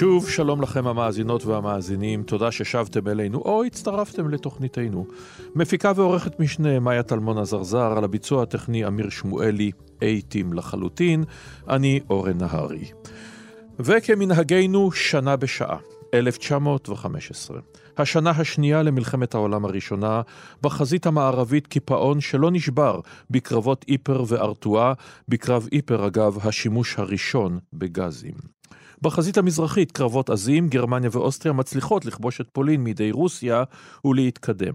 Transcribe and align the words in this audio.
שוב 0.00 0.28
שלום 0.28 0.62
לכם 0.62 0.86
המאזינות 0.86 1.44
והמאזינים, 1.46 2.22
תודה 2.22 2.50
ששבתם 2.50 3.08
אלינו 3.08 3.38
או 3.38 3.64
הצטרפתם 3.64 4.28
לתוכניתנו. 4.28 5.06
מפיקה 5.54 5.92
ועורכת 5.96 6.40
משנה 6.40 6.78
מאיה 6.78 7.02
טלמון 7.02 7.38
עזרזר, 7.38 7.94
על 7.96 8.04
הביצוע 8.04 8.42
הטכני 8.42 8.86
אמיר 8.86 9.10
שמואלי, 9.10 9.70
אייטים 10.02 10.52
לחלוטין, 10.52 11.24
אני 11.68 12.00
אורן 12.10 12.38
נהרי. 12.38 12.84
וכמנהגנו 13.80 14.92
שנה 14.92 15.36
בשעה, 15.36 15.76
1915. 16.14 17.60
השנה 17.98 18.30
השנייה 18.30 18.82
למלחמת 18.82 19.34
העולם 19.34 19.64
הראשונה, 19.64 20.22
בחזית 20.62 21.06
המערבית 21.06 21.66
קיפאון 21.66 22.20
שלא 22.20 22.50
נשבר 22.50 23.00
בקרבות 23.30 23.84
איפר 23.88 24.24
וארטואה, 24.28 24.92
בקרב 25.28 25.68
איפר 25.72 26.06
אגב 26.06 26.38
השימוש 26.42 26.98
הראשון 26.98 27.58
בגזים. 27.72 28.59
בחזית 29.02 29.38
המזרחית 29.38 29.92
קרבות 29.92 30.30
עזים, 30.30 30.68
גרמניה 30.68 31.10
ואוסטריה 31.12 31.52
מצליחות 31.52 32.04
לכבוש 32.04 32.40
את 32.40 32.48
פולין 32.52 32.84
מידי 32.84 33.10
רוסיה 33.10 33.64
ולהתקדם. 34.04 34.74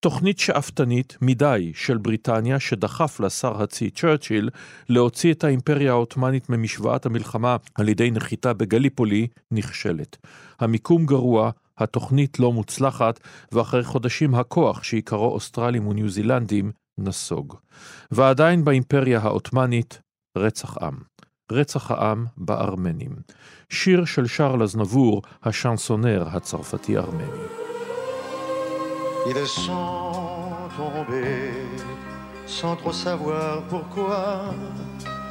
תוכנית 0.00 0.38
שאפתנית 0.38 1.16
מדי 1.22 1.72
של 1.74 1.98
בריטניה 1.98 2.60
שדחף 2.60 3.20
לשר 3.20 3.62
הצי 3.62 3.90
צ'רצ'יל 3.90 4.50
להוציא 4.88 5.32
את 5.32 5.44
האימפריה 5.44 5.90
העות'מאנית 5.90 6.50
ממשוואת 6.50 7.06
המלחמה 7.06 7.56
על 7.74 7.88
ידי 7.88 8.10
נחיתה 8.10 8.52
בגליפולי 8.52 9.26
נכשלת. 9.50 10.16
המיקום 10.60 11.06
גרוע, 11.06 11.50
התוכנית 11.78 12.40
לא 12.40 12.52
מוצלחת, 12.52 13.20
ואחרי 13.52 13.84
חודשים 13.84 14.34
הכוח 14.34 14.82
שעיקרו 14.82 15.32
אוסטרלים 15.32 15.86
וניו 15.86 16.08
זילנדים 16.08 16.72
נסוג. 16.98 17.56
ועדיין 18.10 18.64
באימפריה 18.64 19.20
העות'מאנית 19.20 20.00
רצח 20.38 20.78
עם. 20.78 20.94
רצח 21.52 21.90
העם 21.90 22.26
בארמנים. 22.36 23.16
שיר 23.70 24.04
של 24.04 24.26
שרל 24.26 24.62
אזנבור, 24.62 25.22
השנסונר 25.44 26.28
הצרפתי-ארמני. 26.32 27.24
Ils 29.26 29.46
sont 29.46 30.68
tombés 30.76 31.52
sans 32.46 32.74
trop 32.80 32.92
savoir 32.92 33.62
pourquoi. 33.70 34.54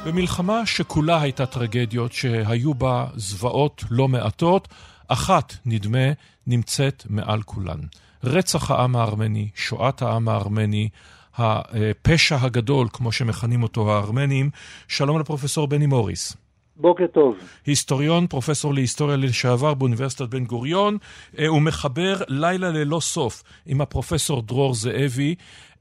במלחמה 0.06 0.66
שכולה 0.66 1.20
הייתה 1.20 1.46
טרגדיות 1.46 2.12
שהיו 2.12 2.74
בה 2.74 3.06
זוועות 3.16 3.84
לא 3.90 4.08
מעטות, 4.08 4.68
אחת, 5.08 5.54
נדמה, 5.66 6.12
נמצאת 6.46 7.06
מעל 7.08 7.42
כולן. 7.42 7.78
רצח 8.24 8.70
העם 8.70 8.96
הארמני, 8.96 9.48
שואת 9.54 10.02
העם 10.02 10.28
הארמני, 10.28 10.88
הפשע 11.34 12.36
הגדול, 12.40 12.88
כמו 12.92 13.12
שמכנים 13.12 13.62
אותו 13.62 13.92
הארמנים. 13.92 14.50
שלום 14.88 15.18
לפרופסור 15.20 15.68
בני 15.68 15.86
מוריס. 15.86 16.36
בוקר 16.80 17.06
טוב. 17.06 17.36
היסטוריון, 17.66 18.26
פרופסור 18.26 18.74
להיסטוריה 18.74 19.16
לשעבר 19.16 19.74
באוניברסיטת 19.74 20.28
בן 20.28 20.44
גוריון, 20.44 20.98
אה, 21.38 21.46
הוא 21.46 21.62
מחבר 21.62 22.14
לילה 22.28 22.70
ללא 22.70 23.00
סוף 23.00 23.42
עם 23.66 23.80
הפרופסור 23.80 24.42
דרור 24.42 24.74
זאבי. 24.74 25.34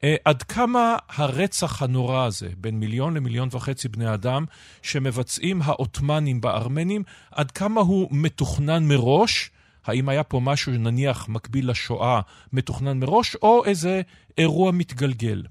אה, 0.04 0.16
עד 0.26 0.44
כמה 0.44 0.96
הרצח 1.18 1.84
הנורא 1.84 2.26
הזה, 2.26 2.48
בין 2.58 2.80
מיליון 2.80 3.14
למיליון 3.14 3.50
וחצי 3.52 3.88
בני 3.88 4.14
אדם, 4.14 4.46
שמבצעים 4.82 5.60
העות'מאנים 5.64 6.42
בארמנים, 6.42 7.04
עד 7.32 7.52
כמה 7.52 7.82
הוא 7.82 8.08
מתוכנן 8.12 8.84
מראש? 8.88 9.52
האם 9.86 10.10
היה 10.10 10.24
פה 10.24 10.40
משהו, 10.44 10.72
נניח, 10.72 11.30
מקביל 11.30 11.70
לשואה, 11.70 12.22
מתוכנן 12.54 13.00
מראש, 13.00 13.36
או 13.36 13.66
איזה 13.66 14.02
אירוע 14.38 14.72
מתגלגל? 14.72 15.44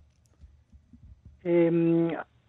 אמ, 1.47 2.09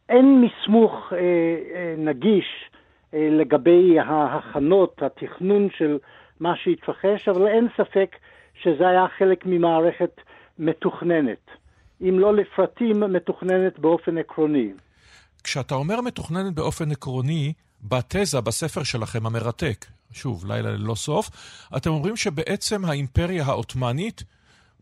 אין 0.10 0.42
מסמוך 0.42 1.14
אה, 1.14 1.18
אה, 1.18 1.96
נגיש 1.98 2.69
לגבי 3.14 4.00
ההכנות, 4.00 5.02
התכנון 5.04 5.68
של 5.78 5.98
מה 6.40 6.54
שהתרחש, 6.64 7.28
אבל 7.28 7.48
אין 7.48 7.68
ספק 7.78 8.16
שזה 8.64 8.88
היה 8.88 9.06
חלק 9.18 9.46
ממערכת 9.46 10.22
מתוכננת. 10.60 11.52
אם 12.02 12.20
לא 12.20 12.36
לפרטים, 12.36 13.00
מתוכננת 13.00 13.80
באופן 13.80 14.18
עקרוני. 14.18 14.72
כשאתה 15.44 15.76
אומר 15.76 16.02
מתוכננת 16.02 16.54
באופן 16.54 16.92
עקרוני, 16.92 17.54
בתזה, 17.82 18.42
בספר 18.42 18.84
שלכם 18.84 19.26
המרתק, 19.26 19.86
שוב, 20.12 20.46
לילה 20.46 20.72
ללא 20.72 20.96
סוף, 20.96 21.30
אתם 21.78 21.90
אומרים 21.90 22.16
שבעצם 22.16 22.86
האימפריה 22.86 23.46
העות'מאנית 23.46 24.24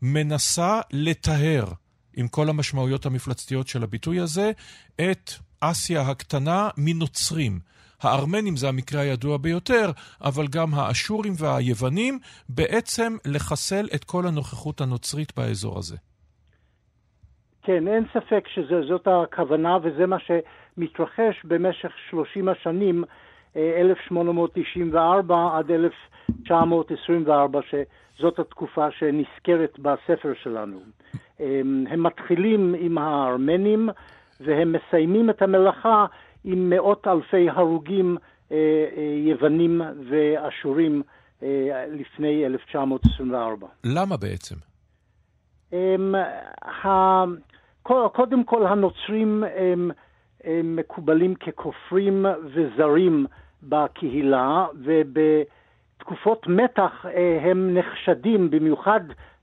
מנסה 0.01 0.79
לטהר, 0.91 1.65
עם 2.15 2.27
כל 2.27 2.49
המשמעויות 2.49 3.05
המפלצתיות 3.05 3.67
של 3.67 3.83
הביטוי 3.83 4.19
הזה, 4.19 4.51
את 4.95 5.31
אסיה 5.59 6.01
הקטנה 6.01 6.69
מנוצרים. 6.77 7.59
הארמנים 8.01 8.55
זה 8.55 8.69
המקרה 8.69 9.01
הידוע 9.01 9.37
ביותר, 9.37 9.91
אבל 10.21 10.45
גם 10.55 10.67
האשורים 10.73 11.33
והיוונים, 11.39 12.19
בעצם 12.49 13.13
לחסל 13.25 13.85
את 13.95 14.03
כל 14.03 14.27
הנוכחות 14.27 14.81
הנוצרית 14.81 15.37
באזור 15.37 15.77
הזה. 15.77 15.97
כן, 17.63 17.87
אין 17.87 18.05
ספק 18.13 18.47
שזאת 18.47 19.07
הכוונה 19.07 19.77
וזה 19.83 20.05
מה 20.05 20.17
שמתרחש 20.19 21.45
במשך 21.45 21.91
30 22.09 22.49
השנים, 22.49 23.03
1894 23.55 25.35
אה, 25.35 25.57
עד 25.57 25.71
1924, 25.71 27.59
שזאת 27.69 28.39
התקופה 28.39 28.91
שנזכרת 28.91 29.79
בספר 29.79 30.33
שלנו. 30.43 30.79
הם 31.89 32.03
מתחילים 32.03 32.75
עם 32.79 32.97
הארמנים 32.97 33.89
והם 34.39 34.75
מסיימים 34.75 35.29
את 35.29 35.41
המלאכה 35.41 36.05
עם 36.47 36.69
מאות 36.69 37.07
אלפי 37.07 37.49
הרוגים 37.49 38.17
אה, 38.51 38.57
אה, 38.97 39.01
יוונים 39.25 39.81
ואשורים 40.09 41.01
לפני 41.91 42.45
1924. 42.45 43.67
למה 43.83 44.17
בעצם? 44.17 44.55
קודם 48.13 48.43
כל 48.43 48.67
הנוצרים 48.67 49.43
הם, 49.55 49.91
הם 50.43 50.75
מקובלים 50.75 51.35
ככופרים 51.35 52.25
וזרים 52.43 53.25
בקהילה, 53.63 54.65
ובתקופות 54.83 56.47
מתח 56.47 57.05
אה, 57.05 57.39
הם 57.41 57.77
נחשדים, 57.77 58.49
במיוחד 58.49 59.01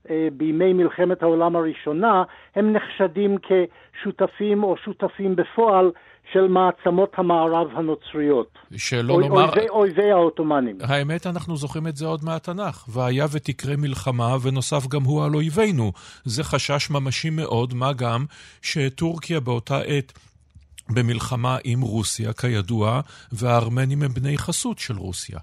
אה, 0.09 0.27
בימי 0.33 0.73
מלחמת 0.73 1.23
העולם 1.23 1.55
הראשונה, 1.55 2.23
הם 2.55 2.73
נחשדים 2.73 3.37
כשותפים 3.37 4.63
או 4.63 4.77
שותפים 4.77 5.35
בפועל 5.35 5.91
של 6.33 6.47
מעצמות 6.47 7.11
המערב 7.17 7.67
הנוצריות. 7.73 8.57
שלא 8.77 9.13
או, 9.13 9.19
לומר... 9.19 9.45
אויבי, 9.45 9.69
אויבי 9.69 10.11
העות'מאנים. 10.11 10.77
האמת, 10.81 11.27
אנחנו 11.27 11.55
זוכרים 11.55 11.87
את 11.87 11.95
זה 11.95 12.05
עוד 12.05 12.19
מהתנ"ך. 12.25 12.85
והיה 12.89 13.25
ותקרה 13.31 13.75
מלחמה, 13.77 14.35
ונוסף 14.43 14.87
גם 14.87 15.03
הוא 15.03 15.23
על 15.23 15.35
אויבינו. 15.35 15.91
זה 16.23 16.43
חשש 16.43 16.89
ממשי 16.89 17.29
מאוד, 17.29 17.73
מה 17.73 17.93
גם 17.93 18.25
שטורקיה 18.61 19.39
באותה 19.39 19.77
עת... 19.77 20.13
במלחמה 20.89 21.57
עם 21.63 21.81
רוסיה, 21.81 22.33
כידוע, 22.33 23.01
והארמנים 23.31 24.01
הם 24.03 24.09
בני 24.09 24.37
חסות 24.37 24.79
של 24.79 24.93
רוסיה. 24.97 25.39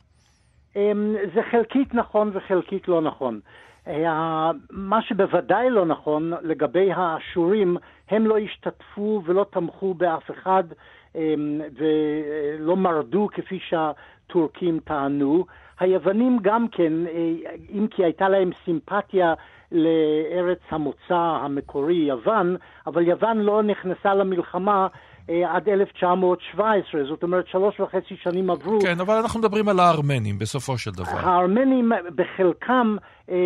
אמ, 0.76 1.14
זה 1.34 1.40
חלקית 1.50 1.94
נכון 1.94 2.30
וחלקית 2.34 2.88
לא 2.88 3.00
נכון. 3.02 3.40
אה, 3.88 4.50
מה 4.70 5.02
שבוודאי 5.02 5.70
לא 5.70 5.86
נכון 5.86 6.32
לגבי 6.42 6.92
האשורים, 6.92 7.76
הם 8.10 8.26
לא 8.26 8.38
השתתפו 8.38 9.22
ולא 9.24 9.46
תמכו 9.50 9.94
באף 9.94 10.30
אחד 10.30 10.64
אמ, 11.14 11.60
ולא 11.76 12.76
מרדו 12.76 13.28
כפי 13.32 13.58
שהטורקים 13.58 14.80
טענו. 14.84 15.44
היוונים 15.80 16.38
גם 16.42 16.68
כן, 16.68 16.92
אה, 17.06 17.50
אם 17.70 17.86
כי 17.90 18.04
הייתה 18.04 18.28
להם 18.28 18.50
סימפתיה 18.64 19.34
לארץ 19.72 20.60
המוצא 20.70 21.14
המקורי, 21.14 21.94
יוון, 21.94 22.56
אבל 22.86 23.08
יוון 23.08 23.38
לא 23.38 23.62
נכנסה 23.62 24.14
למלחמה 24.14 24.86
עד 25.28 25.68
1917, 25.68 27.04
זאת 27.04 27.22
אומרת 27.22 27.48
שלוש 27.48 27.80
וחצי 27.80 28.16
שנים 28.22 28.50
עברו. 28.50 28.80
כן, 28.80 29.00
אבל 29.00 29.14
אנחנו 29.14 29.40
מדברים 29.40 29.68
על 29.68 29.80
הארמנים 29.80 30.38
בסופו 30.38 30.78
של 30.78 30.90
דבר. 30.90 31.18
הארמנים 31.18 31.92
בחלקם 32.14 32.96
אה, 33.30 33.34
אה, 33.34 33.40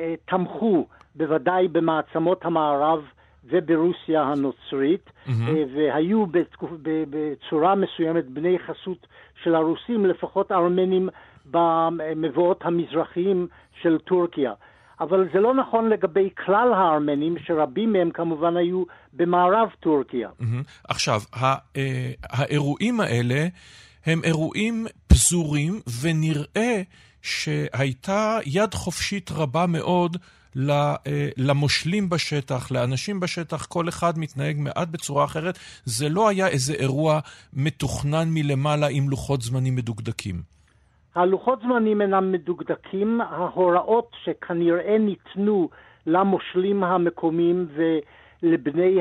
אה, 0.00 0.14
תמכו 0.24 0.86
בוודאי 1.14 1.68
במעצמות 1.68 2.44
המערב 2.44 3.00
וברוסיה 3.44 4.22
הנוצרית, 4.22 5.06
mm-hmm. 5.06 5.30
אה, 5.48 5.64
והיו 5.74 6.26
בתקופ, 6.26 6.70
בצורה 6.82 7.74
מסוימת 7.74 8.26
בני 8.26 8.58
חסות 8.58 9.06
של 9.42 9.54
הרוסים, 9.54 10.06
לפחות 10.06 10.52
ארמנים 10.52 11.08
במבואות 11.50 12.64
המזרחיים 12.64 13.46
של 13.82 13.98
טורקיה. 13.98 14.52
אבל 15.00 15.28
זה 15.32 15.40
לא 15.40 15.54
נכון 15.54 15.88
לגבי 15.88 16.28
כלל 16.46 16.72
הארמנים, 16.74 17.34
שרבים 17.46 17.92
מהם 17.92 18.10
כמובן 18.10 18.56
היו 18.56 18.84
במערב 19.12 19.68
טורקיה. 19.80 20.28
עכשיו, 20.88 21.20
האירועים 22.22 23.00
האלה 23.00 23.46
הם 24.06 24.20
אירועים 24.24 24.86
פזורים, 25.06 25.80
ונראה 26.00 26.82
שהייתה 27.22 28.38
יד 28.46 28.74
חופשית 28.74 29.30
רבה 29.32 29.66
מאוד 29.66 30.16
למושלים 31.36 32.08
בשטח, 32.08 32.70
לאנשים 32.70 33.20
בשטח, 33.20 33.66
כל 33.66 33.88
אחד 33.88 34.18
מתנהג 34.18 34.56
מעט 34.58 34.88
בצורה 34.88 35.24
אחרת. 35.24 35.58
זה 35.84 36.08
לא 36.08 36.28
היה 36.28 36.48
איזה 36.48 36.74
אירוע 36.74 37.20
מתוכנן 37.52 38.28
מלמעלה 38.30 38.86
עם 38.86 39.10
לוחות 39.10 39.42
זמנים 39.42 39.76
מדוקדקים. 39.76 40.55
הלוחות 41.16 41.60
זמנים 41.60 42.02
אינם 42.02 42.32
מדוקדקים, 42.32 43.20
ההוראות 43.20 44.10
שכנראה 44.24 44.98
ניתנו 44.98 45.68
למושלים 46.06 46.84
המקומיים 46.84 47.66
ולבני, 48.42 48.98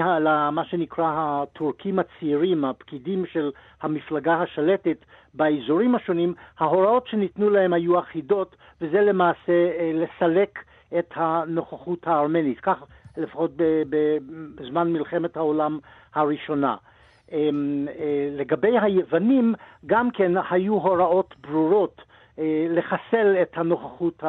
מה 0.52 0.66
שנקרא 0.66 1.12
הטורקים 1.18 2.00
הצעירים, 2.00 2.66
הפקידים 2.66 3.26
של 3.26 3.52
המפלגה 3.82 4.36
השלטת 4.42 4.98
באזורים 5.34 5.96
השונים, 5.96 6.34
ההוראות 6.60 7.08
שניתנו 7.08 7.50
להם 7.50 7.74
היו 7.74 8.00
אחידות, 8.00 8.56
וזה 8.82 9.02
למעשה 9.02 9.54
אה, 9.80 9.92
לסלק 9.94 10.60
את 11.00 11.12
הנוכחות 11.16 12.08
הארמנית, 12.08 12.60
כך 12.60 12.84
לפחות 13.18 13.52
בזמן 14.56 14.94
מלחמת 14.94 15.38
העולם 15.38 15.80
הראשונה. 16.14 16.76
אמ, 17.32 17.88
אה, 18.00 18.30
לגבי 18.32 18.80
היוונים, 18.80 19.56
גם 19.86 20.12
כן 20.12 20.32
היו 20.50 20.74
הוראות 20.74 21.36
ברורות 21.42 22.02
אה, 22.40 22.68
לחסל 22.70 23.36
את 23.42 23.58
הנוכחות 23.58 24.24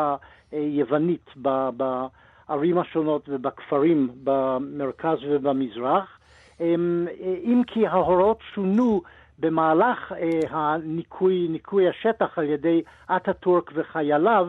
היוונית 0.52 1.30
בערים 1.76 2.78
השונות 2.78 3.28
ובכפרים 3.28 4.08
במרכז 4.24 5.18
ובמזרח, 5.28 6.18
אמ, 6.60 7.06
אה, 7.20 7.34
אם 7.44 7.62
כי 7.66 7.86
ההוראות 7.86 8.38
שונו 8.54 9.02
במהלך 9.38 10.12
הניקוי, 10.50 11.46
ניקוי 11.50 11.88
השטח 11.88 12.38
על 12.38 12.44
ידי 12.44 12.82
אטאטורק 13.16 13.70
וחייליו, 13.74 14.48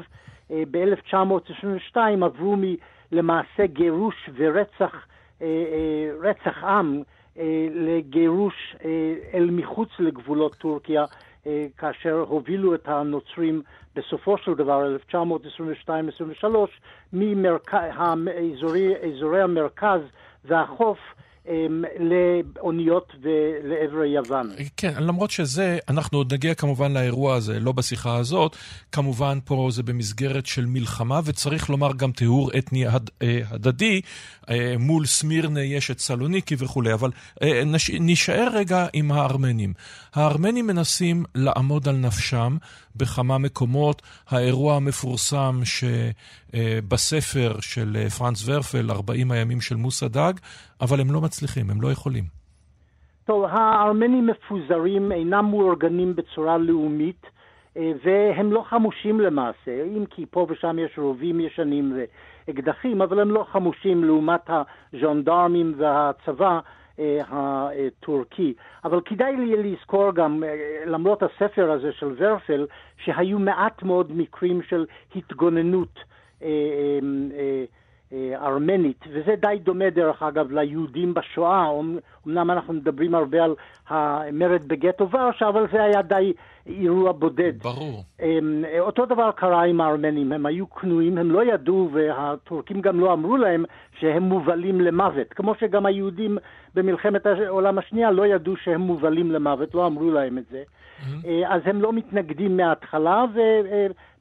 ב-1992 0.49 1.97
עברו 2.21 2.55
למעשה 3.11 3.65
גירוש 3.65 4.29
ורצח 4.35 5.07
רצח 6.21 6.63
עם 6.63 7.03
לגירוש 7.71 8.75
אה, 8.85 9.13
אל 9.33 9.49
מחוץ 9.51 9.89
לגבולות 9.99 10.55
טורקיה, 10.55 11.05
אה, 11.47 11.65
כאשר 11.77 12.25
הובילו 12.27 12.75
את 12.75 12.87
הנוצרים 12.87 13.61
בסופו 13.95 14.37
של 14.37 14.53
דבר, 14.53 14.97
1922-23, 15.11 16.45
מאזורי 18.15 19.41
המרכז 19.41 20.01
והחוף 20.45 20.97
לאוניות 21.99 23.13
ולעבר 23.21 24.03
יוון. 24.03 24.49
כן, 24.77 24.93
למרות 24.99 25.31
שזה, 25.31 25.77
אנחנו 25.89 26.17
עוד 26.17 26.33
נגיע 26.33 26.53
כמובן 26.53 26.93
לאירוע 26.93 27.35
הזה, 27.35 27.59
לא 27.59 27.71
בשיחה 27.71 28.15
הזאת. 28.15 28.55
כמובן 28.91 29.39
פה 29.45 29.67
זה 29.71 29.83
במסגרת 29.83 30.45
של 30.45 30.65
מלחמה, 30.65 31.19
וצריך 31.25 31.69
לומר 31.69 31.93
גם 31.93 32.11
טיהור 32.11 32.51
אתני 32.57 32.87
הד, 32.87 33.09
אה, 33.21 33.41
הדדי. 33.49 34.01
אה, 34.49 34.75
מול 34.79 35.05
סמירנה 35.05 35.61
יש 35.61 35.91
את 35.91 35.99
סלוניקי 35.99 36.55
וכולי, 36.59 36.93
אבל 36.93 37.11
אה, 37.41 37.63
נש, 37.65 37.91
נשאר 37.99 38.49
רגע 38.53 38.87
עם 38.93 39.11
הארמנים. 39.11 39.73
הארמנים 40.13 40.67
מנסים 40.67 41.23
לעמוד 41.35 41.87
על 41.87 41.95
נפשם 41.95 42.57
בכמה 42.97 43.37
מקומות. 43.37 44.01
האירוע 44.29 44.75
המפורסם 44.75 45.55
שבספר 46.53 47.59
של 47.59 48.09
פרנץ 48.17 48.49
ורפל, 48.49 48.91
40 48.91 49.31
הימים 49.31 49.61
של 49.61 49.75
מוסא 49.75 50.07
דאג, 50.07 50.39
אבל 50.81 50.99
הם 51.01 51.11
לא 51.11 51.21
מצליחים, 51.21 51.69
הם 51.69 51.81
לא 51.81 51.91
יכולים. 51.91 52.23
טוב, 53.25 53.45
הארמנים 53.45 54.27
מפוזרים, 54.27 55.11
אינם 55.11 55.45
מאורגנים 55.49 56.15
בצורה 56.15 56.57
לאומית, 56.57 57.25
אה, 57.77 57.91
והם 58.03 58.51
לא 58.51 58.63
חמושים 58.69 59.19
למעשה, 59.19 59.83
אם 59.97 60.05
כי 60.09 60.25
פה 60.31 60.47
ושם 60.49 60.77
יש 60.79 60.97
רובים 60.97 61.39
ישנים 61.39 61.97
ואקדחים, 62.47 63.01
אבל 63.01 63.19
הם 63.19 63.31
לא 63.31 63.45
חמושים 63.51 64.03
לעומת 64.03 64.49
הז'אנדרמים 64.49 65.73
והצבא 65.77 66.51
אה, 66.51 66.59
הטורקי. 67.29 68.53
אבל 68.83 69.01
כדאי 69.05 69.37
לי 69.37 69.71
לזכור 69.71 70.11
גם, 70.15 70.43
אה, 70.43 70.83
למרות 70.85 71.23
הספר 71.23 71.71
הזה 71.71 71.91
של 71.91 72.15
ורפל, 72.17 72.65
שהיו 72.97 73.39
מעט 73.39 73.83
מאוד 73.83 74.11
מקרים 74.11 74.61
של 74.61 74.85
התגוננות. 75.15 75.99
אה, 78.13 78.33
ארמנית, 78.41 79.05
וזה 79.09 79.35
די 79.35 79.59
דומה 79.63 79.89
דרך 79.89 80.23
אגב 80.23 80.51
ליהודים 80.51 81.13
בשואה, 81.13 81.67
אמנם 82.25 82.51
אנחנו 82.51 82.73
מדברים 82.73 83.15
הרבה 83.15 83.43
על 83.43 83.55
המרד 83.87 84.67
בגטו 84.67 85.09
ורשה, 85.09 85.49
אבל 85.49 85.65
זה 85.71 85.83
היה 85.83 86.01
די 86.01 86.33
אירוע 86.67 87.11
בודד. 87.11 87.53
ברור. 87.63 88.03
אמ, 88.21 88.63
אותו 88.79 89.05
דבר 89.05 89.31
קרה 89.31 89.63
עם 89.63 89.81
הארמנים, 89.81 90.31
הם 90.31 90.45
היו 90.45 90.69
כנועים, 90.69 91.17
הם 91.17 91.31
לא 91.31 91.43
ידעו, 91.43 91.89
והטורקים 91.93 92.81
גם 92.81 92.99
לא 92.99 93.13
אמרו 93.13 93.37
להם 93.37 93.65
שהם 93.99 94.23
מובלים 94.23 94.81
למוות, 94.81 95.33
כמו 95.33 95.55
שגם 95.59 95.85
היהודים 95.85 96.37
במלחמת 96.75 97.25
העולם 97.25 97.77
השנייה 97.77 98.11
לא 98.11 98.27
ידעו 98.27 98.57
שהם 98.57 98.81
מובלים 98.81 99.31
למוות, 99.31 99.75
לא 99.75 99.87
אמרו 99.87 100.11
להם 100.11 100.37
את 100.37 100.43
זה. 100.51 100.63
Mm-hmm. 100.63 101.27
אז 101.47 101.61
הם 101.65 101.81
לא 101.81 101.93
מתנגדים 101.93 102.57
מההתחלה, 102.57 103.25
ו... 103.33 103.39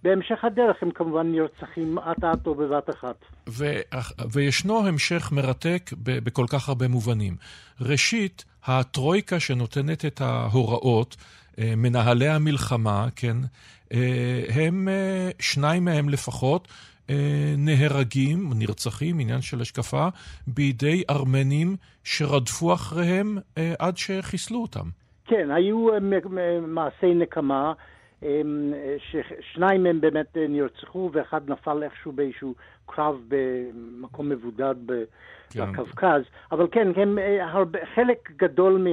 בהמשך 0.06 0.44
הדרך 0.44 0.82
הם 0.82 0.91
כמובן 0.91 1.32
נרצחים 1.32 1.99
אט-אט 1.99 2.47
או 2.47 2.55
בבת 2.55 2.91
אחת. 2.91 3.17
ו- 3.49 3.81
וישנו 4.32 4.87
המשך 4.87 5.32
מרתק 5.32 5.91
ב- 6.03 6.19
בכל 6.25 6.44
כך 6.49 6.69
הרבה 6.69 6.88
מובנים. 6.88 7.35
ראשית, 7.81 8.44
הטרויקה 8.67 9.41
שנותנת 9.41 10.05
את 10.05 10.20
ההוראות, 10.20 11.17
אה, 11.58 11.73
מנהלי 11.76 12.29
המלחמה, 12.29 13.06
כן, 13.17 13.37
אה, 13.93 14.43
הם, 14.55 14.88
אה, 14.88 15.31
שניים 15.41 15.85
מהם 15.85 16.09
לפחות, 16.09 16.69
נהרגים, 17.59 18.50
נרצחים, 18.55 19.20
עניין 19.20 19.41
של 19.41 19.61
השקפה, 19.61 20.09
בידי 20.47 21.02
ארמנים 21.11 21.76
שרדפו 22.05 22.75
אחריהם 22.75 23.38
עד 23.79 23.97
שחיסלו 23.97 24.62
אותם. 24.62 24.88
כן, 25.25 25.50
היו 25.50 25.87
מעשי 26.67 27.14
נקמה. 27.14 27.73
ששניים 28.22 29.82
מהם 29.82 30.00
באמת 30.00 30.36
אה, 30.36 30.46
נרצחו 30.48 31.10
ואחד 31.12 31.50
נפל 31.50 31.82
איכשהו 31.82 32.12
באיזשהו 32.12 32.54
קרב 32.86 33.16
במקום 33.28 34.28
מבודד 34.28 34.74
כן. 35.50 35.72
בקווקז. 35.72 36.23
אבל 36.52 36.66
כן, 36.73 36.88
הם 36.96 37.18
אה, 37.18 37.50
הרבה, 37.50 37.78
חלק 37.94 38.30
גדול 38.37 38.87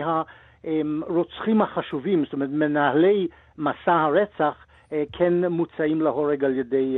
מהרוצחים 0.63 1.61
החשובים, 1.61 2.23
זאת 2.23 2.33
אומרת 2.33 2.49
מנהלי 2.49 3.27
מסע 3.57 3.93
הרצח, 3.93 4.55
אה, 4.91 5.03
כן 5.13 5.45
מוצאים 5.45 6.01
להורג 6.01 6.43
על 6.43 6.57
ידי 6.57 6.97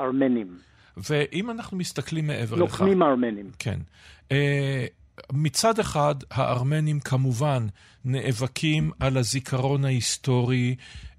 ארמנים. 0.00 0.58
ואם 0.96 1.50
אנחנו 1.50 1.76
מסתכלים 1.76 2.26
מעבר 2.26 2.56
לכך... 2.56 2.60
לוחמים 2.60 3.02
ארמנים. 3.02 3.50
כן. 3.58 3.78
מצד 5.32 5.78
אחד, 5.78 6.14
הארמנים 6.30 7.00
כמובן 7.00 7.66
נאבקים 8.04 8.90
על 9.00 9.16
הזיכרון 9.16 9.84
ההיסטורי 9.84 10.74
אמ, 10.74 11.15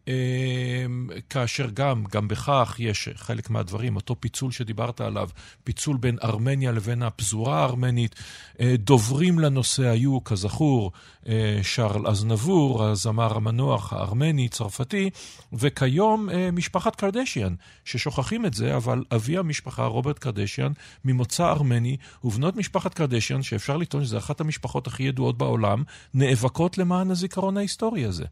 כאשר 1.29 1.69
גם, 1.73 2.03
גם 2.11 2.27
בכך 2.27 2.75
יש 2.79 3.09
חלק 3.15 3.49
מהדברים, 3.49 3.95
אותו 3.95 4.15
פיצול 4.19 4.51
שדיברת 4.51 5.01
עליו, 5.01 5.29
פיצול 5.63 5.97
בין 5.97 6.17
ארמניה 6.23 6.71
לבין 6.71 7.03
הפזורה 7.03 7.59
הארמנית. 7.59 8.15
אה, 8.59 8.75
דוברים 8.77 9.39
לנושא 9.39 9.87
היו, 9.87 10.23
כזכור, 10.23 10.91
אה, 11.27 11.59
שרל 11.63 12.07
אזנבור, 12.07 12.83
הזמר 12.83 13.37
המנוח 13.37 13.93
הארמני-צרפתי, 13.93 15.09
וכיום 15.53 16.29
אה, 16.29 16.51
משפחת 16.51 16.95
קרדשיאן, 16.95 17.55
ששוכחים 17.85 18.45
את 18.45 18.53
זה, 18.53 18.75
אבל 18.75 19.03
אבי 19.15 19.37
המשפחה, 19.37 19.85
רוברט 19.85 20.19
קרדשיאן, 20.19 20.71
ממוצא 21.05 21.49
ארמני, 21.49 21.97
ובנות 22.23 22.55
משפחת 22.55 22.93
קרדשיאן, 22.93 23.41
שאפשר 23.41 23.77
לטעון 23.77 24.05
שזו 24.05 24.17
אחת 24.17 24.41
המשפחות 24.41 24.87
הכי 24.87 25.03
ידועות 25.03 25.37
בעולם, 25.37 25.83
נאבקות 26.13 26.77
למען 26.77 27.11
הזיכרון 27.11 27.57
ההיסטורי 27.57 28.05
הזה. 28.05 28.25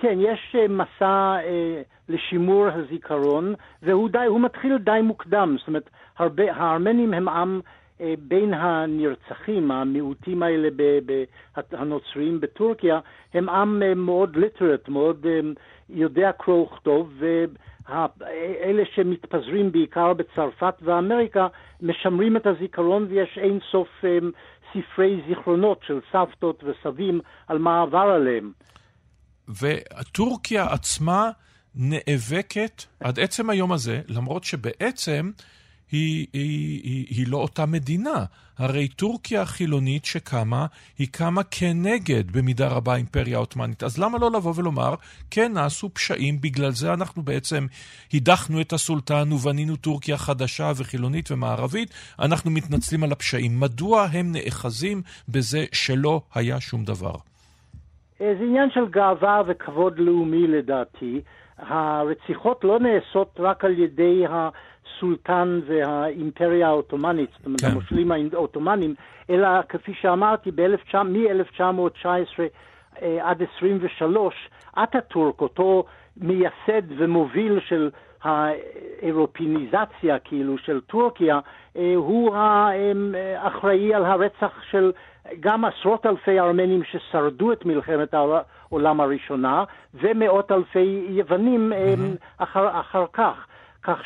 כן, 0.00 0.18
יש 0.20 0.56
אה, 0.58 0.68
מסע 0.68 1.36
אה, 1.44 1.82
לשימור 2.08 2.66
הזיכרון, 2.66 3.54
והוא 3.82 4.08
די, 4.08 4.26
מתחיל 4.38 4.78
די 4.78 5.00
מוקדם. 5.02 5.56
זאת 5.58 5.68
אומרת, 5.68 5.90
הרבה, 6.18 6.52
הארמנים 6.52 7.14
הם 7.14 7.28
עם 7.28 7.60
אה, 8.00 8.14
בין 8.18 8.54
הנרצחים, 8.54 9.70
המיעוטים 9.70 10.42
האלה, 10.42 10.68
ב, 10.76 10.82
ב, 11.06 11.24
הנוצריים 11.72 12.40
בטורקיה, 12.40 13.00
הם 13.34 13.48
עם 13.48 13.82
אה, 13.82 13.94
מאוד 13.94 14.36
ליטרט, 14.36 14.88
מאוד 14.88 15.26
אה, 15.26 15.40
יודע 15.88 16.32
קרוא 16.32 16.66
וכתוב, 16.66 17.12
ואלה 17.88 18.82
שמתפזרים 18.94 19.72
בעיקר 19.72 20.12
בצרפת 20.12 20.74
ואמריקה, 20.82 21.48
משמרים 21.82 22.36
את 22.36 22.46
הזיכרון 22.46 23.06
ויש 23.08 23.38
אין 23.38 23.58
סוף 23.70 23.88
אה, 24.04 24.18
ספרי 24.72 25.20
זיכרונות 25.28 25.80
של 25.86 26.00
סבתות 26.12 26.64
וסבים 26.64 27.20
על 27.48 27.58
מה 27.58 27.82
עבר 27.82 27.98
עליהם. 27.98 28.52
וטורקיה 29.60 30.66
עצמה 30.72 31.30
נאבקת 31.74 32.84
עד 33.00 33.20
עצם 33.20 33.50
היום 33.50 33.72
הזה, 33.72 34.00
למרות 34.08 34.44
שבעצם 34.44 35.30
היא, 35.90 36.26
היא, 36.32 36.80
היא, 36.84 37.06
היא 37.08 37.26
לא 37.28 37.36
אותה 37.36 37.66
מדינה. 37.66 38.24
הרי 38.58 38.88
טורקיה 38.88 39.42
החילונית 39.42 40.04
שקמה, 40.04 40.66
היא 40.98 41.08
קמה 41.10 41.42
כנגד 41.42 42.30
במידה 42.30 42.68
רבה 42.68 42.94
האימפריה 42.94 43.36
העות'מאנית. 43.36 43.82
אז 43.82 43.98
למה 43.98 44.18
לא 44.18 44.30
לבוא 44.30 44.52
ולומר, 44.56 44.94
כן, 45.30 45.52
נעשו 45.52 45.90
פשעים, 45.94 46.40
בגלל 46.40 46.72
זה 46.72 46.92
אנחנו 46.92 47.22
בעצם 47.22 47.66
הדחנו 48.14 48.60
את 48.60 48.72
הסולטן 48.72 49.32
ובנינו 49.32 49.76
טורקיה 49.76 50.18
חדשה 50.18 50.72
וחילונית 50.76 51.30
ומערבית, 51.30 51.90
אנחנו 52.18 52.50
מתנצלים 52.50 53.04
על 53.04 53.12
הפשעים. 53.12 53.60
מדוע 53.60 54.04
הם 54.04 54.32
נאחזים 54.32 55.02
בזה 55.28 55.64
שלא 55.72 56.22
היה 56.34 56.60
שום 56.60 56.84
דבר? 56.84 57.29
אה, 58.20 58.34
זה 58.38 58.44
עניין 58.44 58.70
של 58.70 58.86
גאווה 58.86 59.42
וכבוד 59.46 59.98
לאומי 59.98 60.46
לדעתי. 60.46 61.20
הרציחות 61.58 62.64
לא 62.64 62.78
נעשות 62.78 63.36
רק 63.38 63.64
על 63.64 63.78
ידי 63.78 64.24
הסולטן 64.28 65.60
והאימפריה 65.66 66.68
העות'מאנית, 66.68 67.30
זאת 67.36 67.46
אומרת, 67.46 67.60
כן. 67.60 67.66
המושלים 67.66 68.12
העות'מאנים, 68.32 68.94
אלא 69.30 69.48
כפי 69.68 69.94
שאמרתי, 69.94 70.50
מ-1919 70.50 72.06
אה, 73.02 73.18
עד 73.22 73.42
23, 73.56 74.34
אטאטורק, 74.82 75.40
אותו 75.40 75.84
מייסד 76.16 76.82
ומוביל 76.98 77.60
של 77.68 77.90
האירופיניזציה, 78.22 80.18
כאילו, 80.18 80.58
של 80.58 80.80
טורקיה, 80.80 81.40
אה, 81.76 81.92
הוא 81.96 82.36
האחראי 82.36 83.94
על 83.94 84.04
הרצח 84.04 84.62
של 84.70 84.92
גם 85.40 85.64
עשרות 85.64 86.06
אלפי 86.06 86.40
ארמנים 86.40 86.82
ששרדו 86.84 87.52
את 87.52 87.64
מלחמת 87.64 88.14
העולם 88.14 89.00
הראשונה, 89.00 89.64
ומאות 89.94 90.52
אלפי 90.52 91.06
יוונים 91.08 91.72
mm-hmm. 91.72 92.42
אחר, 92.42 92.80
אחר 92.80 93.04
כך. 93.12 93.46
כך 93.82 93.98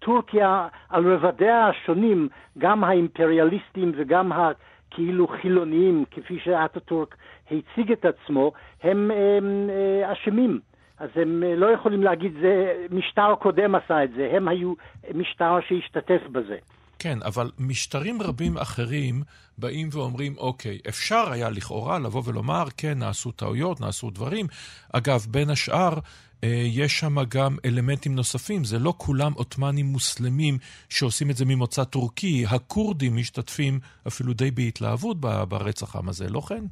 שטורקיה 0.00 0.68
על 0.90 1.14
רבדיה 1.14 1.68
השונים, 1.68 2.28
גם 2.58 2.84
האימפריאליסטים 2.84 3.92
וגם 3.96 4.32
הכאילו 4.32 5.28
חילוניים, 5.28 6.04
כפי 6.10 6.38
שאטאטורק 6.38 7.16
הציג 7.50 7.92
את 7.92 8.04
עצמו, 8.04 8.52
הם 8.82 9.10
אה, 9.10 10.12
אשמים. 10.12 10.60
אז 10.98 11.10
הם 11.14 11.42
לא 11.56 11.66
יכולים 11.66 12.02
להגיד, 12.02 12.32
זה 12.40 12.84
משטר 12.90 13.34
קודם 13.34 13.74
עשה 13.74 14.04
את 14.04 14.10
זה, 14.16 14.30
הם 14.36 14.48
היו 14.48 14.72
משטר 15.14 15.58
שהשתתף 15.68 16.20
בזה. 16.32 16.56
כן, 16.98 17.18
אבל 17.22 17.50
משטרים 17.58 18.22
רבים 18.22 18.58
אחרים 18.58 19.22
באים 19.58 19.88
ואומרים, 19.92 20.34
אוקיי, 20.38 20.78
אפשר 20.88 21.32
היה 21.32 21.50
לכאורה 21.50 21.98
לבוא 21.98 22.22
ולומר, 22.24 22.64
כן, 22.76 22.98
נעשו 22.98 23.32
טעויות, 23.32 23.80
נעשו 23.80 24.10
דברים. 24.10 24.46
אגב, 24.92 25.26
בין 25.30 25.50
השאר, 25.50 25.98
אה, 26.44 26.62
יש 26.66 27.00
שם 27.00 27.16
גם 27.28 27.56
אלמנטים 27.64 28.14
נוספים, 28.14 28.64
זה 28.64 28.78
לא 28.78 28.94
כולם 28.96 29.32
עות'מאנים 29.32 29.86
מוסלמים 29.86 30.58
שעושים 30.88 31.30
את 31.30 31.36
זה 31.36 31.44
ממוצא 31.44 31.84
טורקי, 31.84 32.44
הכורדים 32.48 33.16
משתתפים 33.16 33.80
אפילו 34.06 34.32
די 34.32 34.50
בהתלהבות 34.50 35.20
ברצח 35.20 35.96
העם 35.96 36.08
הזה, 36.08 36.28
לא 36.28 36.40
כן? 36.40 36.64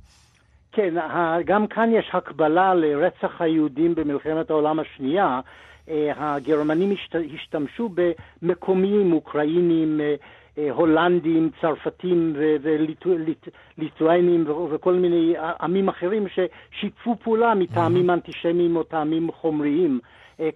כן, 0.74 0.94
גם 1.44 1.66
כאן 1.66 1.90
יש 1.92 2.10
הקבלה 2.12 2.74
לרצח 2.74 3.40
היהודים 3.40 3.94
במלחמת 3.94 4.50
העולם 4.50 4.78
השנייה. 4.78 5.40
אה, 5.88 6.12
הגרמנים 6.16 6.94
השתמשו 7.34 7.90
במקומיים, 8.42 9.12
אוקראינים, 9.12 10.00
אה, 10.00 10.14
אה, 10.58 10.70
הולנדים, 10.70 11.50
צרפתים 11.60 12.32
וליטואנים 13.78 14.44
וכל 14.70 14.94
מיני 14.94 15.34
עמים 15.60 15.88
אחרים 15.88 16.26
ששיתפו 16.28 17.16
פעולה 17.22 17.54
מטעמים 17.54 18.10
אנטישמיים 18.10 18.76
או 18.76 18.82
טעמים 18.82 19.32
חומריים. 19.32 20.00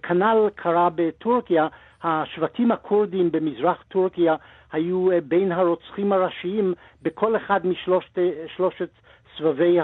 כנ"ל 0.03 0.49
קרה 0.55 0.89
בטורקיה, 0.95 1.67
השבטים 2.03 2.71
הכורדים 2.71 3.31
במזרח 3.31 3.83
טורקיה 3.87 4.35
היו 4.71 5.07
בין 5.27 5.51
הרוצחים 5.51 6.11
הראשיים 6.11 6.73
בכל 7.01 7.35
אחד 7.35 7.59
משלושת 7.67 8.89
סבבי 9.39 9.77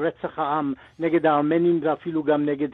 רצח 0.00 0.38
העם 0.38 0.72
נגד 0.98 1.26
הארמנים 1.26 1.80
ואפילו 1.82 2.22
גם 2.22 2.46
נגד 2.46 2.68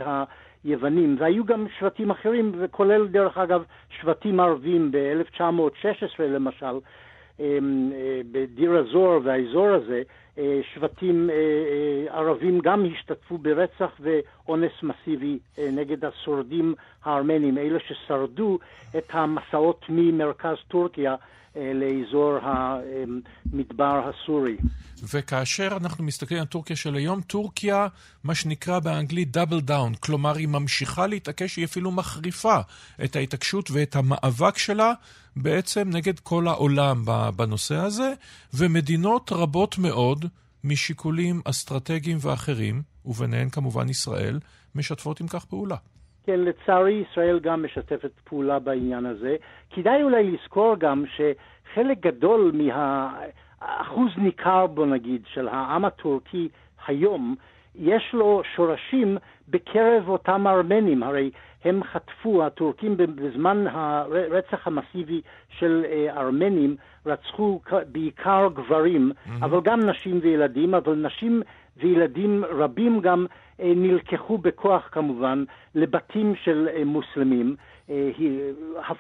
יוונים, 0.64 1.16
והיו 1.18 1.44
גם 1.44 1.66
שבטים 1.78 2.10
אחרים, 2.10 2.52
וכולל 2.58 3.08
דרך 3.08 3.38
אגב 3.38 3.64
שבטים 4.00 4.40
ערבים 4.40 4.90
ב-1916 4.92 6.22
למשל, 6.22 6.78
בדיר 8.32 8.72
הזור 8.76 9.20
והאזור 9.24 9.68
הזה, 9.68 10.02
אה, 10.38 10.60
שבטים 10.74 11.30
אה, 11.30 12.18
ערבים 12.18 12.60
גם 12.60 12.84
השתתפו 12.92 13.38
ברצח 13.38 13.90
ואונס 14.00 14.72
מסיבי 14.82 15.38
נגד 15.58 16.04
השורדים 16.04 16.74
הארמנים, 17.04 17.58
אלה 17.58 17.78
ששרדו 17.88 18.58
את 18.98 19.08
המסעות 19.10 19.84
ממרכז 19.88 20.56
טורקיה 20.68 21.14
לאזור 21.56 22.38
המדבר 22.42 24.08
הסורי. 24.08 24.56
וכאשר 25.12 25.68
אנחנו 25.80 26.04
מסתכלים 26.04 26.40
על 26.40 26.46
טורקיה 26.46 26.76
של 26.76 26.94
היום, 26.94 27.20
טורקיה, 27.20 27.86
מה 28.24 28.34
שנקרא 28.34 28.78
באנגלית 28.78 29.30
double 29.30 29.60
down, 29.60 29.94
כלומר 29.94 30.36
היא 30.36 30.48
ממשיכה 30.48 31.06
להתעקש, 31.06 31.56
היא 31.56 31.64
אפילו 31.64 31.90
מחריפה 31.90 32.58
את 33.04 33.16
ההתעקשות 33.16 33.70
ואת 33.70 33.96
המאבק 33.96 34.58
שלה 34.58 34.92
בעצם 35.42 35.88
נגד 35.96 36.18
כל 36.18 36.46
העולם 36.46 36.96
בנושא 37.36 37.74
הזה, 37.74 38.12
ומדינות 38.58 39.30
רבות 39.32 39.76
מאוד, 39.78 40.24
משיקולים 40.64 41.40
אסטרטגיים 41.44 42.16
ואחרים, 42.22 42.82
וביניהן 43.06 43.48
כמובן 43.48 43.88
ישראל, 43.88 44.38
משתפות 44.74 45.20
עם 45.20 45.26
כך 45.28 45.44
פעולה. 45.44 45.76
כן, 46.26 46.40
לצערי 46.40 47.04
ישראל 47.10 47.40
גם 47.40 47.64
משתפת 47.64 48.10
פעולה 48.24 48.58
בעניין 48.58 49.06
הזה. 49.06 49.36
כדאי 49.70 50.02
אולי 50.02 50.30
לזכור 50.30 50.76
גם 50.78 51.04
שחלק 51.16 52.00
גדול 52.00 52.52
מה... 52.54 53.12
אחוז 53.60 54.10
ניכר, 54.16 54.66
בוא 54.66 54.86
נגיד, 54.86 55.22
של 55.34 55.48
העם 55.48 55.84
הטורקי 55.84 56.48
היום, 56.86 57.34
יש 57.74 58.02
לו 58.12 58.42
שורשים 58.56 59.18
בקרב 59.48 60.08
אותם 60.08 60.46
ארמנים. 60.46 61.02
הרי 61.02 61.30
הם 61.64 61.84
חטפו, 61.84 62.44
הטורקים 62.44 62.96
בזמן 62.96 63.66
הרצח 63.66 64.66
המסיבי 64.66 65.20
של 65.58 65.84
אה, 65.90 66.20
ארמנים, 66.20 66.76
רצחו 67.06 67.60
בעיקר 67.92 68.48
גברים, 68.54 69.10
mm-hmm. 69.12 69.44
אבל 69.44 69.60
גם 69.60 69.80
נשים 69.80 70.18
וילדים, 70.22 70.74
אבל 70.74 70.94
נשים 70.94 71.42
וילדים 71.76 72.44
רבים 72.44 73.00
גם 73.00 73.26
אה, 73.60 73.72
נלקחו 73.76 74.38
בכוח 74.38 74.88
כמובן 74.92 75.44
לבתים 75.74 76.34
של 76.44 76.68
אה, 76.76 76.84
מוסלמים, 76.84 77.56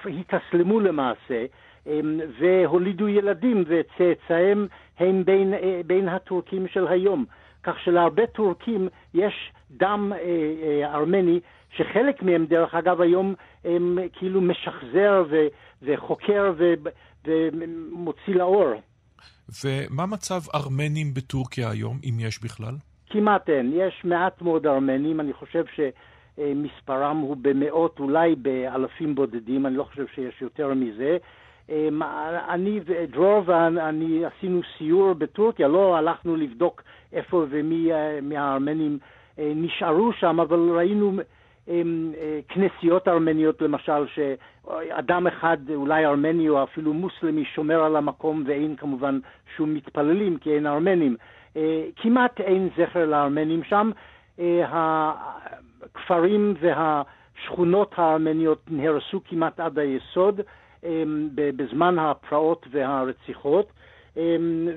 התאסלמו 0.04 0.80
למעשה. 0.80 1.44
אמ, 1.88 2.20
והולידו 2.40 3.08
ילדים, 3.08 3.64
וצאצאיהם 3.66 4.66
הם 4.98 5.24
בין, 5.24 5.54
אה, 5.54 5.80
בין 5.86 6.08
הטורקים 6.08 6.68
של 6.68 6.88
היום. 6.88 7.24
כך 7.62 7.80
שלהרבה 7.80 8.26
טורקים 8.26 8.88
יש 9.14 9.52
דם 9.70 10.12
אה, 10.12 10.18
אה, 10.62 10.94
ארמני, 10.94 11.40
שחלק 11.76 12.22
מהם, 12.22 12.46
דרך 12.46 12.74
אגב, 12.74 13.00
היום 13.00 13.34
הם 13.64 13.98
כאילו 14.12 14.40
משחזר 14.40 15.24
ו, 15.30 15.36
וחוקר 15.82 16.52
ו, 16.58 16.74
ומוציא 17.24 18.34
לאור. 18.34 18.74
ומה 19.64 20.06
מצב 20.06 20.40
ארמנים 20.54 21.14
בטורקיה 21.14 21.70
היום, 21.70 21.98
אם 22.04 22.14
יש 22.20 22.42
בכלל? 22.42 22.74
כמעט 23.10 23.50
אין. 23.50 23.72
יש 23.74 24.02
מעט 24.04 24.42
מאוד 24.42 24.66
ארמנים, 24.66 25.20
אני 25.20 25.32
חושב 25.32 25.64
שמספרם 25.74 27.16
הוא 27.16 27.36
במאות, 27.42 28.00
אולי 28.00 28.34
באלפים 28.34 29.14
בודדים, 29.14 29.66
אני 29.66 29.76
לא 29.76 29.84
חושב 29.84 30.04
שיש 30.14 30.42
יותר 30.42 30.74
מזה. 30.74 31.16
אמ, 31.68 32.02
אני 32.48 32.80
ודרור 32.84 33.42
ואני 33.46 34.24
עשינו 34.24 34.60
סיור 34.78 35.12
בטורקיה, 35.12 35.68
לא 35.68 35.96
הלכנו 35.96 36.36
לבדוק 36.36 36.82
איפה 37.12 37.46
ומי 37.50 37.92
אה, 37.92 38.20
מהארמנים 38.22 38.98
אה, 39.38 39.52
נשארו 39.56 40.12
שם, 40.12 40.40
אבל 40.40 40.70
ראינו 40.70 41.12
כנסיות 42.48 43.08
ארמניות 43.08 43.62
למשל, 43.62 44.06
שאדם 44.06 45.26
אחד, 45.26 45.56
אולי 45.74 46.06
ארמני 46.06 46.48
או 46.48 46.62
אפילו 46.62 46.92
מוסלמי, 46.92 47.44
שומר 47.44 47.84
על 47.84 47.96
המקום 47.96 48.44
ואין 48.46 48.76
כמובן 48.76 49.18
שום 49.56 49.74
מתפללים 49.74 50.38
כי 50.38 50.54
אין 50.54 50.66
ארמנים. 50.66 51.16
כמעט 51.96 52.40
אין 52.40 52.68
זכר 52.78 53.06
לארמנים 53.06 53.62
שם. 53.64 53.90
הכפרים 54.62 56.54
והשכונות 56.60 57.94
הארמניות 57.96 58.64
נהרסו 58.70 59.20
כמעט 59.24 59.60
עד 59.60 59.78
היסוד. 59.78 60.40
בזמן 61.34 61.98
הפרעות 61.98 62.66
והרציחות, 62.70 63.72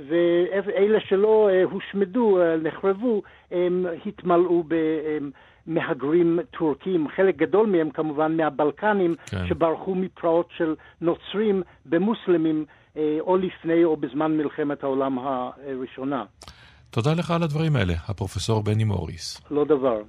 ואלה 0.09 0.99
שלא 0.99 1.49
אה, 1.51 1.63
הושמדו, 1.63 2.41
אה, 2.41 2.57
נחרבו, 2.57 3.21
התמלאו 4.05 4.63
במהגרים 5.67 6.39
טורקים, 6.57 7.07
חלק 7.15 7.35
גדול 7.35 7.67
מהם 7.67 7.89
כמובן 7.89 8.37
מהבלקנים, 8.37 9.15
כן. 9.25 9.47
שברחו 9.47 9.95
מפרעות 9.95 10.49
של 10.57 10.75
נוצרים 11.01 11.63
במוסלמים, 11.85 12.65
אה, 12.97 13.17
או 13.19 13.37
לפני 13.37 13.83
או 13.83 13.97
בזמן 13.97 14.37
מלחמת 14.37 14.83
העולם 14.83 15.17
הראשונה. 15.19 16.23
תודה 16.89 17.13
לך 17.13 17.31
על 17.31 17.43
הדברים 17.43 17.75
האלה, 17.75 17.93
הפרופסור 18.07 18.63
בני 18.63 18.83
מוריס. 18.83 19.41
לא 19.51 19.65
דבר. 19.65 20.01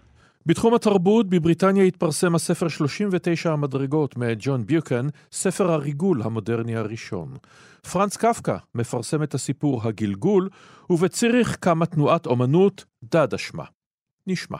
בתחום 0.46 0.74
התרבות, 0.74 1.30
בבריטניה 1.30 1.84
התפרסם 1.84 2.34
הספר 2.34 2.68
39 2.68 3.52
המדרגות 3.52 4.16
מאת 4.16 4.38
ג'ון 4.40 4.66
ביוקן, 4.66 5.06
ספר 5.32 5.72
הריגול 5.72 6.22
המודרני 6.22 6.76
הראשון. 6.76 7.28
פרנץ 7.92 8.16
קפקא 8.16 8.56
מפרסם 8.74 9.22
את 9.22 9.34
הסיפור 9.34 9.80
הגלגול, 9.84 10.48
ובציריך 10.90 11.56
קמה 11.56 11.86
תנועת 11.86 12.26
אומנות 12.26 12.84
דד 13.02 13.34
אשמה. 13.34 13.64
נשמע. 14.26 14.58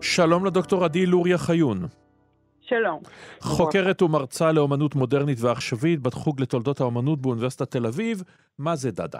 שלום 0.00 0.46
לדוקטור 0.46 0.84
עדי 0.84 1.06
לוריה 1.06 1.38
חיון. 1.38 1.78
שלום. 2.60 3.00
חוקרת 3.40 4.02
ומרצה 4.02 4.52
לאומנות 4.52 4.94
מודרנית 4.94 5.38
ועכשווית 5.40 6.00
בחוג 6.00 6.40
לתולדות 6.40 6.80
האומנות 6.80 7.20
באוניברסיטת 7.20 7.70
תל 7.70 7.86
אביב. 7.86 8.22
מה 8.58 8.76
זה 8.76 8.90
דאדה? 8.90 9.18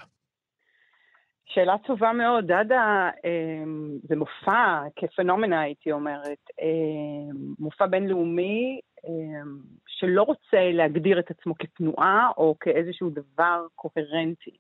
שאלה 1.47 1.77
טובה 1.87 2.13
מאוד. 2.13 2.47
דאדה 2.47 3.11
אמ, 3.25 3.99
זה 4.09 4.17
מופע 4.17 4.83
כפנומנה, 4.97 5.61
הייתי 5.61 5.93
אומרת. 5.93 6.51
אמ, 6.61 7.55
מופע 7.59 7.87
בינלאומי 7.87 8.81
אמ, 9.07 9.59
שלא 9.87 10.23
רוצה 10.23 10.71
להגדיר 10.73 11.19
את 11.19 11.31
עצמו 11.31 11.55
כתנועה 11.59 12.31
או 12.37 12.55
כאיזשהו 12.61 13.11
דבר 13.11 13.67
קוהרנטי. 13.75 14.57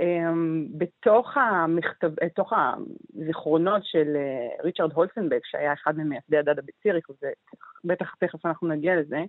אמ, 0.00 0.66
בתוך, 0.78 1.36
המכתב, 1.36 2.10
בתוך 2.24 2.52
הזיכרונות 2.52 3.84
של 3.84 4.16
אה, 4.16 4.64
ריצ'רד 4.64 4.92
הולסנבק, 4.92 5.40
שהיה 5.44 5.72
אחד 5.72 5.98
ממייסדי 5.98 6.36
הדדה 6.36 6.62
בציריך, 6.62 7.06
ובטח 7.84 8.14
תכף 8.14 8.46
אנחנו 8.46 8.68
נגיע 8.68 8.96
לזה, 8.96 9.24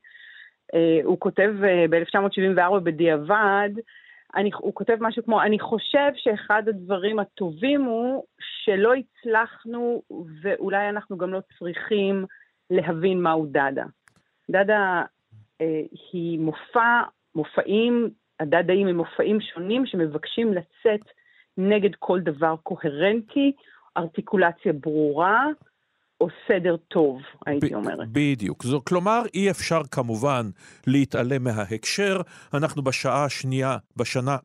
אה, 0.73 0.99
הוא 1.03 1.19
כותב 1.19 1.53
אה, 1.63 1.85
ב-1974 1.89 2.79
בדיעבד, 2.79 3.69
אני, 4.35 4.49
הוא 4.53 4.73
כותב 4.73 4.97
משהו 4.99 5.23
כמו, 5.23 5.41
אני 5.41 5.59
חושב 5.59 6.11
שאחד 6.15 6.63
הדברים 6.67 7.19
הטובים 7.19 7.81
הוא 7.81 8.23
שלא 8.39 8.93
הצלחנו, 8.93 10.01
ואולי 10.41 10.89
אנחנו 10.89 11.17
גם 11.17 11.33
לא 11.33 11.39
צריכים 11.57 12.25
להבין 12.69 13.21
מהו 13.21 13.45
דאדה. 13.45 13.85
דאדה 14.51 15.03
אה, 15.61 15.81
היא 16.11 16.39
מופע, 16.39 17.01
מופעים 17.35 18.09
הדדאים 18.43 18.87
הם 18.87 18.97
מופעים 18.97 19.41
שונים 19.41 19.85
שמבקשים 19.85 20.53
לצאת 20.53 21.07
נגד 21.57 21.89
כל 21.99 22.19
דבר 22.19 22.55
קוהרנטי, 22.63 23.51
ארטיקולציה 23.97 24.73
ברורה, 24.73 25.45
או 26.21 26.27
סדר 26.47 26.75
טוב, 26.77 27.21
הייתי 27.45 27.75
אומרת. 27.75 28.07
בדיוק. 28.11 28.63
זו, 28.63 28.81
כלומר, 28.85 29.21
אי 29.33 29.51
אפשר 29.51 29.81
כמובן 29.91 30.49
להתעלם 30.87 31.43
מההקשר. 31.43 32.21
אנחנו 32.53 32.81
בשעה 32.81 33.25
השנייה, 33.25 33.77
בשנה, 33.97 34.37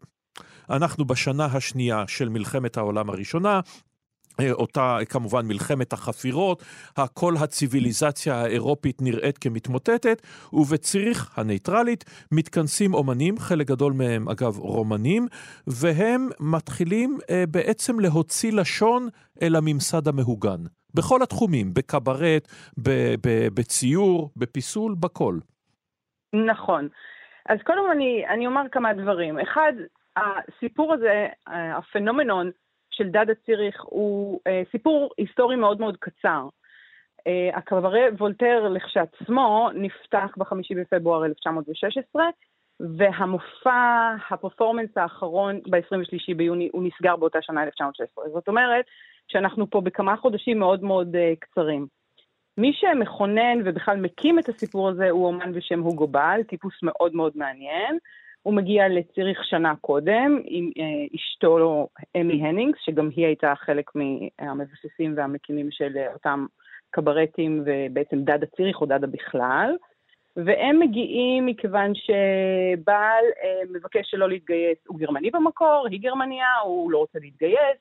אנחנו 0.71 1.05
בשנה 1.05 1.45
השנייה 1.45 2.05
של 2.09 2.29
מלחמת 2.29 2.77
העולם 2.77 3.11
הראשונה, 3.11 3.61
אותה 4.53 4.99
כמובן 5.09 5.47
מלחמת 5.47 5.93
החפירות, 5.93 6.63
כל 7.15 7.35
הציוויליזציה 7.41 8.35
האירופית 8.35 9.03
נראית 9.03 9.39
כמתמוטטת, 9.39 10.23
ובציריך 10.53 11.39
הנייטרלית 11.39 12.05
מתכנסים 12.33 12.95
אומנים, 12.95 13.39
חלק 13.39 13.67
גדול 13.67 13.93
מהם 13.93 14.29
אגב 14.29 14.59
רומנים, 14.59 15.27
והם 15.67 16.29
מתחילים 16.41 17.19
אה, 17.31 17.45
בעצם 17.49 18.01
להוציא 18.01 18.53
לשון 18.53 19.09
אל 19.43 19.57
הממסד 19.57 20.09
המהוגן. 20.09 20.61
בכל 20.95 21.23
התחומים, 21.23 21.75
בקברט, 21.75 22.49
בציור, 23.55 24.31
בפיסול, 24.37 24.95
בכל. 25.01 25.39
נכון. 26.33 26.89
אז 27.49 27.59
קודם 27.67 27.83
אני, 27.93 28.25
אני 28.29 28.47
אומר 28.47 28.63
כמה 28.73 28.93
דברים. 28.93 29.39
אחד, 29.39 29.73
הסיפור 30.17 30.95
הזה, 30.95 31.27
הפנומנון, 31.47 32.51
של 32.99 33.09
דדה 33.09 33.35
ציריך 33.47 33.83
הוא 33.85 34.41
אה, 34.47 34.63
סיפור 34.71 35.11
היסטורי 35.19 35.57
מאוד 35.57 35.81
מאוד 35.81 35.97
קצר. 35.97 36.49
אה, 37.27 37.51
הקברה 37.55 38.01
וולטר 38.19 38.69
לכשעצמו 38.69 39.69
נפתח 39.75 40.35
בחמישי 40.37 40.75
בפברואר 40.75 41.25
1916, 41.25 42.25
והמופע, 42.81 44.15
הפרפורמנס 44.31 44.91
האחרון 44.97 45.61
ב-23 45.71 46.35
ביוני, 46.37 46.69
הוא 46.73 46.83
נסגר 46.83 47.17
באותה 47.17 47.39
שנה 47.43 47.63
1916. 47.63 48.29
זאת 48.29 48.49
אומרת 48.49 48.85
שאנחנו 49.29 49.71
פה 49.71 49.81
בכמה 49.81 50.17
חודשים 50.17 50.59
מאוד 50.59 50.83
מאוד 50.83 51.17
uh, 51.17 51.37
קצרים. 51.41 51.87
מי 52.59 52.73
שמכונן 52.73 53.59
ובכלל 53.65 53.97
מקים 53.97 54.39
את 54.39 54.49
הסיפור 54.49 54.89
הזה 54.89 55.11
הוא 55.11 55.27
אומן 55.27 55.53
בשם 55.53 55.81
הוגו 55.81 56.07
בעל, 56.07 56.43
טיפוס 56.43 56.75
מאוד 56.83 57.15
מאוד 57.15 57.33
מעניין. 57.37 57.99
הוא 58.43 58.55
מגיע 58.55 58.89
לציריך 58.89 59.45
שנה 59.45 59.75
קודם 59.81 60.43
עם 60.45 60.71
אה, 60.79 61.17
אשתו 61.17 61.89
אמי 62.17 62.47
הנינגס, 62.47 62.79
שגם 62.85 63.09
היא 63.17 63.27
הייתה 63.27 63.55
חלק 63.57 63.91
מהמבססים 63.95 65.15
והמקימים 65.17 65.71
של 65.71 65.97
אה, 65.97 66.13
אותם 66.13 66.47
קברטים 66.91 67.65
ובעצם 67.67 68.23
דדה 68.23 68.47
ציריך 68.47 68.81
או 68.81 68.87
דדה 68.87 69.07
בכלל. 69.07 69.77
והם 70.37 70.81
מגיעים 70.81 71.47
מכיוון 71.47 71.93
שבעל 71.95 73.25
אה, 73.45 73.61
מבקש 73.71 74.11
שלא 74.11 74.29
להתגייס, 74.29 74.79
הוא 74.87 74.99
גרמני 74.99 75.31
במקור, 75.31 75.87
היא 75.91 76.01
גרמניה, 76.01 76.47
הוא 76.65 76.91
לא 76.91 76.99
רוצה 76.99 77.19
להתגייס, 77.19 77.79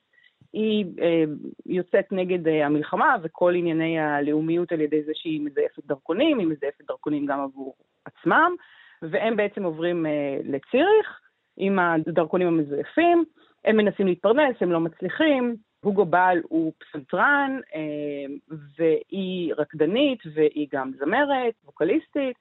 היא 0.52 0.84
אה, 1.02 1.24
יוצאת 1.66 2.12
נגד 2.12 2.48
אה, 2.48 2.66
המלחמה 2.66 3.16
וכל 3.22 3.54
ענייני 3.54 4.00
הלאומיות 4.00 4.72
על 4.72 4.80
ידי 4.80 5.02
זה 5.02 5.12
שהיא 5.14 5.40
מזייפת 5.40 5.84
דרכונים, 5.86 6.38
היא 6.38 6.46
מזייפת 6.46 6.84
דרכונים 6.88 7.26
גם 7.26 7.40
עבור 7.40 7.74
עצמם, 8.04 8.54
והם 9.02 9.36
בעצם 9.36 9.64
עוברים 9.64 10.06
uh, 10.06 10.08
לציריך 10.44 11.20
עם 11.56 11.78
הדרכונים 11.78 12.46
המזויפים, 12.46 13.24
הם 13.64 13.76
מנסים 13.76 14.06
להתפרנס, 14.06 14.56
הם 14.60 14.72
לא 14.72 14.80
מצליחים, 14.80 15.56
הוגו 15.80 16.04
בעל 16.04 16.40
הוא 16.48 16.72
פסנתרן, 16.78 17.60
uh, 17.64 18.54
והיא 18.78 19.54
רקדנית, 19.58 20.18
והיא 20.34 20.68
גם 20.72 20.92
זמרת, 20.98 21.54
ווקליסטית, 21.64 22.36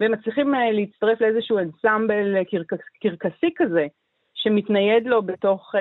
והם 0.00 0.12
מצליחים 0.12 0.54
uh, 0.54 0.58
להצטרף 0.72 1.20
לאיזשהו 1.20 1.58
אנסמבל 1.58 2.44
קרקס, 2.44 2.84
קרקסי 3.02 3.50
כזה, 3.56 3.86
שמתנייד 4.34 5.06
לו 5.06 5.22
בתוך 5.22 5.74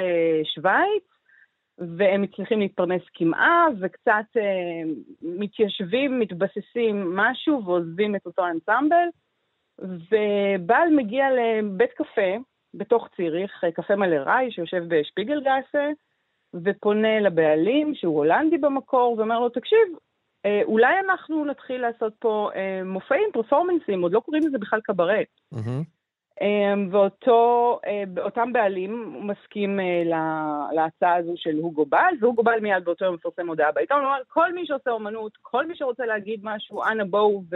שווייץ, 0.55 1.03
והם 1.97 2.21
מצליחים 2.21 2.59
להתפרנס 2.59 3.01
כמעה, 3.13 3.67
וקצת 3.81 4.25
מתיישבים, 5.21 6.19
מתבססים 6.19 7.15
משהו 7.15 7.65
ועוזבים 7.65 8.15
את 8.15 8.25
אותו 8.25 8.47
אנסמבל. 8.47 9.07
ובעל 9.81 10.95
מגיע 10.95 11.25
לבית 11.31 11.91
קפה 11.91 12.37
בתוך 12.73 13.07
ציריך, 13.15 13.65
קפה 13.73 13.95
מלא 13.95 14.15
ראי 14.15 14.51
שיושב 14.51 14.83
בשפיגלגאסה, 14.87 15.89
ופונה 16.53 17.19
לבעלים, 17.19 17.95
שהוא 17.95 18.17
הולנדי 18.17 18.57
במקור, 18.57 19.15
ואומר 19.17 19.39
לו, 19.39 19.49
תקשיב, 19.49 19.87
אה, 20.45 20.61
אולי 20.63 20.99
אנחנו 20.99 21.45
נתחיל 21.45 21.81
לעשות 21.81 22.13
פה 22.19 22.49
אה, 22.55 22.81
מופעים, 22.85 23.29
פרפורמנסים, 23.33 24.01
עוד 24.01 24.11
לא 24.11 24.19
קוראים 24.19 24.43
לזה 24.47 24.57
בכלל 24.57 24.81
קברט. 24.81 25.27
Mm-hmm. 25.53 25.83
ואותם 28.15 28.53
בעלים 28.53 29.19
מסכים 29.27 29.79
להצעה 30.73 31.15
הזו 31.15 31.33
של 31.35 31.57
הוגו 31.57 31.85
בעל, 31.85 32.15
והוגו 32.19 32.43
בעל 32.43 32.59
מיד 32.59 32.83
באותו 32.83 33.05
יום 33.05 33.15
מפרסם 33.15 33.47
הודעה 33.47 33.71
בעיתון, 33.71 33.97
הוא 33.97 34.05
אומר, 34.05 34.21
כל 34.27 34.53
מי 34.53 34.65
שעושה 34.65 34.91
אומנות, 34.91 35.31
כל 35.41 35.67
מי 35.67 35.75
שרוצה 35.75 36.05
להגיד 36.05 36.39
משהו, 36.43 36.83
אנא 36.83 37.03
בואו 37.03 37.43
ו... 37.51 37.55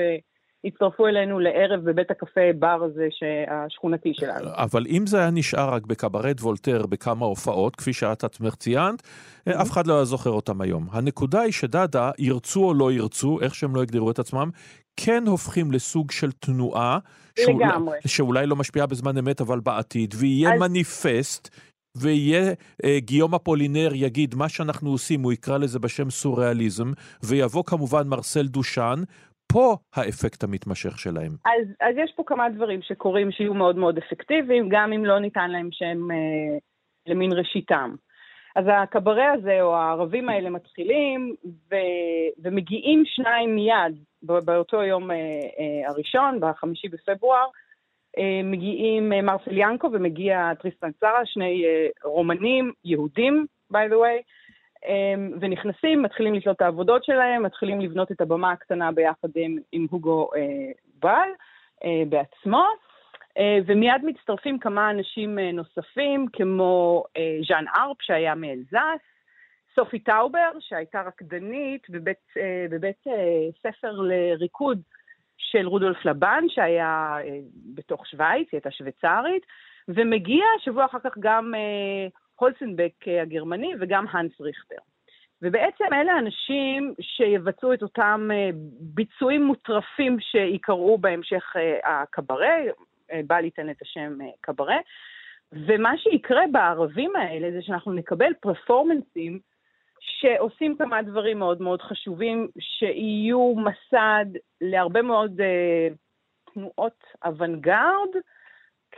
הצטרפו 0.66 1.08
אלינו 1.08 1.40
לערב 1.40 1.84
בבית 1.84 2.12
הקפה 2.12 2.42
בר 2.60 2.84
הזה 2.84 3.08
השכונתי 3.48 4.14
שלנו. 4.14 4.50
אבל 4.54 4.86
אם 4.90 5.08
זה 5.08 5.20
היה 5.20 5.30
נשאר 5.32 5.74
רק 5.74 5.86
בקברט 5.86 6.42
וולטר 6.42 6.86
בכמה 6.86 7.26
הופעות, 7.26 7.76
כפי 7.76 7.94
שאת 7.94 8.24
עצמך 8.24 8.56
ציינת, 8.56 9.02
mm-hmm. 9.02 9.62
אף 9.62 9.72
אחד 9.72 9.88
לא 9.88 9.96
היה 9.96 10.06
זוכר 10.06 10.30
אותם 10.30 10.62
היום. 10.62 10.88
הנקודה 10.92 11.42
היא 11.42 11.54
שדאדה, 11.54 12.12
ירצו 12.18 12.64
או 12.64 12.74
לא 12.74 12.92
ירצו, 12.92 13.40
איך 13.42 13.56
שהם 13.56 13.76
לא 13.76 13.84
יגדירו 13.84 14.12
את 14.12 14.20
עצמם, 14.20 14.50
כן 14.98 15.24
הופכים 15.28 15.72
לסוג 15.72 16.12
של 16.12 16.32
תנועה. 16.32 17.00
שאולי, 17.40 17.68
שאולי 18.08 18.48
לא 18.48 18.56
משפיעה 18.56 18.86
בזמן 18.86 19.18
אמת, 19.18 19.42
אבל 19.42 19.60
בעתיד, 19.60 20.16
ויהיה 20.18 20.54
אז... 20.54 20.60
מניפסט. 20.60 21.50
ויהיה 21.98 22.54
אה, 22.84 23.00
גיום 23.00 23.36
אפולינר 23.36 23.92
יגיד 23.94 24.36
מה 24.36 24.50
שאנחנו 24.50 24.90
עושים, 24.90 25.22
הוא 25.22 25.34
יקרא 25.34 25.58
לזה 25.58 25.80
בשם 25.80 26.10
סוריאליזם, 26.10 26.92
ויבוא 27.24 27.64
כמובן 27.66 28.08
מרסל 28.08 28.48
דושן, 28.48 29.04
פה 29.54 29.76
האפקט 29.96 30.44
המתמשך 30.44 31.00
שלהם. 31.00 31.32
אז, 31.46 31.68
אז 31.82 31.96
יש 31.98 32.14
פה 32.16 32.24
כמה 32.26 32.50
דברים 32.50 32.82
שקורים 32.82 33.32
שיהיו 33.32 33.54
מאוד 33.54 33.76
מאוד 33.78 33.98
אפקטיביים, 33.98 34.70
גם 34.70 34.94
אם 34.94 35.06
לא 35.06 35.20
ניתן 35.20 35.52
להם 35.52 35.70
שם 35.72 36.12
אה, 36.12 36.58
למין 37.08 37.34
ראשיתם. 37.34 37.96
אז 38.56 38.66
הקברה 38.68 39.32
הזה, 39.32 39.62
או 39.62 39.76
הערבים 39.76 40.30
האלה 40.30 40.50
מתחילים, 40.50 41.36
ו, 41.72 41.76
ומגיעים 42.44 43.04
שניים 43.06 43.56
מיד, 43.56 44.04
באותו 44.22 44.84
יום 44.84 45.12
אה, 45.12 45.16
אה, 45.16 45.90
הראשון, 45.90 46.40
בחמישי 46.40 46.88
בפברואר, 46.88 47.46
אה, 48.18 48.42
מגיעים 48.44 49.14
אה, 49.14 49.22
מרסל 49.22 49.58
ינקו 49.58 49.90
ומגיע 49.94 50.54
טריסטן 50.62 50.92
צרה, 51.00 51.26
שני 51.26 51.66
אה, 51.66 51.88
רומנים, 52.04 52.72
יהודים, 52.86 53.46
by 53.74 53.90
the 53.92 53.96
way, 53.96 54.22
ונכנסים, 55.42 56.02
מתחילים 56.02 56.34
לתלות 56.34 56.56
את 56.56 56.62
העבודות 56.62 57.04
שלהם, 57.04 57.44
מתחילים 57.44 57.82
לבנות 57.82 58.12
את 58.12 58.22
הבמה 58.22 58.52
הקטנה 58.52 58.92
ביחד 58.92 59.30
עם, 59.36 59.58
עם 59.72 59.88
הוגו 59.90 60.30
אה, 60.36 60.72
בל 61.00 61.30
אה, 61.84 62.04
בעצמו, 62.10 62.66
אה, 63.38 63.58
ומיד 63.66 64.02
מצטרפים 64.04 64.60
כמה 64.60 64.90
אנשים 64.90 65.40
אה, 65.40 65.52
נוספים, 65.52 66.26
כמו 66.34 67.04
אה, 67.18 67.38
ז'אן 67.48 67.66
ארפ, 67.78 68.02
שהיה 68.02 68.36
מאלזס, 68.36 69.02
סופי 69.76 70.00
טאובר, 70.00 70.52
שהייתה 70.60 71.02
רקדנית 71.02 71.90
בבית, 71.90 72.28
אה, 72.38 72.66
בבית 72.70 73.08
אה, 73.08 73.48
ספר 73.64 73.92
לריקוד 73.92 74.82
של 75.38 75.68
רודולף 75.68 76.06
לבן, 76.06 76.44
שהיה 76.48 77.18
אה, 77.24 77.40
בתוך 77.76 78.08
שווייץ, 78.08 78.48
היא 78.52 78.58
הייתה 78.58 78.72
שוויצרית, 78.72 79.46
ומגיע 79.88 80.46
שבוע 80.60 80.86
אחר 80.86 81.00
כך 81.04 81.18
גם 81.20 81.54
הולסנבק 82.36 83.08
אה, 83.08 83.22
הגרמני 83.22 83.74
וגם 83.80 84.06
האנס 84.12 84.42
ריכטר. 84.42 84.76
ובעצם 85.42 85.86
אלה 85.94 86.20
אנשים 86.20 86.94
שיבצעו 87.02 87.74
את 87.74 87.84
אותם 87.84 88.30
אה, 88.34 88.50
ביצועים 88.80 89.44
מוטרפים 89.44 90.18
שיקראו 90.20 90.98
בהמשך 90.98 91.54
אה, 91.56 92.02
הקברה, 92.02 92.56
אה, 93.12 93.22
בא 93.28 93.40
ליתן 93.40 93.70
את 93.70 93.82
השם 93.82 94.18
קברה, 94.42 94.78
ומה 95.52 95.98
שיקרה 95.98 96.44
בערבים 96.52 97.16
האלה 97.16 97.52
זה 97.52 97.62
שאנחנו 97.62 97.94
נקבל 97.94 98.34
פרפורמנסים 98.40 99.40
שעושים 100.00 100.78
כמה 100.78 101.02
דברים 101.02 101.40
מאוד 101.40 101.62
מאוד 101.62 101.82
חשובים, 101.82 102.48
שיהיו 102.60 103.54
מסד 103.56 104.26
להרבה 104.62 105.02
מאוד 105.02 105.42
אה, 105.42 105.88
תנועות 106.54 107.04
אוונגרד, 107.26 108.10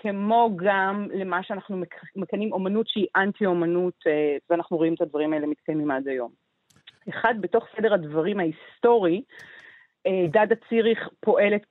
כמו 0.01 0.49
גם 0.55 1.07
למה 1.13 1.43
שאנחנו 1.43 1.81
מקנים 2.15 2.51
אומנות 2.53 2.87
שהיא 2.87 3.07
אנטי-אומנות, 3.15 3.93
אה, 4.07 4.37
ואנחנו 4.49 4.77
רואים 4.77 4.93
את 4.93 5.01
הדברים 5.01 5.33
האלה 5.33 5.47
מתקיימים 5.47 5.91
עד 5.91 6.07
היום. 6.07 6.31
אחד, 7.09 7.33
בתוך 7.41 7.65
סדר 7.77 7.93
הדברים 7.93 8.39
ההיסטורי, 8.39 9.21
אה, 10.07 10.25
דדה 10.27 10.55
ציריך 10.69 11.09
פועלת 11.19 11.61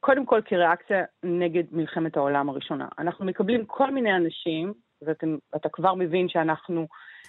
קודם 0.00 0.26
כל 0.26 0.40
כריאקציה 0.44 1.04
נגד 1.22 1.64
מלחמת 1.72 2.16
העולם 2.16 2.48
הראשונה. 2.48 2.88
אנחנו 2.98 3.24
מקבלים 3.24 3.64
כל 3.66 3.90
מיני 3.90 4.16
אנשים, 4.16 4.72
ואתה 5.02 5.68
כבר 5.72 5.94
מבין 5.94 6.28
שאנחנו 6.28 6.86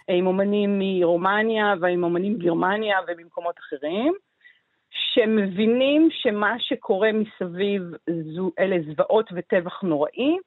עם 0.08 0.28
אומנים 0.28 0.80
מרומניה 0.80 1.74
ועם 1.82 2.04
אומנים 2.04 2.34
מגרמניה 2.34 2.98
וממקומות 3.08 3.56
אחרים, 3.60 4.14
שמבינים 5.14 6.08
שמה 6.12 6.56
שקורה 6.60 7.10
מסביב 7.14 7.82
זו, 8.36 8.52
אלה 8.60 8.78
זוועות 8.86 9.30
וטבח 9.34 9.82
נוראי, 9.84 10.38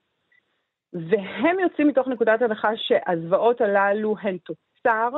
והם 0.93 1.59
יוצאים 1.59 1.89
מתוך 1.89 2.09
נקודת 2.09 2.43
הנחה 2.43 2.71
שהזוועות 2.77 3.61
הללו 3.61 4.15
הן 4.23 4.39
תוצר 4.39 5.11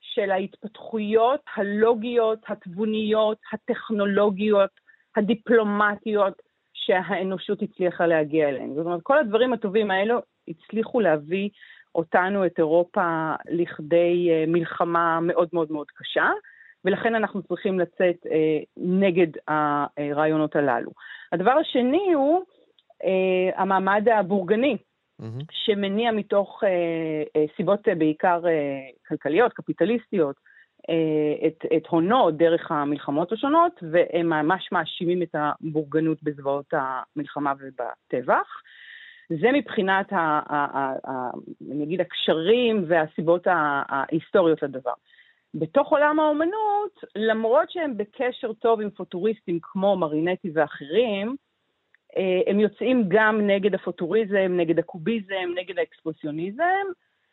של 0.00 0.30
ההתפתחויות 0.30 1.40
הלוגיות, 1.56 2.38
התבוניות, 2.48 3.38
הטכנולוגיות, 3.52 4.70
הדיפלומטיות 5.16 6.42
שהאנושות 6.74 7.62
הצליחה 7.62 8.06
להגיע 8.06 8.48
אליהן. 8.48 8.74
זאת 8.74 8.86
אומרת, 8.86 9.02
כל 9.02 9.18
הדברים 9.18 9.52
הטובים 9.52 9.90
האלו 9.90 10.18
הצליחו 10.48 11.00
להביא 11.00 11.48
אותנו, 11.94 12.46
את 12.46 12.58
אירופה, 12.58 13.34
לכדי 13.50 14.28
uh, 14.30 14.50
מלחמה 14.50 15.20
מאוד 15.20 15.48
מאוד 15.52 15.72
מאוד 15.72 15.86
קשה, 15.90 16.30
ולכן 16.84 17.14
אנחנו 17.14 17.42
צריכים 17.42 17.80
לצאת 17.80 18.16
uh, 18.24 18.28
נגד 18.76 19.26
הרעיונות 19.48 20.56
הללו. 20.56 20.90
הדבר 21.32 21.50
השני 21.50 22.12
הוא 22.12 22.42
uh, 23.02 23.06
המעמד 23.56 24.08
הבורגני, 24.08 24.76
mm-hmm. 25.22 25.44
שמניע 25.50 26.10
מתוך 26.10 26.62
uh, 26.64 26.66
uh, 26.66 27.56
סיבות 27.56 27.88
uh, 27.88 27.94
בעיקר 27.94 28.40
uh, 28.42 29.06
כלכליות, 29.08 29.52
קפיטליסטיות, 29.52 30.36
uh, 30.36 31.46
את, 31.46 31.64
את 31.76 31.86
הונו 31.86 32.30
דרך 32.30 32.70
המלחמות 32.70 33.32
השונות, 33.32 33.82
והם 33.92 34.28
ממש 34.28 34.68
מאשימים 34.72 35.22
את 35.22 35.34
הבורגנות 35.34 36.22
בזוועות 36.22 36.72
המלחמה 36.72 37.52
ובטבח. 37.58 38.48
זה 39.28 39.52
מבחינת, 39.52 40.12
ה, 40.12 40.16
ה, 40.16 40.66
ה, 40.78 40.92
ה, 41.10 41.30
אני 41.70 41.84
אגיד, 41.84 42.00
הקשרים 42.00 42.84
והסיבות 42.88 43.46
ההיסטוריות 43.88 44.62
לדבר. 44.62 44.92
בתוך 45.54 45.92
עולם 45.92 46.20
האומנות, 46.20 47.04
למרות 47.16 47.70
שהם 47.70 47.96
בקשר 47.96 48.52
טוב 48.52 48.80
עם 48.80 48.90
פוטוריסטים 48.90 49.58
כמו 49.62 49.96
מרינטי 49.96 50.50
ואחרים, 50.54 51.36
אה, 52.16 52.40
הם 52.46 52.60
יוצאים 52.60 53.04
גם 53.08 53.40
נגד 53.46 53.74
הפוטוריזם, 53.74 54.52
נגד 54.56 54.78
הקוביזם, 54.78 55.50
נגד 55.54 55.78
האקספרסיוניזם, 55.78 56.84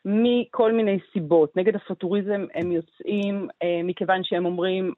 מכל 0.04 0.72
מיני 0.72 0.98
סיבות. 1.12 1.56
נגד 1.56 1.76
הפוטוריזם 1.76 2.46
הם 2.54 2.72
יוצאים 2.72 3.48
אה, 3.62 3.80
מכיוון 3.84 4.24
שהם 4.24 4.46
אומרים, 4.46 4.92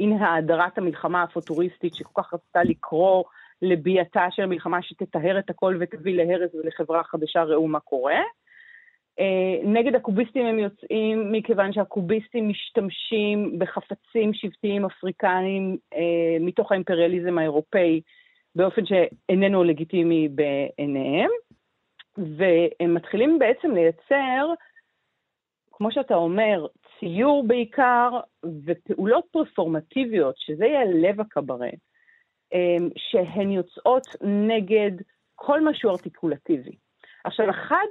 הנה 0.00 0.28
האדרת 0.28 0.78
המלחמה 0.78 1.22
הפוטוריסטית 1.22 1.94
שכל 1.94 2.22
כך 2.22 2.34
רצתה 2.34 2.62
לקרוא 2.64 3.24
לביאתה 3.62 4.26
של 4.30 4.46
מלחמה 4.46 4.82
שתטהר 4.82 5.38
את 5.38 5.50
הכל 5.50 5.76
ותביא 5.80 6.16
להרס 6.16 6.54
ולחברה 6.54 7.04
חדשה, 7.04 7.42
ראו 7.42 7.68
מה 7.68 7.80
קורה. 7.80 8.20
Uh, 9.20 9.66
נגד 9.66 9.94
הקוביסטים 9.94 10.46
הם 10.46 10.58
יוצאים 10.58 11.32
מכיוון 11.32 11.72
שהקוביסטים 11.72 12.48
משתמשים 12.48 13.58
בחפצים 13.58 14.34
שבטיים 14.34 14.84
אפריקניים 14.84 15.76
uh, 15.94 15.96
מתוך 16.40 16.72
האימפריאליזם 16.72 17.38
האירופאי 17.38 18.00
באופן 18.54 18.82
שאיננו 18.86 19.64
לגיטימי 19.64 20.28
בעיניהם, 20.28 21.30
והם 22.18 22.94
מתחילים 22.94 23.38
בעצם 23.38 23.70
לייצר, 23.70 24.52
כמו 25.72 25.92
שאתה 25.92 26.14
אומר, 26.14 26.66
ציור 26.98 27.44
בעיקר, 27.46 28.10
ופעולות 28.64 29.24
פרפורמטיביות, 29.32 30.34
שזה 30.38 30.64
יהיה 30.64 30.84
לב 30.84 31.20
הקברט. 31.20 31.78
אמ, 32.52 32.88
שהן 32.96 33.50
יוצאות 33.50 34.06
נגד 34.22 34.90
כל 35.34 35.64
משהו 35.64 35.90
ארטיקולטיבי. 35.90 36.76
עכשיו, 37.24 37.50
אחד 37.50 37.86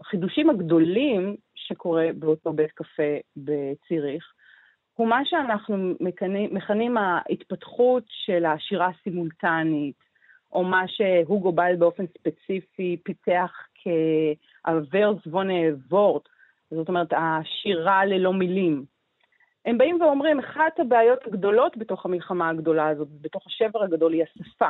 החידושים 0.00 0.50
הגדולים 0.50 1.36
שקורה 1.54 2.06
באותו 2.18 2.52
בית 2.52 2.72
קפה 2.72 3.16
בציריך, 3.36 4.32
הוא 4.94 5.08
מה 5.08 5.20
שאנחנו 5.24 5.94
מכנים, 6.00 6.54
מכנים 6.54 6.96
ההתפתחות 6.96 8.04
של 8.08 8.44
השירה 8.44 8.88
הסימולטנית, 8.88 9.96
או 10.52 10.64
מה 10.64 10.82
שהוגו 10.88 11.52
בל 11.52 11.76
באופן 11.76 12.06
ספציפי 12.06 12.96
פיתח 13.04 13.52
כ-הוורס 13.74 15.26
וונה 15.26 15.62
וורט, 15.90 16.28
זאת 16.70 16.88
אומרת, 16.88 17.12
השירה 17.12 18.04
ללא 18.04 18.32
מילים. 18.32 18.84
הם 19.64 19.78
באים 19.78 20.00
ואומרים, 20.00 20.38
אחת 20.38 20.80
הבעיות 20.80 21.26
הגדולות 21.26 21.76
בתוך 21.76 22.06
המלחמה 22.06 22.48
הגדולה 22.48 22.88
הזאת, 22.88 23.08
בתוך 23.20 23.46
השבר 23.46 23.82
הגדול, 23.82 24.12
היא 24.12 24.22
השפה. 24.22 24.68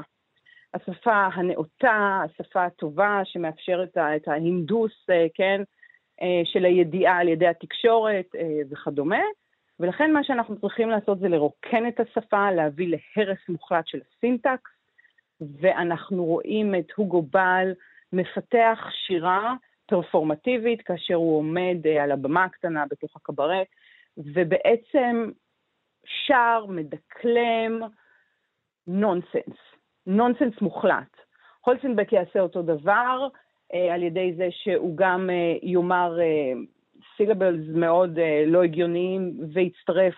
השפה 0.74 1.28
הנאותה, 1.35 2.22
השפה 2.24 2.64
הטובה 2.64 3.20
שמאפשרת 3.24 3.98
את 3.98 4.28
ההינדוס, 4.28 5.11
אה, 5.11 5.26
כן, 5.35 5.62
אה, 6.22 6.42
של 6.44 6.64
הידיעה 6.64 7.18
על 7.18 7.28
ידי 7.28 7.46
התקשורת 7.46 8.26
אה, 8.35 8.61
וכדומה. 8.70 9.22
ולכן 9.80 10.12
מה 10.12 10.24
שאנחנו 10.24 10.61
צריכים 10.61 10.90
לעשות 10.90 11.18
זה 11.18 11.28
לרוקן 11.28 11.88
את 11.88 12.00
השפה, 12.00 12.50
להביא 12.50 12.96
להרס 13.16 13.38
מוחלט 13.48 13.87
של 13.87 13.98
הסינטקס, 14.09 14.70
ואנחנו 15.61 16.24
רואים 16.24 16.74
את 16.74 16.92
הוגו 16.96 17.22
בל 17.22 17.72
מפתח 18.12 18.78
שירה 19.06 19.54
פרפורמטיבית 19.87 20.83
כאשר 20.83 21.14
הוא 21.14 21.38
עומד 21.38 21.76
על 22.02 22.12
הבמה 22.12 22.44
הקטנה 22.44 22.85
בתוך 22.90 23.16
הקברט 23.16 23.66
ובעצם 24.16 25.30
שר, 26.26 26.64
מדקלם, 26.68 27.80
נונסנס, 28.87 29.59
נונסנס 30.11 30.61
מוחלט. 30.61 31.16
הולצנבק 31.64 32.12
יעשה 32.12 32.40
אותו 32.40 32.62
דבר 32.62 33.29
אה, 33.75 33.94
על 33.94 34.03
ידי 34.03 34.33
זה 34.37 34.49
שהוא 34.51 34.96
גם 34.96 35.31
אה, 35.31 35.57
יאמר 35.62 36.20
אה, 36.20 36.53
סילבלס 37.16 37.66
מאוד 37.75 38.18
אה, 38.18 38.44
לא 38.46 38.62
הגיוניים 38.62 39.33
ויצטרף, 39.53 40.14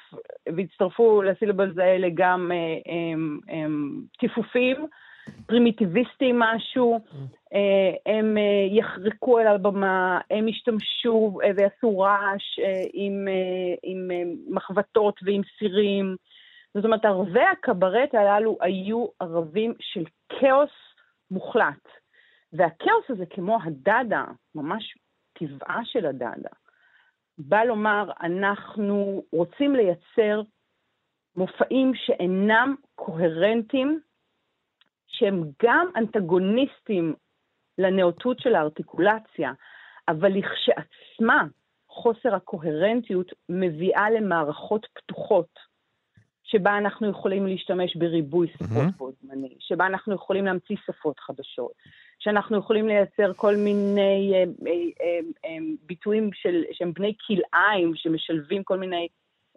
ויצטרפו 0.56 1.22
לסילבלס 1.22 1.78
האלה 1.78 2.08
גם 2.14 2.52
אה, 2.52 2.56
אה, 2.56 3.54
אה, 3.54 3.66
טיפופים. 4.18 4.86
פרימיטיביסטי 5.46 6.30
משהו, 6.34 7.00
אה, 7.54 8.12
הם 8.12 8.38
אה, 8.38 8.76
יחרקו 8.78 9.38
על 9.38 9.46
הבמה, 9.46 10.20
הם 10.30 10.48
ישתמשו 10.48 11.38
אה, 11.44 11.50
ויעשו 11.56 11.98
רעש 11.98 12.58
עם, 12.92 13.28
עם 13.82 14.08
מחבטות 14.48 15.20
ועם 15.22 15.42
סירים. 15.58 16.16
זאת 16.74 16.84
אומרת, 16.84 17.04
ערבי 17.04 17.44
הקברט 17.52 18.14
הללו 18.14 18.58
היו 18.60 19.06
ערבים 19.20 19.74
של 19.80 20.04
כאוס 20.28 20.70
מוחלט. 21.30 21.88
והכאוס 22.52 23.04
הזה, 23.08 23.26
כמו 23.26 23.58
הדדה, 23.64 24.24
ממש 24.54 24.98
טבעה 25.32 25.80
של 25.84 26.06
הדדה, 26.06 26.50
בא 27.38 27.64
לומר, 27.64 28.10
אנחנו 28.22 29.22
רוצים 29.32 29.76
לייצר 29.76 30.42
מופעים 31.36 31.92
שאינם 31.94 32.74
קוהרנטיים 32.94 34.00
שהם 35.06 35.42
גם 35.62 35.88
אנטגוניסטים 35.96 37.14
לנאותות 37.78 38.38
של 38.38 38.54
הארטיקולציה, 38.54 39.52
אבל 40.08 40.28
לכשעצמה, 40.32 41.44
חוסר 41.88 42.34
הקוהרנטיות 42.34 43.32
מביאה 43.48 44.10
למערכות 44.10 44.86
פתוחות, 44.94 45.71
שבה 46.52 46.78
אנחנו 46.78 47.10
יכולים 47.10 47.46
להשתמש 47.46 47.96
בריבוי 47.96 48.48
שפות 48.48 48.68
מהמם. 48.70 48.90
בו 48.96 49.10
זמני, 49.22 49.54
שבה 49.58 49.86
אנחנו 49.86 50.14
יכולים 50.14 50.44
להמציא 50.44 50.76
שפות 50.86 51.20
חדשות, 51.20 51.72
שאנחנו 52.18 52.58
יכולים 52.58 52.88
לייצר 52.88 53.32
כל 53.36 53.56
מיני 53.56 54.32
אה, 54.34 54.44
אה, 54.66 54.72
אה, 55.00 55.18
אה, 55.44 55.56
ביטויים 55.86 56.30
של, 56.34 56.62
שהם 56.72 56.92
בני 56.92 57.14
כלאיים, 57.26 57.92
שמשלבים 57.94 58.62
כל 58.62 58.78
מיני 58.78 59.08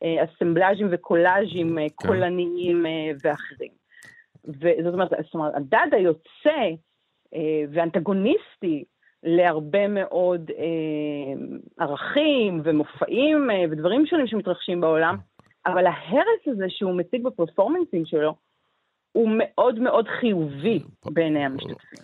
אה, 0.03 0.23
אסמבלאז'ים 0.23 0.87
וקולאז'ים 0.91 1.77
אה, 1.77 1.89
כן. 1.89 2.07
קולניים 2.07 2.85
אה, 2.85 3.11
ואחרים. 3.23 3.71
וזאת 4.45 4.93
אומרת, 4.93 5.09
זאת 5.09 5.33
אומרת, 5.33 5.53
הדד 5.55 5.87
היוצא 5.91 6.59
אה, 7.35 7.63
ואנטגוניסטי 7.71 8.83
להרבה 9.23 9.87
מאוד 9.87 10.51
אה, 10.57 11.43
ערכים 11.79 12.61
ומופעים 12.63 13.51
אה, 13.51 13.63
ודברים 13.71 14.05
שונים 14.05 14.27
שמתרחשים 14.27 14.81
בעולם, 14.81 15.15
אבל 15.65 15.85
ההרס 15.85 16.41
הזה 16.47 16.65
שהוא 16.69 16.97
מציג 16.97 17.23
בפרפורמנסים 17.23 18.05
שלו, 18.05 18.35
הוא 19.11 19.29
מאוד 19.37 19.79
מאוד 19.79 20.05
חיובי 20.19 20.79
בעיני 21.05 21.45
המשתתפים. 21.45 21.99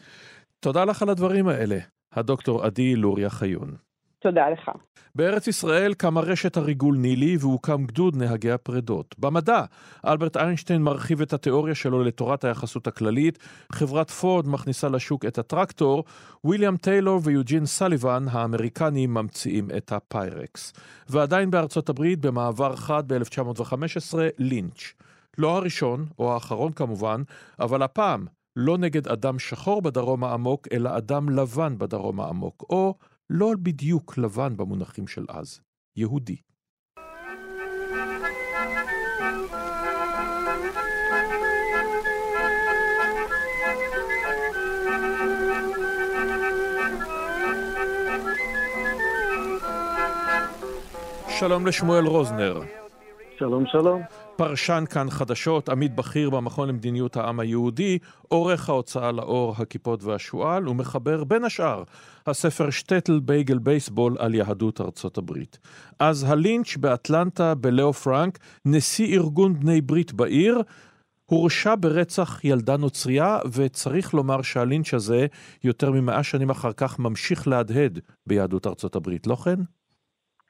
תודה 0.60 0.86
לך 0.86 1.02
על 1.02 1.10
הדברים 1.10 1.48
האלה, 1.48 1.78
הדוקטור 2.12 2.64
עדי 2.64 2.96
לוריה 2.96 3.30
חיון. 3.30 3.76
תודה 4.22 4.50
לך. 4.50 4.72
בארץ 5.16 5.48
ישראל 5.48 5.94
קמה 5.94 6.22
רשת 6.22 6.58
הריגול 6.58 6.98
נילי 6.98 7.38
והוקם 7.40 7.86
גדוד 7.86 8.16
נהגי 8.16 8.52
הפרדות. 8.52 9.16
במדע, 9.20 9.64
אלברט 10.08 10.38
איינשטיין 10.38 10.82
מרחיב 10.82 11.22
את 11.22 11.34
התיאוריה 11.34 11.76
שלו 11.76 12.04
לתורת 12.04 12.44
היחסות 12.44 12.88
הכללית, 12.88 13.40
חברת 13.72 14.10
פורד 14.12 14.48
מכניסה 14.48 14.90
לשוק 14.90 15.26
את 15.26 15.38
הטרקטור, 15.38 16.04
ויליאם 16.44 16.78
טיילור 16.78 17.20
ויוג'ין 17.24 17.66
סליבן 17.66 18.26
האמריקנים 18.32 19.14
ממציאים 19.14 19.68
את 19.78 19.92
הפיירקס. 19.92 20.74
ועדיין 21.10 21.52
בארצות 21.52 21.90
הברית, 21.90 22.20
במעבר 22.20 22.76
חד 22.76 23.14
ב-1915, 23.14 24.18
לינץ'. 24.38 24.94
לא 25.38 25.58
הראשון, 25.58 26.06
או 26.20 26.34
האחרון 26.34 26.72
כמובן, 26.72 27.22
אבל 27.60 27.84
הפעם 27.84 28.26
לא 28.56 28.78
נגד 28.78 29.08
אדם 29.08 29.40
שחור 29.40 29.82
בדרום 29.82 30.24
העמוק, 30.24 30.68
אלא 30.72 30.98
אדם 30.98 31.30
לבן 31.30 31.78
בדרום 31.78 32.20
העמוק, 32.20 32.66
או 32.70 32.96
לא 33.34 33.52
בדיוק 33.64 34.18
לבן 34.18 34.58
במונחים 34.58 35.08
של 35.08 35.26
אז, 35.30 35.60
יהודי. 35.96 36.36
שלום 51.30 51.68
לשמואל 51.68 52.06
רוזנר, 52.06 52.62
שלום 53.40 53.66
שלום. 53.68 54.21
פרשן 54.42 54.84
כאן 54.90 55.10
חדשות, 55.10 55.70
עמית 55.70 55.96
בכיר 55.96 56.30
במכון 56.30 56.70
למדיניות 56.70 57.18
העם 57.18 57.40
היהודי, 57.40 57.98
עורך 58.22 58.70
ההוצאה 58.70 59.12
לאור 59.12 59.56
הכיפות 59.58 60.04
והשועל, 60.04 60.68
ומחבר 60.68 61.24
בין 61.24 61.44
השאר 61.44 61.84
הספר 62.28 62.70
שטטל 62.70 63.20
בייגל 63.20 63.58
בייסבול 63.58 64.16
על 64.20 64.36
יהדות 64.36 64.82
ארצות 64.82 65.18
הברית. 65.18 65.60
אז 66.00 66.24
הלינץ' 66.24 66.78
באטלנטה 66.78 67.56
בלאו 67.56 67.94
פרנק, 67.94 68.40
נשיא 68.66 69.18
ארגון 69.18 69.60
בני 69.60 69.82
ברית 69.82 70.14
בעיר, 70.14 70.62
הורשע 71.26 71.76
ברצח 71.80 72.40
ילדה 72.44 72.78
נוצרייה, 72.78 73.40
וצריך 73.54 74.14
לומר 74.14 74.42
שהלינץ' 74.42 74.94
הזה, 74.94 75.28
יותר 75.64 75.92
ממאה 75.92 76.24
שנים 76.24 76.50
אחר 76.50 76.72
כך, 76.74 77.00
ממשיך 77.00 77.48
להדהד 77.48 78.00
ביהדות 78.28 78.68
ארצות 78.68 78.96
הברית, 78.96 79.28
לא 79.28 79.36
כן? 79.36 79.60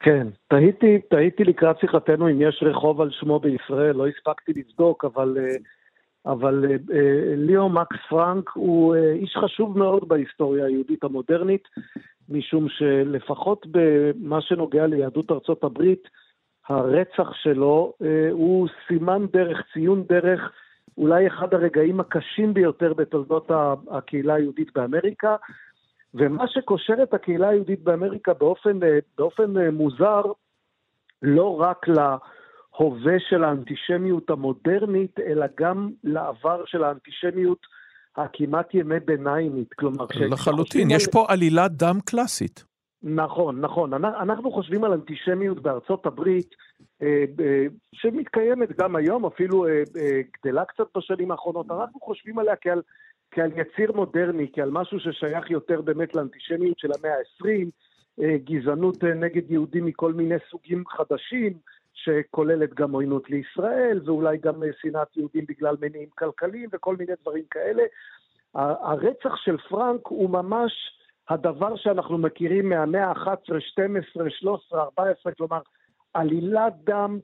כן, 0.02 0.26
תהיתי, 0.48 0.98
תהיתי 1.10 1.44
לקראת 1.44 1.78
שיחתנו 1.80 2.30
אם 2.30 2.42
יש 2.42 2.62
רחוב 2.62 3.00
על 3.00 3.10
שמו 3.10 3.40
בישראל, 3.40 3.96
לא 3.96 4.06
הספקתי 4.06 4.52
לבדוק, 4.56 5.04
אבל, 5.04 5.38
אה, 5.40 5.56
אבל 6.32 6.64
אה, 6.64 6.96
אה, 6.96 7.34
ליאו 7.36 7.68
מקס 7.68 7.96
פרנק 8.08 8.50
הוא 8.54 8.94
איש 8.94 9.36
חשוב 9.36 9.78
מאוד 9.78 10.08
בהיסטוריה 10.08 10.66
היהודית 10.66 11.04
המודרנית, 11.04 11.68
משום 12.28 12.68
שלפחות 12.68 13.66
במה 13.70 14.40
שנוגע 14.40 14.86
ליהדות 14.86 15.30
ארצות 15.30 15.64
הברית, 15.64 16.08
הרצח 16.68 17.32
שלו 17.32 17.92
הוא 18.30 18.68
סימן 18.88 19.26
דרך, 19.32 19.62
ציון 19.72 20.04
דרך, 20.08 20.52
אולי 20.98 21.26
אחד 21.26 21.54
הרגעים 21.54 22.00
הקשים 22.00 22.54
ביותר 22.54 22.94
בתולדות 22.94 23.50
הקהילה 23.90 24.34
היהודית 24.34 24.72
באמריקה. 24.74 25.36
ומה 26.14 26.44
שקושר 26.48 26.94
את 27.02 27.14
הקהילה 27.14 27.48
היהודית 27.48 27.80
באמריקה 27.82 28.34
באופן, 28.34 28.82
אה, 28.82 28.98
באופן 29.18 29.56
אה, 29.56 29.70
מוזר, 29.70 30.22
לא 31.22 31.60
רק 31.60 31.86
להווה 31.88 33.14
של 33.28 33.44
האנטישמיות 33.44 34.30
המודרנית, 34.30 35.20
אלא 35.20 35.46
גם 35.60 35.90
לעבר 36.04 36.62
של 36.66 36.84
האנטישמיות 36.84 37.58
הכמעט 38.16 38.74
ימי 38.74 39.00
ביניימית. 39.00 39.74
כלומר, 39.74 40.04
לחלוטין, 40.04 40.34
כשחושבים 40.34 40.90
יש 40.90 41.06
על- 41.06 41.12
פה 41.12 41.24
עלילת 41.28 41.72
דם 41.72 41.98
קלאסית. 42.04 42.64
נכון, 43.02 43.60
נכון. 43.60 43.94
אנ- 43.94 44.04
אנחנו 44.04 44.52
חושבים 44.52 44.84
על 44.84 44.92
אנטישמיות 44.92 45.62
בארצות 45.62 46.06
הברית, 46.06 46.54
אה, 47.02 47.24
שמתקיימת 47.94 48.78
גם 48.80 48.96
היום, 48.96 49.26
אפילו 49.26 49.66
גדלה 50.44 50.64
קצת 50.64 50.84
בשנים 50.96 51.30
האחרונות. 51.30 51.66
אנחנו 51.70 52.00
חושבים 52.00 52.38
עליה 52.38 52.54
כעל, 52.60 52.82
כעל 53.32 53.50
יציר 53.56 53.92
מודרני, 53.92 54.50
כעל 54.52 54.70
משהו 54.70 55.00
ששייך 55.00 55.50
יותר 55.50 55.80
באמת 55.80 56.14
לאנטישמיות 56.14 56.78
של 56.78 56.88
המאה 56.98 57.12
ה-20, 57.12 57.70
אה, 58.22 58.36
גזענות 58.44 59.04
אה, 59.04 59.14
נגד 59.14 59.50
יהודים 59.50 59.84
מכל 59.84 60.12
מיני 60.12 60.34
סוגים 60.50 60.84
חדשים, 60.86 61.52
שכוללת 61.94 62.74
גם 62.74 62.92
עוינות 62.92 63.30
לישראל, 63.30 64.00
ואולי 64.04 64.38
גם 64.38 64.62
אה, 64.62 64.68
שנאת 64.80 65.16
יהודים 65.16 65.44
בגלל 65.48 65.76
מניעים 65.80 66.08
כלכליים 66.18 66.68
וכל 66.72 66.96
מיני 66.96 67.12
דברים 67.22 67.44
כאלה. 67.50 67.82
הרצח 68.54 69.36
של 69.36 69.56
פרנק 69.56 70.06
הוא 70.06 70.30
ממש 70.30 70.72
הדבר 71.28 71.76
שאנחנו 71.76 72.18
מכירים 72.18 72.68
מהמאה 72.68 73.04
ה-11, 73.04 73.60
12, 73.60 74.30
13, 74.30 74.82
14, 74.82 75.32
כלומר, 75.32 75.60
עלילת 76.14 76.72
דם 76.84 77.18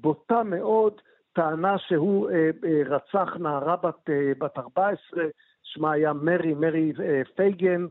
בוטה 0.00 0.42
מאוד, 0.42 1.00
טענה 1.32 1.78
שהוא 1.78 2.30
אה, 2.30 2.50
אה, 2.64 2.82
רצח 2.86 3.36
נערה 3.40 3.76
בת, 3.76 4.10
אה, 4.10 4.32
בת 4.38 4.58
14, 4.58 5.24
שמה 5.62 5.92
היה 5.92 6.12
מרי, 6.12 6.54
מרי 6.54 6.92
אה, 7.00 7.22
פייגן, 7.36 7.86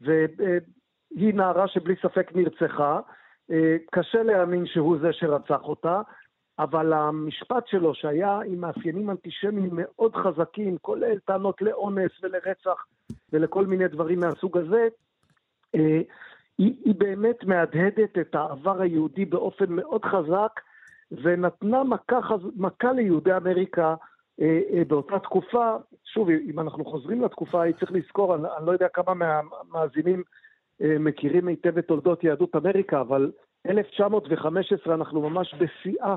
והיא 0.00 1.34
נערה 1.34 1.68
שבלי 1.68 1.94
ספק 2.02 2.30
נרצחה. 2.34 3.00
אה, 3.50 3.76
קשה 3.90 4.22
להאמין 4.22 4.66
שהוא 4.66 4.98
זה 5.00 5.12
שרצח 5.12 5.60
אותה, 5.62 6.00
אבל 6.58 6.92
המשפט 6.92 7.66
שלו, 7.66 7.94
שהיה 7.94 8.40
עם 8.46 8.60
מאפיינים 8.60 9.10
אנטישמיים 9.10 9.70
מאוד 9.72 10.16
חזקים, 10.16 10.78
כולל 10.78 11.18
טענות 11.18 11.62
לאונס 11.62 12.10
ולרצח 12.22 12.86
ולכל 13.32 13.66
מיני 13.66 13.88
דברים 13.88 14.20
מהסוג 14.20 14.58
הזה, 14.58 14.88
אה, 15.74 16.00
היא, 16.58 16.74
היא 16.84 16.94
באמת 16.98 17.44
מהדהדת 17.44 18.18
את 18.20 18.34
העבר 18.34 18.82
היהודי 18.82 19.24
באופן 19.24 19.72
מאוד 19.72 20.04
חזק, 20.04 20.60
ונתנה 21.10 21.84
מכה, 21.84 22.22
חז- 22.22 22.50
מכה 22.56 22.92
ליהודי 22.92 23.36
אמריקה 23.36 23.94
אה, 24.40 24.60
אה, 24.72 24.82
באותה 24.88 25.18
תקופה. 25.18 25.76
שוב, 26.04 26.28
אם 26.30 26.60
אנחנו 26.60 26.84
חוזרים 26.84 27.22
לתקופה 27.22 27.60
ההיא, 27.60 27.74
צריך 27.80 27.92
לזכור, 27.92 28.34
אני, 28.34 28.42
אני 28.58 28.66
לא 28.66 28.72
יודע 28.72 28.88
כמה 28.88 29.14
מהמאזינים 29.14 30.22
אה, 30.82 30.96
מכירים 31.00 31.48
היטב 31.48 31.78
את 31.78 31.86
תולדות 31.86 32.24
יהדות 32.24 32.56
אמריקה, 32.56 33.00
אבל 33.00 33.30
1915 33.68 34.94
אנחנו 34.94 35.30
ממש 35.30 35.54
בשיאה 35.54 36.16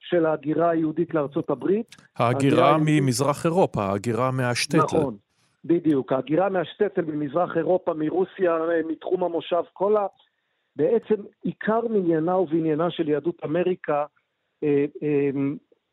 של 0.00 0.26
ההגירה 0.26 0.70
היהודית 0.70 1.14
לארצות 1.14 1.50
הברית. 1.50 1.96
ההגירה 2.18 2.70
ההגירה- 2.70 3.00
ממזרח 3.00 3.46
אירופה, 3.46 3.82
ההגירה 3.82 4.30
מהשטטל. 4.30 4.78
נכון, 4.78 5.16
בדיוק. 5.64 6.12
ההגירה 6.12 6.48
מהשטטל 6.48 7.02
ממזרח 7.04 7.56
אירופה, 7.56 7.94
מרוסיה, 7.94 8.52
אה, 8.56 8.80
מתחום 8.88 9.24
המושב, 9.24 9.62
כל 9.72 9.96
ה... 9.96 10.06
בעצם 10.76 11.14
עיקר 11.44 11.80
מניינה 11.90 12.36
ובניינה 12.38 12.90
של 12.90 13.08
יהדות 13.08 13.34
אמריקה 13.44 14.04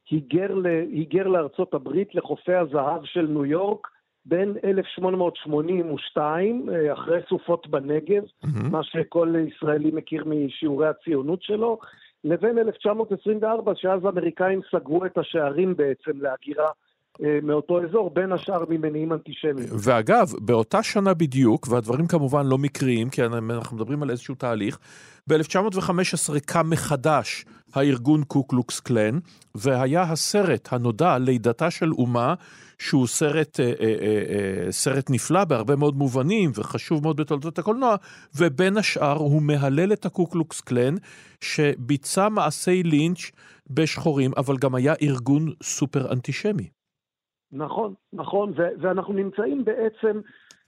היגר, 0.09 0.55
ל... 0.55 0.65
היגר 0.65 1.27
לארצות 1.27 1.73
הברית, 1.73 2.15
לחופי 2.15 2.53
הזהב 2.53 3.05
של 3.05 3.27
ניו 3.27 3.45
יורק, 3.45 3.87
בין 4.25 4.53
1882, 4.63 6.69
אה, 6.69 6.93
אחרי 6.93 7.19
סופות 7.29 7.67
בנגב, 7.67 8.23
מהמם. 8.43 8.71
מה 8.71 8.83
שכל 8.83 9.33
ישראלי 9.47 9.91
מכיר 9.91 10.25
משיעורי 10.25 10.87
הציונות 10.87 11.43
שלו, 11.43 11.79
לבין 12.23 12.57
1924, 12.57 13.75
שאז 13.75 14.05
האמריקאים 14.05 14.61
סגרו 14.71 15.05
את 15.05 15.17
השערים 15.17 15.75
בעצם 15.75 16.21
להגירה 16.21 16.65
אה, 16.65 16.71
מאותו 17.43 17.83
אזור, 17.83 18.09
בין 18.13 18.31
השאר 18.31 18.63
ממניעים 18.69 19.13
אנטישמיים. 19.13 19.67
ואגב, 19.83 20.31
באותה 20.39 20.83
שנה 20.83 21.13
בדיוק, 21.13 21.67
והדברים 21.67 22.07
כמובן 22.07 22.45
לא 22.45 22.57
מקריים, 22.57 23.09
כי 23.09 23.25
אנחנו 23.25 23.77
מדברים 23.77 24.03
על 24.03 24.09
איזשהו 24.09 24.35
תהליך, 24.35 24.79
ב-1915 25.27 26.39
קם 26.45 26.69
מחדש 26.69 27.45
הארגון 27.73 28.23
קוקלוקס 28.23 28.79
קלן, 28.79 29.19
והיה 29.55 30.01
הסרט 30.01 30.67
הנודע, 30.71 31.17
לידתה 31.17 31.71
של 31.71 31.91
אומה, 31.91 32.33
שהוא 32.79 33.07
סרט, 33.07 33.59
אה, 33.59 33.65
אה, 33.65 33.71
אה, 33.79 34.71
סרט 34.71 35.09
נפלא 35.09 35.43
בהרבה 35.43 35.75
מאוד 35.75 35.95
מובנים 35.97 36.51
וחשוב 36.55 37.03
מאוד 37.03 37.17
בתולדות 37.17 37.59
הקולנוע, 37.59 37.95
ובין 38.35 38.77
השאר 38.77 39.17
הוא 39.17 39.41
מהלל 39.41 39.93
את 39.93 40.05
הקוקלוקס 40.05 40.61
קלן, 40.61 40.95
שביצע 41.41 42.29
מעשי 42.29 42.83
לינץ' 42.83 43.31
בשחורים, 43.69 44.31
אבל 44.37 44.57
גם 44.57 44.75
היה 44.75 44.93
ארגון 45.01 45.51
סופר 45.63 46.11
אנטישמי. 46.11 46.74
נכון, 47.51 47.93
נכון, 48.13 48.49
ו- 48.49 48.81
ואנחנו 48.81 49.13
נמצאים 49.13 49.65
בעצם 49.65 50.21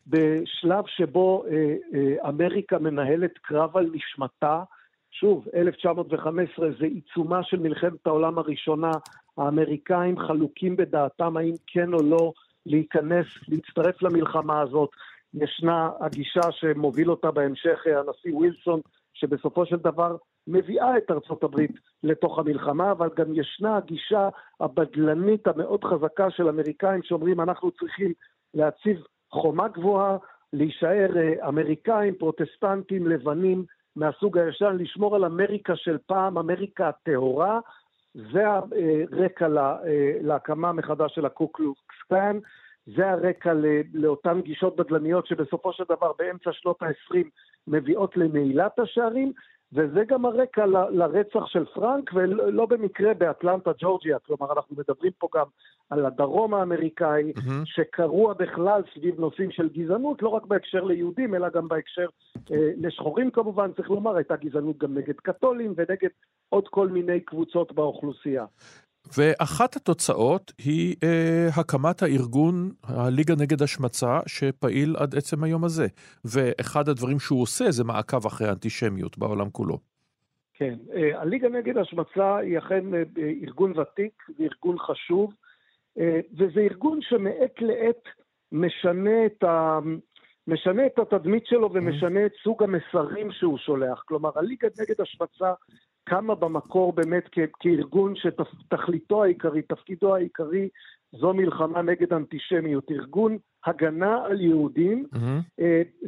בשלב 0.08 0.84
שבו 0.88 1.44
אה, 1.48 1.76
אה, 1.94 2.30
אמריקה 2.30 2.80
מנהלת 2.80 3.38
קרב 3.38 3.78
על 3.78 3.90
נשמתה. 3.94 4.64
שוב, 5.12 5.46
1915 5.56 6.70
זה 6.80 6.86
עיצומה 6.86 7.44
של 7.44 7.60
מלחמת 7.60 8.08
העולם 8.08 8.38
הראשונה, 8.38 8.92
האמריקאים 9.38 10.20
חלוקים 10.20 10.76
בדעתם 10.76 11.38
האם 11.38 11.54
כן 11.68 11.94
או 11.94 12.04
לא 12.04 12.34
להיכנס, 12.66 13.26
להצטרף 13.48 14.02
למלחמה 14.02 14.62
הזאת. 14.62 14.90
ישנה 15.34 15.90
הגישה 16.00 16.52
שמוביל 16.52 17.12
אותה 17.12 17.32
בהמשך 17.32 17.80
הנשיא 17.86 18.34
ווילסון, 18.34 18.82
שבסופו 19.20 19.66
של 19.66 19.76
דבר 19.76 20.16
מביאה 20.48 20.98
את 20.98 21.12
ארצות 21.12 21.44
הברית 21.44 21.72
לתוך 22.04 22.40
המלחמה, 22.40 22.92
אבל 22.92 23.10
גם 23.18 23.34
ישנה 23.34 23.78
הגישה 23.78 24.30
הבדלנית 24.60 25.48
המאוד 25.48 25.84
חזקה 25.84 26.32
של 26.32 26.50
אמריקאים 26.50 27.04
שאומרים 27.04 27.42
אנחנו 27.42 27.72
צריכים 27.72 28.14
להציב 28.54 29.04
חומה 29.32 29.68
גבוהה, 29.68 30.18
להישאר 30.54 31.18
אה, 31.18 31.48
אמריקאים, 31.48 32.16
פרוטסטנטים, 32.16 33.08
לבנים, 33.08 33.66
מהסוג 33.96 34.38
הישן, 34.38 34.76
לשמור 34.80 35.16
על 35.16 35.26
אמריקה 35.26 35.76
של 35.76 35.98
פעם, 36.06 36.38
אמריקה 36.38 36.90
הטהורה. 36.90 37.60
זה 38.14 38.48
הרקע 38.48 39.46
אה, 39.46 40.18
להקמה 40.22 40.72
מחדש 40.72 41.16
של 41.16 41.26
הקוקלוקס 41.26 41.96
קלאן, 42.10 42.40
זה 42.96 43.10
הרקע 43.10 43.54
לאותן 43.94 44.42
גישות 44.42 44.76
בדלניות 44.76 45.28
שבסופו 45.28 45.74
של 45.74 45.84
דבר 45.90 46.12
באמצע 46.20 46.50
שנות 46.54 46.84
ה-20 46.84 47.24
מביאות 47.68 48.18
לנעילת 48.18 48.80
השערים, 48.80 49.32
וזה 49.74 50.04
גם 50.08 50.26
הרקע 50.26 50.66
ל, 50.66 50.78
לרצח 50.90 51.46
של 51.46 51.66
פרנק, 51.66 52.12
ולא 52.14 52.66
במקרה 52.66 53.14
באטלנטה, 53.14 53.72
ג'ורג'יה. 53.80 54.20
כלומר, 54.20 54.54
אנחנו 54.54 54.76
מדברים 54.78 55.12
פה 55.18 55.28
גם 55.36 55.46
על 55.90 56.06
הדרום 56.06 56.54
האמריקאי, 56.54 57.32
mm-hmm. 57.36 57.66
שקרוע 57.66 58.34
בכלל 58.34 58.82
סביב 58.94 59.20
נושאים 59.20 59.52
של 59.52 59.70
גזענות, 59.70 60.22
לא 60.22 60.30
רק 60.30 60.46
בהקשר 60.46 60.84
ליהודים, 60.84 61.36
אלא 61.36 61.50
גם 61.50 61.68
בהקשר 61.68 62.08
אה, 62.52 62.72
לשחורים 62.78 63.32
כמובן, 63.32 63.72
צריך 63.76 63.90
לומר, 63.90 64.16
הייתה 64.16 64.36
גזענות 64.36 64.78
גם 64.78 64.98
נגד 64.98 65.16
קתולים 65.16 65.74
ונגד 65.78 66.10
עוד 66.50 66.68
כל 66.68 66.88
מיני 66.88 67.20
קבוצות 67.20 67.72
באוכלוסייה. 67.72 68.46
ואחת 69.18 69.76
התוצאות 69.76 70.52
היא 70.58 70.96
אה, 71.04 71.48
הקמת 71.58 72.02
הארגון, 72.04 72.72
הליגה 72.84 73.34
נגד 73.40 73.62
השמצה, 73.62 74.20
שפעיל 74.28 74.96
עד 74.98 75.16
עצם 75.16 75.44
היום 75.44 75.64
הזה. 75.64 75.88
ואחד 76.26 76.90
הדברים 76.90 77.20
שהוא 77.20 77.42
עושה 77.42 77.72
זה 77.72 77.84
מעקב 77.84 78.26
אחרי 78.26 78.48
האנטישמיות 78.48 79.18
בעולם 79.18 79.50
כולו. 79.50 79.80
כן, 80.54 80.76
אה, 80.96 81.22
הליגה 81.22 81.50
נגד 81.50 81.78
השמצה 81.78 82.38
היא 82.38 82.58
אכן 82.58 82.94
אה, 82.94 83.04
ארגון 83.44 83.80
ותיק, 83.80 84.24
זה 84.38 84.44
ארגון 84.44 84.80
חשוב, 84.80 85.34
אה, 86.00 86.20
וזה 86.38 86.60
ארגון 86.60 87.00
שמעת 87.02 87.62
לעת 87.62 88.04
משנה 88.52 89.26
את, 89.26 89.44
ה... 89.44 89.80
משנה 90.48 90.86
את 90.86 91.00
התדמית 91.00 91.46
שלו 91.46 91.70
ומשנה 91.74 92.26
את 92.26 92.32
סוג 92.44 92.64
המסרים 92.64 93.32
שהוא 93.32 93.58
שולח. 93.58 94.04
כלומר, 94.06 94.30
הליגה 94.36 94.68
נגד 94.80 95.02
השמצה 95.02 95.54
קמה 96.10 96.36
במקור 96.36 96.94
באמת 96.94 97.24
כ- 97.32 97.52
כארגון 97.60 98.14
שתכליתו 98.16 99.24
העיקרית, 99.24 99.70
תפקידו 99.70 100.16
העיקרי, 100.16 100.70
זו 101.12 101.34
מלחמה 101.34 101.82
נגד 101.82 102.14
אנטישמיות, 102.14 102.92
ארגון 102.92 103.38
הגנה 103.66 104.26
על 104.26 104.42
יהודים, 104.42 105.06
mm-hmm. 105.14 105.64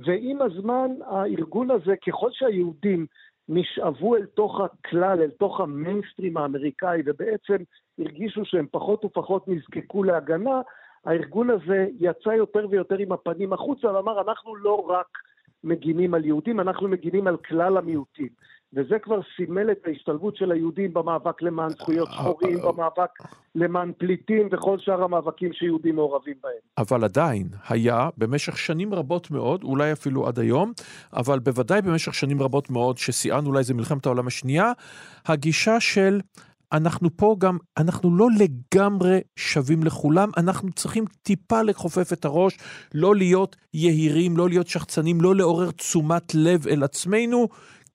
ועם 0.05 0.41
הזמן 0.41 0.87
הארגון 1.05 1.71
הזה, 1.71 1.95
ככל 2.07 2.29
שהיהודים 2.31 3.05
נשאבו 3.49 4.15
אל 4.15 4.25
תוך 4.25 4.59
הכלל, 4.59 5.21
אל 5.21 5.29
תוך 5.29 5.59
המיינסטרים 5.59 6.37
האמריקאי, 6.37 7.01
ובעצם 7.05 7.55
הרגישו 7.99 8.45
שהם 8.45 8.65
פחות 8.71 9.05
ופחות 9.05 9.47
נזקקו 9.47 10.03
להגנה, 10.03 10.61
הארגון 11.05 11.49
הזה 11.49 11.87
יצא 11.99 12.29
יותר 12.29 12.67
ויותר 12.69 12.97
עם 12.97 13.11
הפנים 13.11 13.53
החוצה 13.53 13.93
ואמר, 13.93 14.21
אנחנו 14.21 14.55
לא 14.55 14.85
רק 14.89 15.07
מגינים 15.63 16.13
על 16.13 16.25
יהודים, 16.25 16.59
אנחנו 16.59 16.87
מגינים 16.87 17.27
על 17.27 17.37
כלל 17.37 17.77
המיעוטים. 17.77 18.29
וזה 18.73 18.99
כבר 18.99 19.19
סימל 19.35 19.71
את 19.71 19.87
ההשתלבות 19.87 20.35
של 20.35 20.51
היהודים 20.51 20.93
במאבק 20.93 21.41
למען 21.41 21.69
זכויות 21.69 22.09
שחורים, 22.11 22.57
במאבק 22.57 23.09
למען 23.55 23.91
פליטים 23.97 24.49
וכל 24.51 24.77
שאר 24.79 25.03
המאבקים 25.03 25.53
שיהודים 25.53 25.95
מעורבים 25.95 26.35
בהם. 26.43 26.53
אבל 26.77 27.03
עדיין 27.03 27.47
היה 27.69 28.09
במשך 28.17 28.57
שנים 28.57 28.93
רבות 28.93 29.31
מאוד, 29.31 29.63
אולי 29.63 29.91
אפילו 29.91 30.27
עד 30.27 30.39
היום, 30.39 30.71
אבל 31.13 31.39
בוודאי 31.39 31.81
במשך 31.81 32.13
שנים 32.13 32.41
רבות 32.41 32.69
מאוד, 32.69 32.97
ששיאן 32.97 33.45
אולי 33.45 33.63
זה 33.63 33.73
מלחמת 33.73 34.05
העולם 34.05 34.27
השנייה, 34.27 34.71
הגישה 35.25 35.79
של 35.79 36.19
אנחנו 36.71 37.09
פה 37.17 37.35
גם, 37.39 37.57
אנחנו 37.77 38.17
לא 38.17 38.27
לגמרי 38.39 39.19
שווים 39.35 39.83
לכולם, 39.83 40.29
אנחנו 40.37 40.71
צריכים 40.71 41.05
טיפה 41.23 41.61
לכופף 41.61 42.13
את 42.13 42.25
הראש, 42.25 42.57
לא 42.93 43.15
להיות 43.15 43.55
יהירים, 43.73 44.37
לא 44.37 44.49
להיות 44.49 44.67
שחצנים, 44.67 45.21
לא 45.21 45.35
לעורר 45.35 45.71
תשומת 45.71 46.35
לב 46.35 46.67
אל 46.67 46.83
עצמנו, 46.83 47.47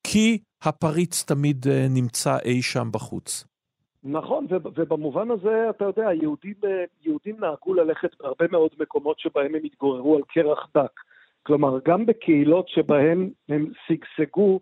כי 0.04 0.38
הפריץ 0.66 1.22
תמיד 1.22 1.66
אה, 1.68 1.86
נמצא 1.90 2.36
אי 2.44 2.62
שם 2.62 2.88
בחוץ. 2.92 3.46
נכון, 4.04 4.46
ובמובן 4.50 5.30
הזה, 5.30 5.70
אתה 5.70 5.84
יודע, 5.84 6.12
יהודים, 6.12 6.54
אה, 6.64 6.84
יהודים 7.02 7.36
נהגו 7.40 7.74
ללכת 7.74 8.10
בהרבה 8.20 8.44
מאוד 8.50 8.70
מקומות 8.80 9.18
שבהם 9.18 9.54
הם 9.54 9.64
התגוררו 9.64 10.16
על 10.16 10.22
קרח 10.28 10.68
דק. 10.76 11.00
כלומר, 11.42 11.78
גם 11.88 12.06
בקהילות 12.06 12.68
שבהם 12.68 13.30
הם 13.48 13.66
שגשגו, 13.86 14.60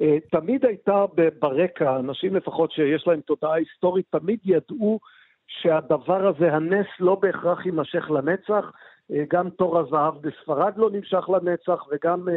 אה, 0.00 0.16
תמיד 0.30 0.64
הייתה 0.64 1.04
ברקע, 1.38 1.96
אנשים 1.96 2.36
לפחות 2.36 2.72
שיש 2.72 3.06
להם 3.06 3.20
תודעה 3.20 3.54
היסטורית, 3.54 4.06
תמיד 4.10 4.38
ידעו 4.44 5.00
שהדבר 5.46 6.26
הזה, 6.28 6.54
הנס 6.54 6.86
לא 7.00 7.14
בהכרח 7.14 7.66
יימשך 7.66 8.10
לנצח. 8.10 8.70
גם 9.30 9.50
תור 9.50 9.78
הזהב 9.78 10.14
בספרד 10.20 10.72
לא 10.76 10.90
נמשך 10.90 11.28
לנצח, 11.28 11.84
וגם 11.92 12.28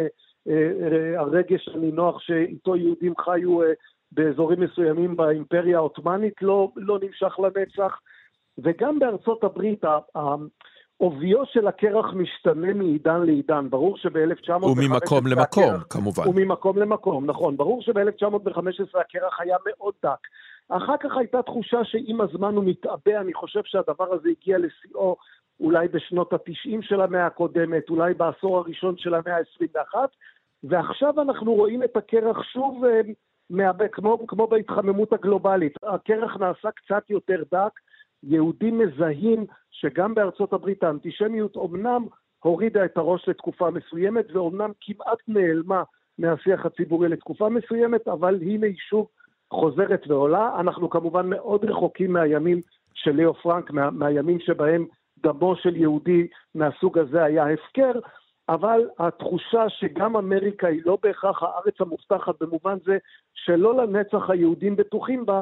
הרגש 1.17 1.69
הנינוח 1.73 2.19
שאיתו 2.19 2.75
יהודים 2.75 3.13
חיו 3.19 3.61
אה, 3.61 3.67
באזורים 4.11 4.59
מסוימים 4.59 5.15
באימפריה 5.15 5.77
העות'מאנית 5.77 6.41
לא, 6.41 6.71
לא 6.75 6.99
נמשך 7.01 7.39
לנצח, 7.39 7.99
וגם 8.57 8.99
בארצות 8.99 9.43
הברית 9.43 9.83
עוביו 10.97 11.45
של 11.45 11.67
הקרח 11.67 12.13
משתנה 12.13 12.73
מעידן 12.73 13.21
לעידן. 13.25 13.69
ברור 13.69 13.97
שב-1915... 13.97 14.65
וממקום 14.65 15.27
למקום, 15.27 15.63
הקרח, 15.63 15.85
כמובן. 15.89 16.23
וממקום 16.29 16.77
למקום, 16.77 17.25
נכון. 17.25 17.57
ברור 17.57 17.81
שב-1915 17.81 18.99
הקרח 18.99 19.39
היה 19.39 19.57
מאוד 19.65 19.93
דק. 20.03 20.27
אחר 20.69 20.97
כך 20.99 21.17
הייתה 21.17 21.41
תחושה 21.41 21.77
שעם 21.83 22.21
הזמן 22.21 22.55
הוא 22.55 22.63
מתעבה, 22.63 23.21
אני 23.21 23.33
חושב 23.33 23.61
שהדבר 23.65 24.13
הזה 24.13 24.29
הגיע 24.29 24.57
לשיאו 24.57 25.15
אולי 25.59 25.87
בשנות 25.87 26.33
ה-90 26.33 26.81
של 26.81 27.01
המאה 27.01 27.25
הקודמת, 27.25 27.89
אולי 27.89 28.13
בעשור 28.13 28.57
הראשון 28.57 28.97
של 28.97 29.13
המאה 29.13 29.37
ה-21, 29.37 29.95
ועכשיו 30.63 31.21
אנחנו 31.21 31.53
רואים 31.53 31.83
את 31.83 31.97
הקרח 31.97 32.43
שוב 32.43 32.85
אה, 32.85 33.01
מאבק, 33.49 33.95
כמו, 33.95 34.27
כמו 34.27 34.47
בהתחממות 34.47 35.13
הגלובלית. 35.13 35.73
הקרח 35.83 36.37
נעשה 36.37 36.71
קצת 36.71 37.09
יותר 37.09 37.43
דק, 37.51 37.79
יהודים 38.23 38.79
מזהים 38.79 39.45
שגם 39.71 40.15
בארצות 40.15 40.53
הברית 40.53 40.83
האנטישמיות 40.83 41.55
אומנם 41.55 42.05
הורידה 42.43 42.85
את 42.85 42.97
הראש 42.97 43.29
לתקופה 43.29 43.69
מסוימת, 43.69 44.25
ואומנם 44.31 44.71
כמעט 44.81 45.17
נעלמה 45.27 45.83
מהשיח 46.17 46.65
הציבורי 46.65 47.09
לתקופה 47.09 47.49
מסוימת, 47.49 48.07
אבל 48.07 48.39
הנה 48.41 48.67
היא 48.67 48.75
שוב 48.89 49.07
חוזרת 49.53 50.07
ועולה. 50.07 50.51
אנחנו 50.59 50.89
כמובן 50.89 51.29
מאוד 51.29 51.65
רחוקים 51.65 52.13
מהימים 52.13 52.61
של 52.93 53.11
ליאו 53.11 53.33
פרנק, 53.33 53.71
מה, 53.71 53.91
מהימים 53.91 54.39
שבהם 54.39 54.85
דמו 55.23 55.55
של 55.55 55.75
יהודי 55.75 56.27
מהסוג 56.55 56.97
הזה 56.97 57.23
היה 57.23 57.45
הפקר, 57.49 57.91
אבל 58.49 58.81
התחושה 58.99 59.69
שגם 59.69 60.15
אמריקה 60.15 60.67
היא 60.67 60.81
לא 60.85 60.97
בהכרח 61.03 61.43
הארץ 61.43 61.75
המובטחת 61.79 62.33
במובן 62.41 62.77
זה 62.85 62.97
שלא 63.33 63.83
לנצח 63.83 64.29
היהודים 64.29 64.75
בטוחים 64.75 65.25
בה, 65.25 65.41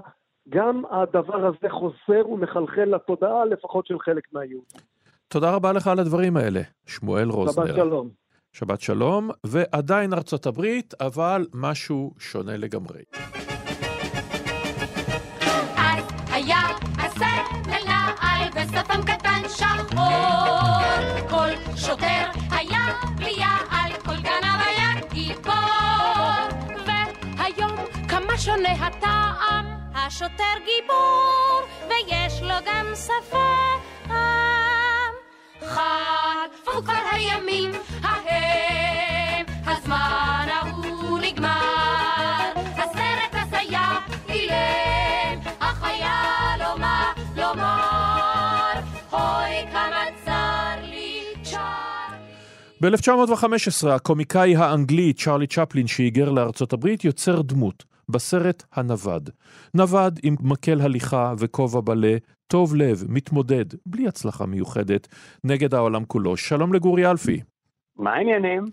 גם 0.49 0.83
הדבר 0.91 1.45
הזה 1.45 1.69
חוזר 1.69 2.29
ומחלחל 2.29 2.95
לתודעה, 2.95 3.45
לפחות 3.45 3.87
של 3.87 3.99
חלק 3.99 4.23
מהיהודים. 4.33 4.81
תודה 5.27 5.55
רבה 5.55 5.71
לך 5.71 5.87
על 5.87 5.99
הדברים 5.99 6.37
האלה, 6.37 6.61
שמואל 6.85 7.29
רוזנר. 7.29 7.65
שבת 7.65 7.75
שלום. 7.75 8.09
שבת 8.53 8.81
שלום, 8.81 9.29
ועדיין 9.45 10.13
ארצות 10.13 10.45
הברית, 10.45 10.93
אבל 11.01 11.45
משהו 11.53 12.11
שונה 12.19 12.57
לגמרי. 12.57 13.01
שונה 28.45 28.71
הטעם, 28.71 29.65
השוטר 29.95 30.55
גיבור, 30.65 31.61
ויש 31.89 32.41
לו 32.41 32.55
גם 32.65 32.85
שפם. 32.95 33.79
חלפו 35.61 36.83
כבר 36.83 37.03
הימים 37.11 37.71
ההם, 38.03 39.45
הזמן 39.65 40.47
ההוא 40.49 41.19
נגמר. 41.19 41.74
ב-1915 52.85 53.89
הקומיקאי 53.95 54.55
האנגלי 54.55 55.13
צ'רלי 55.13 55.47
צ'פלין 55.47 55.87
שהיגר 55.87 56.29
לארצות 56.29 56.73
הברית 56.73 57.05
יוצר 57.05 57.41
דמות 57.41 57.83
בסרט 58.09 58.63
הנווד. 58.73 59.29
נווד 59.73 60.19
עם 60.23 60.35
מקל 60.43 60.81
הליכה 60.81 61.33
וכובע 61.39 61.81
בלה, 61.81 62.17
טוב 62.47 62.75
לב, 62.75 63.03
מתמודד, 63.09 63.65
בלי 63.85 64.07
הצלחה 64.07 64.45
מיוחדת, 64.45 65.07
נגד 65.43 65.73
העולם 65.73 66.05
כולו. 66.05 66.37
שלום 66.37 66.73
לגורי 66.73 67.11
אלפי. 67.11 67.41
מה 67.97 68.13
העניינים? 68.13 68.63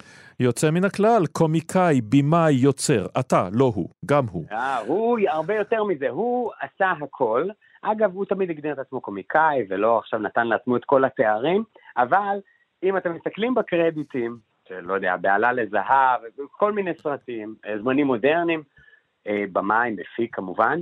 יוצא 0.40 0.70
מן 0.70 0.84
הכלל, 0.84 1.26
קומיקאי, 1.32 2.00
במאי, 2.00 2.52
יוצר. 2.52 3.06
אתה, 3.20 3.48
לא 3.52 3.72
הוא, 3.74 3.88
גם 4.06 4.24
הוא. 4.30 4.44
אה, 4.52 4.78
הוא 4.78 5.18
הרבה 5.28 5.54
יותר 5.54 5.84
מזה, 5.84 6.08
הוא 6.08 6.50
עשה 6.60 6.90
הכל. 6.90 7.48
אגב, 7.82 8.14
הוא 8.14 8.24
תמיד 8.24 8.50
הגדיר 8.50 8.72
את 8.72 8.78
עצמו 8.78 9.00
קומיקאי, 9.00 9.66
ולא 9.68 9.98
עכשיו 9.98 10.18
נתן 10.20 10.46
לעצמו 10.46 10.76
את 10.76 10.84
כל 10.84 11.04
התארים, 11.04 11.64
אבל 11.96 12.38
אם 12.82 12.96
אתם 12.96 13.14
מסתכלים 13.14 13.54
בקרדיטים, 13.54 14.36
שלא 14.68 14.94
יודע, 14.94 15.16
בעלה 15.16 15.52
לזהב, 15.52 16.20
כל 16.50 16.72
מיני 16.72 16.90
סרטים, 17.02 17.54
אה, 17.66 17.78
זמנים 17.78 18.06
מודרניים, 18.06 18.62
אה, 19.26 19.44
במאי, 19.52 19.90
מפיק 19.90 20.34
כמובן. 20.36 20.80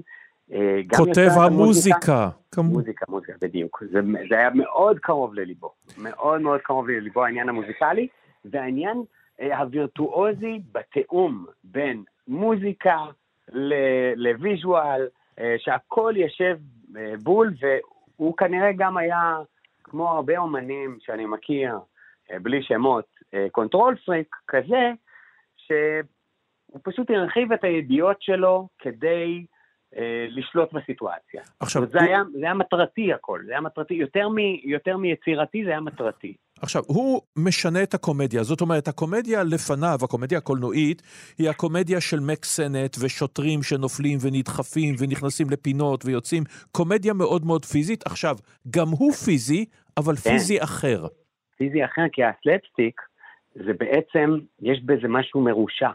אה, 0.52 0.80
כותב 0.96 1.28
המוזיקה. 1.46 2.28
כמו- 2.52 2.62
מוזיקה, 2.64 3.04
מוזיקה, 3.08 3.32
בדיוק. 3.42 3.82
זה, 3.92 4.00
זה 4.28 4.38
היה 4.38 4.50
מאוד 4.54 4.98
קרוב 4.98 5.34
לליבו. 5.34 5.72
מאוד 5.98 6.40
מאוד 6.40 6.60
קרוב 6.60 6.88
לליבו 6.88 7.24
העניין 7.24 7.48
המוזיקלי, 7.48 8.08
והעניין 8.44 9.02
הווירטואוזי 9.40 10.60
בתיאום 10.72 11.46
בין 11.64 12.02
מוזיקה 12.28 12.96
לוויז'ואל, 14.16 15.08
שהכל 15.58 16.14
יושב 16.16 16.56
בול, 17.22 17.54
והוא 18.18 18.36
כנראה 18.36 18.72
גם 18.76 18.96
היה, 18.96 19.36
כמו 19.84 20.08
הרבה 20.08 20.38
אומנים 20.38 20.98
שאני 21.00 21.26
מכיר, 21.26 21.74
בלי 22.42 22.62
שמות, 22.62 23.04
control 23.52 23.96
freak 24.06 24.36
כזה, 24.48 24.92
שהוא 25.56 26.80
פשוט 26.82 27.10
הרחיב 27.10 27.52
את 27.52 27.64
הידיעות 27.64 28.16
שלו 28.20 28.68
כדי 28.78 29.44
אה, 29.96 30.26
לשלוט 30.28 30.72
בסיטואציה. 30.72 31.42
עכשיו, 31.60 31.82
זה 31.92 31.98
הוא- 31.98 32.08
היה, 32.08 32.22
זה 32.32 32.44
היה 32.44 32.54
מטרתי 32.54 33.12
הכל, 33.12 33.40
זה 33.46 33.52
היה 33.52 33.60
מטרתי, 33.60 33.94
יותר, 33.94 34.28
מ, 34.28 34.36
יותר 34.64 34.96
מיצירתי 34.96 35.64
זה 35.64 35.70
היה 35.70 35.80
מטרתי. 35.80 36.34
עכשיו, 36.60 36.82
הוא 36.86 37.20
משנה 37.36 37.82
את 37.82 37.94
הקומדיה, 37.94 38.42
זאת 38.42 38.60
אומרת, 38.60 38.88
הקומדיה 38.88 39.42
לפניו, 39.44 39.98
הקומדיה 40.02 40.38
הקולנועית, 40.38 41.02
היא 41.38 41.50
הקומדיה 41.50 42.00
של 42.00 42.20
מק 42.20 42.44
סנט 42.44 42.96
ושוטרים 43.00 43.62
שנופלים 43.62 44.18
ונדחפים 44.22 44.94
ונכנסים 44.98 45.50
לפינות 45.50 46.04
ויוצאים, 46.04 46.42
קומדיה 46.72 47.14
מאוד 47.14 47.44
מאוד 47.46 47.64
פיזית. 47.64 48.06
עכשיו, 48.06 48.36
גם 48.70 48.88
הוא 48.88 49.12
פיזי, 49.12 49.64
אבל 49.96 50.16
כן. 50.16 50.30
פיזי 50.30 50.62
אחר. 50.62 51.06
פיזי 51.60 51.84
אחר, 51.84 52.02
כי 52.12 52.22
הסלפסטיק 52.24 53.00
זה 53.54 53.72
בעצם, 53.72 54.38
יש 54.60 54.82
בזה 54.82 55.08
משהו 55.08 55.40
מרושע. 55.40 55.90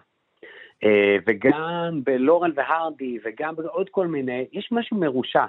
אה, 0.83 1.17
וגם 1.27 2.01
בלורן 2.03 2.51
והרדי 2.55 3.17
וגם 3.25 3.55
בעוד 3.55 3.89
כל 3.89 4.07
מיני, 4.07 4.45
יש 4.51 4.71
משהו 4.71 4.97
מרושע. 4.97 5.45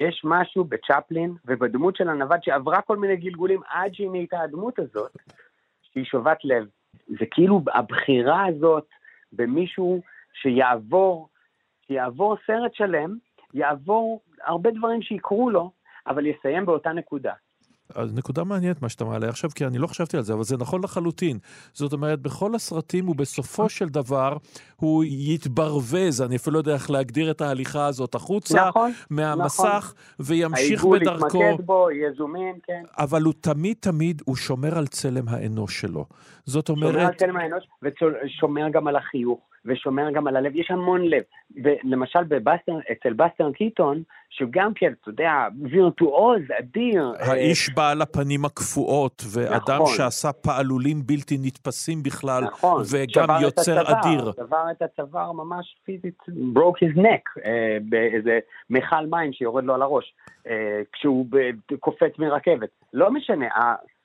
יש 0.00 0.22
משהו 0.24 0.64
בצ'פלין 0.64 1.34
ובדמות 1.44 1.96
של 1.96 2.08
הנווד 2.08 2.42
שעברה 2.42 2.82
כל 2.82 2.96
מיני 2.96 3.16
גלגולים 3.16 3.60
עד 3.68 3.94
שהיא 3.94 4.10
נהייתה 4.10 4.40
הדמות 4.40 4.78
הזאת, 4.78 5.16
שהיא 5.82 6.04
שובת 6.04 6.38
לב. 6.44 6.66
זה 7.08 7.26
כאילו 7.30 7.60
הבחירה 7.74 8.46
הזאת 8.46 8.86
במישהו 9.32 10.02
שיעבור, 10.32 11.28
שיעבור 11.86 12.36
סרט 12.46 12.74
שלם, 12.74 13.16
יעבור 13.54 14.20
הרבה 14.44 14.70
דברים 14.70 15.02
שיקרו 15.02 15.50
לו, 15.50 15.70
אבל 16.06 16.26
יסיים 16.26 16.66
באותה 16.66 16.92
נקודה. 16.92 17.32
אז 17.94 18.14
נקודה 18.14 18.44
מעניינת 18.44 18.82
מה 18.82 18.88
שאתה 18.88 19.04
מעלה 19.04 19.28
עכשיו, 19.28 19.50
כי 19.54 19.66
אני 19.66 19.78
לא 19.78 19.86
חשבתי 19.86 20.16
על 20.16 20.22
זה, 20.22 20.32
אבל 20.32 20.44
זה 20.44 20.56
נכון 20.56 20.84
לחלוטין. 20.84 21.38
זאת 21.72 21.92
אומרת, 21.92 22.20
בכל 22.20 22.54
הסרטים 22.54 23.06
הוא 23.06 23.16
בסופו 23.16 23.68
של 23.68 23.88
דבר, 23.88 24.36
הוא 24.76 25.04
יתברווז, 25.06 26.22
אני 26.22 26.36
אפילו 26.36 26.54
לא 26.54 26.58
יודע 26.58 26.74
איך 26.74 26.90
להגדיר 26.90 27.30
את 27.30 27.40
ההליכה 27.40 27.86
הזאת, 27.86 28.14
החוצה 28.14 28.68
נכון, 28.68 28.92
מהמסך, 29.10 29.94
וימשיך 30.20 30.80
העיגול 30.80 30.98
בדרכו. 30.98 31.26
יתמקד 31.26 31.66
בו, 31.66 31.90
יהיה 31.90 32.12
זומין, 32.12 32.54
כן. 32.62 32.82
אבל 32.98 33.22
הוא 33.22 33.34
תמיד 33.40 33.76
תמיד, 33.80 34.22
הוא 34.24 34.36
שומר 34.36 34.78
על 34.78 34.86
צלם 34.86 35.28
האנוש 35.28 35.80
שלו. 35.80 36.06
זאת 36.44 36.66
שומר 36.66 36.88
על 36.88 36.96
אומרת, 36.96 37.18
צלם 37.18 37.36
האנוש, 37.36 37.64
ושומר 37.82 38.68
גם 38.72 38.88
על 38.88 38.96
החיוך, 38.96 39.40
ושומר 39.64 40.10
גם 40.10 40.26
על 40.26 40.36
הלב, 40.36 40.56
יש 40.56 40.70
המון 40.70 41.02
לב. 41.02 41.22
ולמשל 41.64 42.24
בבסטר, 42.24 42.78
אצל 42.92 43.12
בסטר 43.12 43.52
קיטון, 43.52 44.02
שגם 44.30 44.74
כן, 44.74 44.92
אתה 45.00 45.10
יודע, 45.10 45.32
וירטואוז, 45.70 46.42
אדיר. 46.58 47.14
אה, 47.20 47.30
האיש 47.32 47.70
בעל 47.74 48.02
הפנים 48.02 48.44
הקפואות, 48.44 49.22
ואדם 49.32 49.82
נכון. 49.82 49.96
שעשה 49.96 50.32
פעלולים 50.32 51.02
בלתי 51.06 51.38
נתפסים 51.42 52.02
בכלל, 52.02 52.44
נכון, 52.44 52.82
וגם 52.90 53.28
יוצר 53.42 53.80
הצוואר, 53.80 54.00
אדיר. 54.00 54.32
שבר 54.32 54.64
את 54.70 54.82
הצוואר 54.82 55.32
ממש 55.32 55.76
פיזית, 55.84 56.18
broke 56.28 56.84
his 56.84 56.98
neck, 56.98 57.42
אה, 57.44 57.78
באיזה 57.82 58.38
מכל 58.70 59.06
מים 59.10 59.32
שיורד 59.32 59.64
לו 59.64 59.74
על 59.74 59.82
הראש, 59.82 60.14
אה, 60.46 60.80
כשהוא 60.92 61.26
קופץ 61.80 62.18
מרכבת. 62.18 62.68
לא 62.92 63.10
משנה, 63.10 63.46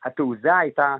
התעוזה 0.05 0.57
הייתה 0.57 0.95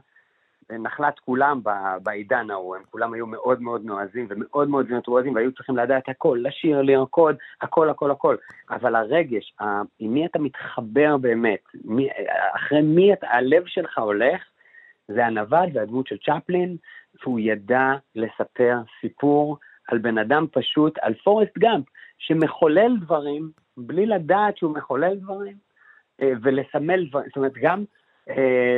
נחלת 0.71 1.19
כולם 1.19 1.61
בעידן 2.03 2.49
ההוא, 2.51 2.75
הם 2.75 2.81
כולם 2.91 3.13
היו 3.13 3.27
מאוד 3.27 3.61
מאוד 3.61 3.85
נועזים 3.85 4.27
ומאוד 4.29 4.69
מאוד 4.69 4.85
וירטואוזים 4.91 5.35
והיו 5.35 5.51
צריכים 5.51 5.77
לדעת 5.77 6.09
הכל, 6.09 6.39
לשיר, 6.41 6.81
לרקוד, 6.81 7.35
הכל, 7.61 7.89
הכל, 7.89 8.11
הכל. 8.11 8.35
אבל 8.69 8.95
הרגש, 8.95 9.53
עם 9.99 10.13
מי 10.13 10.25
אתה 10.25 10.39
מתחבר 10.39 11.17
באמת, 11.17 11.59
מי, 11.85 12.09
אחרי 12.55 12.81
מי 12.81 13.13
אתה, 13.13 13.27
הלב 13.29 13.63
שלך 13.65 13.97
הולך, 13.97 14.41
זה 15.07 15.25
הנווד 15.25 15.69
והדמות 15.73 16.07
של 16.07 16.17
צ'פלין, 16.17 16.77
והוא 17.21 17.39
ידע 17.39 17.93
לספר 18.15 18.77
סיפור 19.01 19.57
על 19.87 19.97
בן 19.97 20.17
אדם 20.17 20.45
פשוט, 20.51 20.97
על 21.01 21.13
פורסט 21.13 21.57
גאמפ, 21.57 21.85
שמחולל 22.17 22.97
דברים 23.01 23.51
בלי 23.77 24.05
לדעת 24.05 24.57
שהוא 24.57 24.73
מחולל 24.73 25.15
דברים, 25.15 25.55
אה, 26.21 26.31
ולסמל 26.41 27.05
דברים, 27.09 27.27
זאת 27.27 27.37
אומרת, 27.37 27.53
גם 27.61 27.83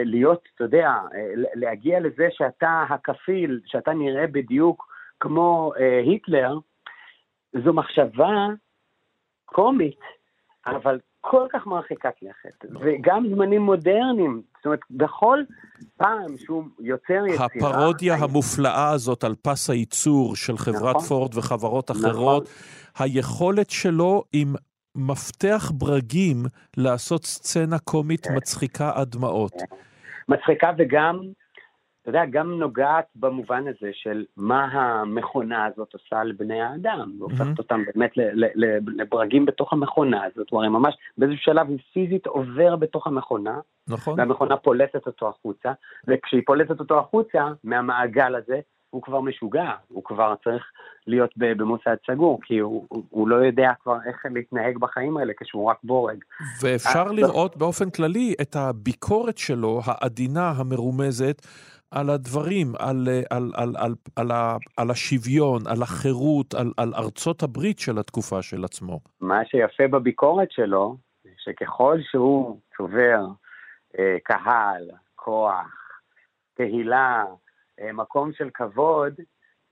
להיות, 0.05 0.47
אתה 0.55 0.63
יודע, 0.63 0.87
אה, 0.87 1.31
להגיע 1.53 1.99
לזה 1.99 2.27
שאתה 2.31 2.83
הכפיל, 2.89 3.59
שאתה 3.65 3.93
נראה 3.93 4.27
בדיוק 4.27 4.87
כמו 5.19 5.71
אה, 5.79 6.01
היטלר, 6.05 6.57
זו 7.63 7.73
מחשבה 7.73 8.47
קומית, 9.45 9.99
אבל 10.65 10.99
כל 11.21 11.47
כך 11.53 11.67
מרחיקת 11.67 12.13
לכת, 12.21 12.65
וגם 12.79 13.25
זמנים 13.35 13.61
מודרניים, 13.61 14.41
זאת 14.57 14.65
אומרת, 14.65 14.79
בכל 14.91 15.39
פעם 15.97 16.37
שהוא 16.37 16.63
יוצר 16.79 17.25
יצירה... 17.27 17.45
הפרודיה 17.45 18.15
המופלאה 18.15 18.89
הזאת 18.89 19.23
על 19.23 19.35
פס 19.41 19.69
הייצור 19.69 20.35
של 20.35 20.57
חברת 20.57 20.95
נכון. 20.95 21.07
פורד 21.07 21.37
וחברות 21.37 21.91
נכון. 21.91 22.05
אחרות, 22.05 22.49
היכולת 22.99 23.69
שלו 23.69 24.23
עם 24.33 24.53
מפתח 24.95 25.71
ברגים 25.73 26.45
לעשות 26.77 27.25
סצנה 27.25 27.79
קומית 27.79 28.25
כן. 28.25 28.37
מצחיקה 28.37 28.91
עד 28.95 29.09
דמעות. 29.09 29.53
מצחיקה 30.29 30.71
וגם, 30.77 31.19
אתה 32.01 32.09
יודע, 32.09 32.25
גם 32.25 32.59
נוגעת 32.59 33.05
במובן 33.15 33.63
הזה 33.67 33.89
של 33.93 34.25
מה 34.37 34.65
המכונה 34.65 35.65
הזאת 35.65 35.93
עושה 35.93 36.23
לבני 36.23 36.61
האדם, 36.61 37.11
והופכת 37.19 37.57
אותם 37.57 37.83
באמת 37.85 38.11
לברגים 38.97 39.45
בתוך 39.45 39.73
המכונה 39.73 40.23
הזאת, 40.23 40.49
הוא 40.49 40.59
הרי 40.59 40.69
ממש 40.69 40.95
באיזשהו 41.17 41.41
שלב 41.41 41.67
הוא 41.67 41.77
פיזית 41.93 42.25
עובר 42.25 42.75
בתוך 42.75 43.07
המכונה, 43.07 43.59
נכון? 43.87 44.19
והמכונה 44.19 44.57
פולטת 44.57 45.07
אותו 45.07 45.29
החוצה, 45.29 45.71
וכשהיא 46.07 46.41
פולטת 46.45 46.79
אותו 46.79 46.99
החוצה 46.99 47.47
מהמעגל 47.63 48.35
הזה, 48.35 48.59
הוא 48.89 49.01
כבר 49.01 49.21
משוגע, 49.21 49.71
הוא 49.87 50.03
כבר 50.03 50.33
צריך 50.43 50.63
להיות 51.07 51.33
במוסד 51.37 51.95
סגור, 52.07 52.39
כי 52.43 52.59
הוא, 52.59 52.85
הוא, 52.89 53.27
לא 53.27 53.35
יודע 53.35 53.71
כבר 53.83 53.97
איך 54.05 54.25
להתנהג 54.33 54.77
בחיים 54.77 55.17
האלה 55.17 55.33
כשהוא 55.39 55.69
רק 55.69 55.77
בורג. 55.83 56.23
ואפשר 56.61 57.11
לראות 57.11 57.57
באופן 57.57 57.89
כללי 57.89 58.33
את 58.41 58.55
הביקורת 58.55 59.37
שלו, 59.37 59.81
העדינה, 59.85 60.53
המרומזת, 60.57 61.41
על 61.91 62.09
הדברים, 62.09 62.73
על, 62.79 63.07
על, 63.29 63.51
על, 63.55 63.73
על, 63.77 63.95
על, 64.15 64.31
ה- 64.31 64.57
על 64.77 64.91
השוויון, 64.91 65.61
על 65.67 65.81
החירות, 65.81 66.53
על, 66.53 66.71
על 66.77 66.93
ארצות 66.95 67.43
הברית 67.43 67.79
של 67.79 67.99
התקופה 67.99 68.41
של 68.41 68.63
עצמו. 68.63 68.99
מה 69.21 69.45
שיפה 69.45 69.87
בביקורת 69.87 70.51
שלו, 70.51 70.97
שככל 71.37 71.97
שהוא 72.11 72.59
צובר 72.77 73.25
אה, 73.99 74.17
קהל, 74.23 74.89
כוח, 75.15 75.89
תהילה, 76.53 77.23
אה, 77.27 77.33
מקום 77.93 78.33
של 78.33 78.49
כבוד, 78.53 79.13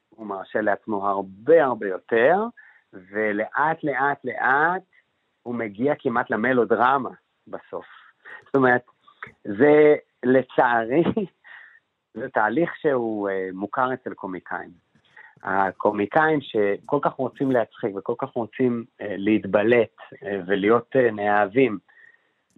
הוא 0.10 0.28
מרשה 0.28 0.62
לעצמו 0.62 1.08
הרבה 1.08 1.64
הרבה 1.64 1.88
יותר, 1.88 2.36
ולאט 2.94 3.84
לאט 3.84 4.26
לאט 4.26 4.82
הוא 5.44 5.56
מגיע 5.56 5.94
כמעט 6.00 6.30
למלודרמה 6.30 7.10
בסוף. 7.48 7.86
זאת 8.46 8.56
אומרת, 8.56 8.82
זה 9.44 9.96
לצערי, 10.24 11.04
זה 12.14 12.30
תהליך 12.30 12.76
שהוא 12.76 13.30
אה, 13.30 13.50
מוכר 13.54 13.94
אצל 13.94 14.14
קומיקאים. 14.14 14.88
הקומיקאים 15.44 16.40
שכל 16.42 17.00
כך 17.02 17.14
רוצים 17.14 17.52
להצחיק 17.52 17.96
וכל 17.96 18.14
כך 18.18 18.30
רוצים 18.30 18.86
אה, 19.02 19.16
להתבלט 19.18 19.96
אה, 20.24 20.40
ולהיות 20.48 20.96
אה, 20.96 21.12
נאהבים, 21.12 21.78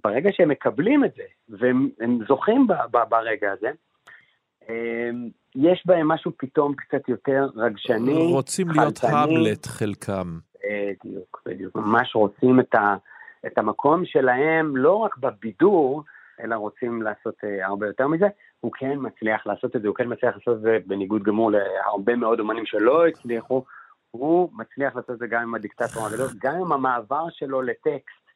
ברגע 0.04 0.30
שהם 0.34 0.50
מקבלים 0.50 1.06
את 1.06 1.14
זה, 1.16 1.24
והם 1.50 1.90
הם 2.00 2.20
זוכים 2.28 2.68
ברגע 3.10 3.52
הזה, 3.52 3.68
אה, 3.68 3.74
יש 5.56 5.84
בהם 5.86 6.08
משהו 6.08 6.32
פתאום 6.38 6.74
קצת 6.76 7.10
יותר 7.10 7.48
רגשני, 7.56 8.34
רוצים 8.34 8.68
להיות 8.72 8.98
חלטני. 8.98 9.20
המלט 9.20 9.66
חלקם. 9.66 10.40
בדיוק, 11.04 11.42
בדיוק. 11.46 11.76
ממש 11.76 12.16
רוצים 12.16 12.60
את, 12.60 12.76
ה, 12.76 12.96
את 13.48 13.58
המקום 13.58 14.06
שלהם, 14.06 14.78
לא 14.78 14.96
רק 14.96 15.18
בבידור, 15.18 16.04
אלא 16.44 16.56
רוצים 16.56 17.02
לעשות 17.02 17.36
אה, 17.44 17.68
הרבה 17.68 17.88
יותר 17.88 18.08
מזה. 18.08 18.28
הוא 18.60 18.72
כן 18.80 18.98
מצליח 19.02 19.48
לעשות 19.48 19.76
את 19.76 19.82
זה, 19.82 19.88
הוא 19.88 19.96
כן 19.96 20.14
מצליח 20.14 20.36
לעשות 20.36 20.58
את 20.58 20.62
זה 20.62 20.78
בניגוד 20.88 21.24
גמור 21.24 21.52
להרבה 21.52 22.16
מאוד 22.16 22.40
אומנים 22.40 22.66
שלא 22.66 23.08
הצליחו. 23.08 23.64
הוא 24.12 24.50
מצליח 24.54 24.96
לעשות 24.96 25.12
את 25.12 25.20
זה 25.20 25.28
גם 25.28 25.42
עם 25.42 25.56
הדיקטטור 25.56 26.06
הגדול, 26.06 26.28
גם 26.44 26.56
עם 26.56 26.72
המעבר 26.72 27.26
שלו 27.30 27.62
לטקסט. 27.62 28.30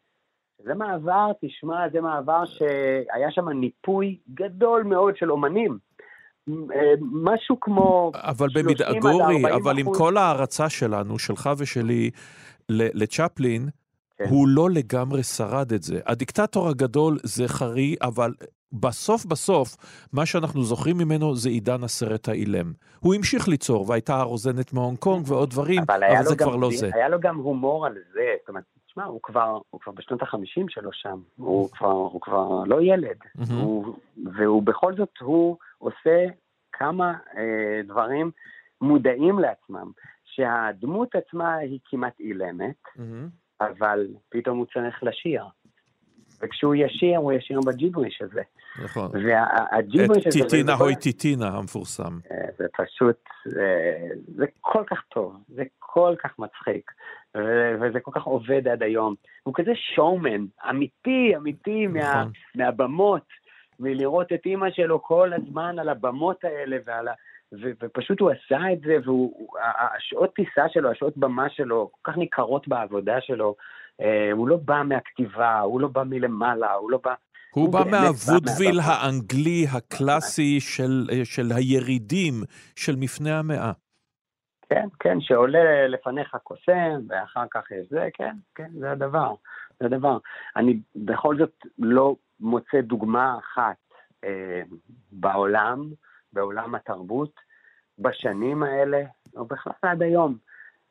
זה 0.63 0.73
מעבר, 0.73 1.31
תשמע, 1.41 1.89
זה 1.89 2.01
מעבר 2.01 2.45
שהיה 2.45 3.31
שם 3.31 3.49
ניפוי 3.49 4.17
גדול 4.33 4.83
מאוד 4.83 5.17
של 5.17 5.31
אומנים. 5.31 5.77
אה, 6.49 6.93
משהו 7.11 7.59
כמו 7.61 8.11
אבל 8.15 8.49
30 8.49 8.65
במידה, 8.65 8.99
גורי, 8.99 9.35
40 9.35 9.45
אבל 9.45 9.79
עם. 9.79 9.93
כל 9.93 10.17
ההערצה 10.17 10.69
שלנו, 10.69 11.19
שלך 11.19 11.49
ושלי, 11.57 12.09
לצ'פלין, 12.69 13.69
כן. 14.17 14.25
הוא 14.29 14.47
לא 14.47 14.69
לגמרי 14.69 15.23
שרד 15.23 15.73
את 15.73 15.83
זה. 15.83 15.99
הדיקטטור 16.05 16.69
הגדול 16.69 17.17
זה 17.23 17.47
חרי, 17.47 17.95
אבל 18.01 18.33
בסוף 18.73 19.25
בסוף, 19.25 19.75
מה 20.13 20.25
שאנחנו 20.25 20.63
זוכרים 20.63 20.97
ממנו 20.97 21.35
זה 21.35 21.49
עידן 21.49 21.83
הסרט 21.83 22.29
האילם. 22.29 22.73
הוא 22.99 23.15
המשיך 23.15 23.47
ליצור, 23.47 23.89
והייתה 23.89 24.15
הרוזנת 24.15 24.73
מהונג 24.73 24.97
קונג 24.97 25.25
ועוד 25.27 25.49
דברים, 25.49 25.81
אבל 25.87 26.03
אבל 26.03 26.25
זה 26.25 26.35
כבר 26.35 26.55
לא 26.55 26.69
זה. 26.71 26.89
היה 26.93 27.09
לו 27.09 27.19
גם 27.19 27.37
הומור 27.37 27.85
על 27.85 27.93
זה, 28.13 28.21
זאת 28.39 28.49
אומרת, 28.49 28.63
תשמע, 28.93 29.05
הוא 29.05 29.19
כבר, 29.23 29.59
הוא 29.69 29.81
כבר 29.81 29.91
בשנות 29.91 30.21
החמישים 30.21 30.69
שלו 30.69 30.89
שם, 30.93 31.21
הוא 31.35 31.69
כבר, 31.69 31.87
הוא 31.87 32.21
כבר 32.21 32.63
לא 32.65 32.81
ילד, 32.81 33.17
מהמם. 33.35 33.61
הוא, 33.61 33.95
והוא 34.37 34.63
בכל 34.63 34.95
זאת, 34.95 35.17
הוא 35.21 35.57
עושה 35.77 36.25
כמה 36.71 37.13
אה, 37.37 37.81
דברים 37.87 38.31
מודעים 38.81 39.39
לעצמם, 39.39 39.91
שהדמות 40.23 41.15
עצמה 41.15 41.55
היא 41.55 41.79
כמעט 41.85 42.19
אילמת. 42.19 42.81
אבל 43.61 44.07
פתאום 44.29 44.57
הוא 44.57 44.65
צריך 44.73 45.03
לשיר. 45.03 45.43
וכשהוא 46.41 46.75
ישיר, 46.75 47.17
הוא 47.17 47.33
ישיר 47.33 47.59
בג'יבריש 47.65 48.21
הזה. 48.21 48.41
נכון. 48.83 49.11
והג'יבריש 49.13 50.27
הזה... 50.27 50.39
טיטינה 50.39 50.73
הוי 50.73 50.95
טיטינה 50.95 51.47
המפורסם. 51.47 52.19
אה, 52.31 52.37
זה 52.57 52.65
פשוט, 52.77 53.23
אה, 53.59 54.07
זה 54.35 54.45
כל 54.61 54.83
כך 54.87 55.01
טוב, 55.09 55.35
זה 55.47 55.63
כל 55.79 56.15
כך 56.23 56.39
מצחיק, 56.39 56.91
וזה 57.81 57.99
כל 57.99 58.11
כך 58.13 58.23
עובד 58.23 58.67
עד 58.67 58.83
היום. 58.83 59.15
הוא 59.43 59.53
כזה 59.53 59.71
שואומן, 59.95 60.45
אמיתי, 60.69 61.33
אמיתי 61.37 61.87
מה, 61.87 61.99
נכון. 61.99 62.31
מהבמות, 62.55 63.27
מלראות 63.79 64.33
את 64.33 64.45
אימא 64.45 64.71
שלו 64.71 65.03
כל 65.03 65.33
הזמן 65.33 65.79
על 65.79 65.89
הבמות 65.89 66.43
האלה, 66.43 66.77
ועל 66.85 67.07
ה... 67.07 67.13
ו- 67.53 67.71
ופשוט 67.83 68.19
הוא 68.19 68.31
עשה 68.31 68.73
את 68.73 68.79
זה, 68.79 68.97
והשעות 68.97 70.33
טיסה 70.35 70.69
שלו, 70.69 70.91
השעות 70.91 71.17
במה 71.17 71.49
שלו, 71.49 71.89
כל 71.91 72.11
כך 72.11 72.17
ניכרות 72.17 72.67
בעבודה 72.67 73.21
שלו. 73.21 73.55
אה, 74.01 74.31
הוא 74.31 74.47
לא 74.47 74.57
בא 74.57 74.81
מהכתיבה, 74.85 75.59
הוא 75.59 75.81
לא 75.81 75.87
בא 75.87 76.03
מלמעלה, 76.03 76.73
הוא 76.73 76.91
לא 76.91 76.99
בא... 77.03 77.13
הוא 77.53 77.73
באמת 77.73 77.91
בא 77.91 78.01
מהוודוויל. 78.01 78.79
האנגלי 78.83 79.65
הקלאסי 79.71 80.59
של, 80.59 81.09
של 81.23 81.51
הירידים 81.55 82.33
של 82.75 82.95
מפנה 82.95 83.39
המאה. 83.39 83.71
כן, 84.69 84.87
כן, 84.99 85.21
שעולה 85.21 85.87
לפניך 85.87 86.35
קוסם, 86.43 86.99
ואחר 87.07 87.45
כך 87.51 87.71
יש 87.71 87.87
זה, 87.89 88.09
כן, 88.13 88.35
כן, 88.55 88.69
זה 88.79 88.91
הדבר, 88.91 89.33
זה 89.79 89.85
הדבר. 89.85 90.17
אני 90.55 90.79
בכל 90.95 91.37
זאת 91.37 91.65
לא 91.79 92.15
מוצא 92.39 92.81
דוגמה 92.81 93.37
אחת 93.39 93.75
אה, 94.23 94.61
בעולם, 95.11 95.89
בעולם 96.33 96.75
התרבות, 96.75 97.31
בשנים 97.99 98.63
האלה, 98.63 99.03
או 99.35 99.45
בכלל 99.45 99.73
עד 99.81 100.01
היום, 100.01 100.37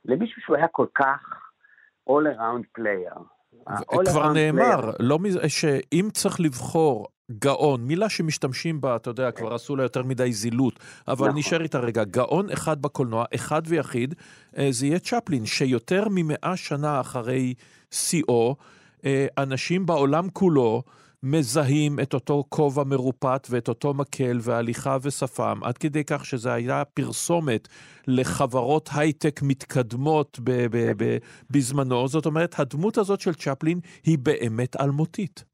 למישהו 0.05 0.43
שהוא 0.43 0.57
היה 0.57 0.69
כל 0.69 0.87
כך 0.95 1.51
all 2.11 2.37
around 2.37 2.81
player. 2.81 3.19
כבר 4.11 4.33
נאמר. 4.33 4.91
לא 5.01 5.19
מז... 5.19 5.39
שאם 5.49 6.09
צריך 6.13 6.41
לבחור 6.41 7.07
גאון, 7.39 7.81
מילה 7.81 8.09
שמשתמשים 8.09 8.81
בה, 8.81 8.97
אתה 8.97 9.11
יודע, 9.11 9.31
כבר 9.31 9.55
עשו 9.55 9.77
לה 9.77 9.83
יותר 9.83 10.03
מדי 10.03 10.33
זילות, 10.33 10.79
אבל 11.09 11.27
נכון. 11.29 11.39
נשאר 11.39 11.63
איתה 11.63 11.79
רגע, 11.79 12.05
גאון 12.05 12.51
אחד 12.51 12.83
בקולנוע, 12.83 13.25
אחד 13.35 13.63
ויחיד, 13.65 14.15
אה, 14.59 14.69
זה 14.71 14.87
יהיה 14.87 14.99
צ'פלין, 14.99 15.47
שיותר 15.47 16.05
ממאה 16.11 16.53
שנה 16.57 17.01
אחרי 17.01 17.55
שיאו, 17.91 18.57
אה, 19.05 19.27
אנשים 19.39 19.87
בעולם 19.87 20.29
כולו 20.33 20.83
מזהים 21.23 22.01
את 22.01 22.15
אותו 22.15 22.45
כובע 22.49 22.85
מרופט 22.85 23.47
ואת 23.51 23.69
אותו 23.69 23.95
מקל 23.95 24.39
והליכה 24.43 24.97
ושפם, 25.03 25.61
עד 25.63 25.79
כדי 25.79 26.05
כך 26.05 26.25
שזה 26.25 26.53
היה 26.53 26.85
פרסומת 26.85 27.69
לחברות 28.07 28.91
הייטק 28.95 29.41
מתקדמות 29.43 30.41
ב- 30.45 30.67
ב- 30.71 30.93
ב- 30.97 31.17
בזמנו. 31.51 32.09
זאת 32.09 32.27
אומרת, 32.27 32.61
הדמות 32.61 32.99
הזאת 32.99 33.21
של 33.21 33.35
צ'פלין 33.35 33.81
היא 34.05 34.19
באמת 34.19 34.81
אלמותית. 34.81 35.45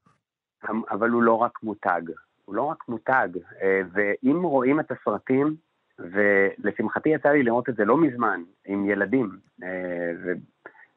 אבל 0.90 1.10
הוא 1.10 1.22
לא 1.22 1.34
רק 1.34 1.62
מותג, 1.62 2.02
הוא 2.44 2.54
לא 2.54 2.62
רק 2.62 2.88
מותג, 2.88 3.28
אה, 3.62 3.80
ואם 3.92 4.42
רואים 4.42 4.80
את 4.80 4.90
הסרטים, 4.90 5.56
ולשמחתי 5.98 7.08
יצא 7.08 7.28
לי 7.28 7.42
לראות 7.42 7.68
את 7.68 7.76
זה 7.76 7.84
לא 7.84 7.96
מזמן, 7.96 8.42
עם 8.66 8.90
ילדים, 8.90 9.38
אה, 9.62 10.12
ו- 10.24 10.32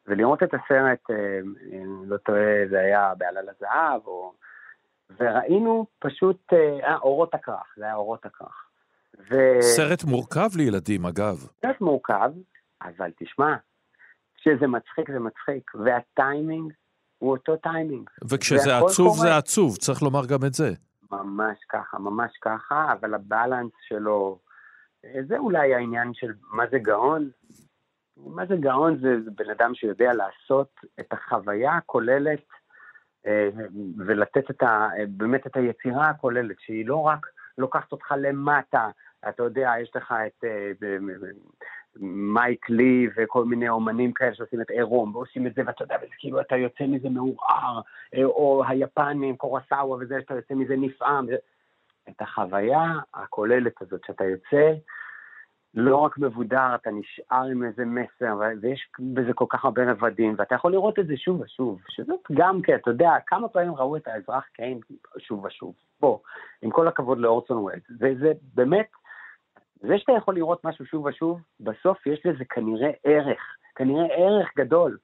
ולראות 0.07 0.43
את 0.43 0.53
הסרט, 0.53 1.09
אה, 1.09 1.39
אם 1.72 2.03
לא 2.05 2.18
טועה, 2.18 2.68
זה 2.70 2.80
היה 2.80 3.14
בעלל 3.18 3.49
הזהב, 3.49 4.01
או... 4.07 4.34
וראינו 5.20 5.86
פשוט, 5.99 6.53
אה, 6.53 6.97
אורות 6.97 7.34
הכרך, 7.34 7.74
זה 7.78 7.84
היה 7.84 7.95
אורות 7.95 8.26
הכרך. 8.26 8.66
ו- 9.30 9.62
סרט 9.62 10.03
מורכב 10.03 10.49
לילדים, 10.57 11.05
אגב. 11.05 11.47
קצת 11.59 11.82
מורכב, 11.82 12.32
אבל 12.82 13.12
תשמע, 13.20 13.55
כשזה 14.36 14.68
מצחיק 14.68 15.12
זה 15.12 15.20
מצחיק, 15.20 15.72
והטיימינג 15.76 16.74
הוא 17.22 17.32
אותו 17.32 17.55
טיימינג. 17.55 18.09
וכשזה 18.30 18.78
עצוב 18.78 19.07
קורה. 19.07 19.19
זה 19.19 19.38
עצוב, 19.38 19.78
צריך 19.78 20.01
לומר 20.01 20.26
גם 20.26 20.39
את 20.47 20.53
זה. 20.53 20.74
ממש 21.11 21.57
ככה, 21.69 21.99
ממש 21.99 22.32
ככה, 22.41 22.93
אבל 22.93 23.13
הבלנס 23.13 23.72
שלו, 23.88 24.39
אה, 25.05 25.19
זה 25.28 25.38
אולי 25.38 25.74
העניין 25.76 26.13
של 26.13 26.32
מה 26.51 26.63
זה 26.72 26.80
גאון. 26.80 27.30
מה 28.17 28.45
זה 28.45 28.55
גאון 28.55 28.97
זה, 29.01 29.22
זה 29.26 29.32
בן 29.36 29.49
אדם 29.49 29.76
שיודע 29.76 30.13
לעשות 30.13 30.69
את 30.99 31.13
החוויה 31.13 31.72
הכוללת 31.72 32.47
אה, 33.28 33.49
ולתת 33.97 34.49
את 34.49 34.63
ה, 34.63 34.88
אה, 34.97 35.03
באמת 35.07 35.47
את 35.47 35.57
היצירה 35.57 36.09
הכוללת, 36.09 36.55
שהיא 36.59 36.88
לא 36.88 37.01
רק 37.01 37.28
לוקחת 37.57 37.91
אותך 37.91 38.13
למטה, 38.17 38.89
אתה 39.30 39.43
יודע, 39.43 39.72
יש 39.82 39.91
לך 39.95 40.13
את 40.28 40.43
מייק 42.00 42.70
לי 42.70 43.08
וכל 43.18 43.46
מיני 43.46 43.70
אומנים 43.70 44.14
כאלה 44.14 44.36
שעושים 44.36 44.62
את 44.62 44.70
עירום, 44.70 45.16
ועושים 45.16 45.48
את 45.48 45.54
זה, 45.56 45.62
ואתה 45.66 45.84
יודע, 45.84 45.96
וזה 45.98 46.14
כאילו 46.20 46.42
אתה 46.42 46.56
יוצא 46.56 46.84
מזה 46.88 47.10
מעורער, 47.10 47.82
אה, 48.16 48.24
או 48.24 48.64
היפנים, 48.68 49.38
קורסאווה 49.38 49.98
וזה, 50.00 50.16
שאתה 50.22 50.36
יוצא 50.36 50.54
מזה 50.54 50.76
נפעם. 50.76 51.28
את 52.10 52.22
החוויה 52.22 52.94
הכוללת 53.14 53.82
הזאת, 53.82 54.02
שאתה 54.06 54.24
יוצא, 54.24 54.74
לא 55.74 55.98
רק 55.98 56.18
מבודר, 56.18 56.76
אתה 56.76 56.89
נשאר 56.92 57.44
עם 57.52 57.64
איזה 57.64 57.86
מסר, 57.86 58.38
ויש 58.62 58.88
בזה 59.00 59.34
כל 59.34 59.46
כך 59.50 59.66
הרבה 59.66 59.92
רבדים, 59.92 60.36
ואתה 60.38 60.56
יכול 60.56 60.72
לראות 60.72 61.00
את 61.00 61.08
זה 61.08 61.18
שוב 61.18 61.42
ושוב, 61.42 61.82
שזאת 61.89 62.20
גם 62.34 62.62
כן, 62.62 62.76
אתה 62.76 62.92
יודע, 62.92 63.12
כמה 63.28 63.48
פעמים 63.48 63.76
ראו 63.76 63.98
את 63.98 64.08
האזרח 64.08 64.44
קיין 64.54 64.80
שוב 65.18 65.46
ושוב. 65.46 65.74
בוא, 66.00 66.18
עם 66.62 66.70
כל 66.70 66.88
הכבוד 66.88 67.18
לאורסון 67.18 67.58
ווילס, 67.58 67.84
וזה 68.00 68.32
באמת, 68.54 68.88
זה 69.82 69.93
שאתה 69.97 70.11
יכול 70.17 70.36
לראות 70.36 70.65
משהו 70.65 70.86
שוב 70.86 71.05
ושוב, 71.05 71.39
בסוף 71.59 72.07
יש 72.07 72.19
לזה 72.25 72.43
כנראה 72.49 72.89
ערך, 73.03 73.39
כנראה 73.75 74.05
ערך 74.05 74.49
גדול. 74.57 74.97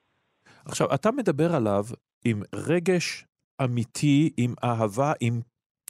עכשיו, 0.64 0.94
אתה 0.94 1.10
מדבר 1.10 1.54
עליו 1.54 1.84
עם 2.24 2.42
רגש 2.54 3.26
אמיתי, 3.64 4.30
עם 4.36 4.54
אהבה, 4.64 5.12
עם 5.20 5.40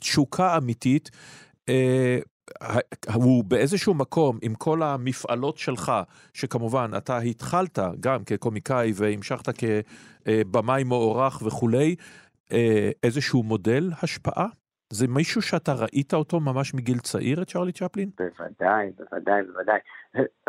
תשוקה 0.01 0.57
אמיתית. 0.57 1.09
אה, 1.69 2.19
הוא 3.13 3.43
באיזשהו 3.43 3.93
מקום, 3.93 4.37
עם 4.41 4.55
כל 4.55 4.83
המפעלות 4.83 5.57
שלך, 5.57 5.91
שכמובן 6.33 6.91
אתה 6.97 7.17
התחלת 7.17 7.79
גם 7.99 8.23
כקומיקאי 8.23 8.91
והמשכת 8.95 9.53
כבמאי 9.57 10.83
מוערך 10.83 11.41
וכולי, 11.45 11.95
אה, 12.51 12.91
איזשהו 13.03 13.43
מודל 13.43 13.91
השפעה? 14.03 14.47
זה 14.93 15.07
מישהו 15.07 15.41
שאתה 15.41 15.73
ראית 15.73 16.13
אותו 16.13 16.39
ממש 16.39 16.73
מגיל 16.73 16.99
צעיר, 16.99 17.41
את 17.41 17.47
צ'רלי 17.47 17.71
צ'פלין? 17.71 18.09
בוודאי, 18.17 18.91
בוודאי, 18.97 19.43
בוודאי. 19.43 19.79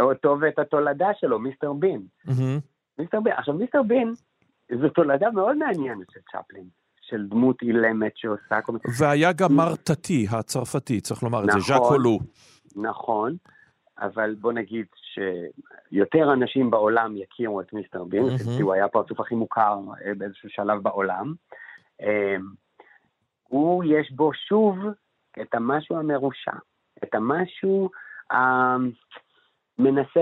אותו 0.01 0.36
ואת 0.41 0.59
התולדה 0.59 1.09
שלו, 1.14 1.38
מיסטר 1.38 1.72
בין. 1.72 2.03
מיסטר 2.99 3.20
בין, 3.20 3.32
עכשיו 3.32 3.55
מיסטר 3.55 3.82
בין, 3.82 4.14
זו 4.80 4.88
תולדה 4.88 5.30
מאוד 5.30 5.57
מעניינת 5.57 6.07
של 6.11 6.20
צ'פלין, 6.32 6.64
של 7.01 7.26
דמות 7.28 7.62
אילמת 7.62 8.12
שעושה 8.16 8.61
כל 8.62 8.72
מיני... 8.72 8.84
והיה 8.99 9.32
גם 9.32 9.57
מר 9.57 9.76
טאטי 9.76 10.26
הצרפתי, 10.30 11.01
צריך 11.01 11.22
לומר 11.22 11.45
את 11.45 11.51
זה, 11.51 11.59
נכון. 11.59 11.61
ז'אק 11.61 11.82
אולו. 11.82 12.18
נכון, 12.76 13.36
אבל 13.99 14.34
בוא 14.41 14.53
נגיד 14.53 14.86
שיותר 14.95 16.32
אנשים 16.32 16.70
בעולם 16.70 17.16
יכירו 17.16 17.61
את 17.61 17.72
מיסטר 17.72 18.05
בין. 18.05 18.38
כי 18.57 18.62
הוא 18.62 18.72
היה 18.72 18.84
הפרצוף 18.84 19.20
הכי 19.20 19.34
מוכר 19.34 19.78
אה, 20.07 20.14
באיזשהו 20.14 20.49
שלב 20.51 20.82
בעולם. 20.82 21.34
אה, 23.53 23.57
הוא, 23.59 23.85
יש 23.87 24.13
בו 24.13 24.35
שוב 24.35 24.79
את 25.43 25.55
המשהו 25.55 25.97
המרושע, 25.97 26.53
את 27.05 27.15
המשהו 27.15 27.91
המנסה 29.79 30.21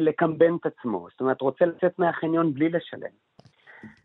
לקמבן 0.00 0.56
את 0.56 0.66
עצמו, 0.66 1.06
זאת 1.10 1.20
אומרת, 1.20 1.40
רוצה 1.40 1.64
לצאת 1.64 1.98
מהחניון 1.98 2.54
בלי 2.54 2.68
לשלם. 2.68 3.10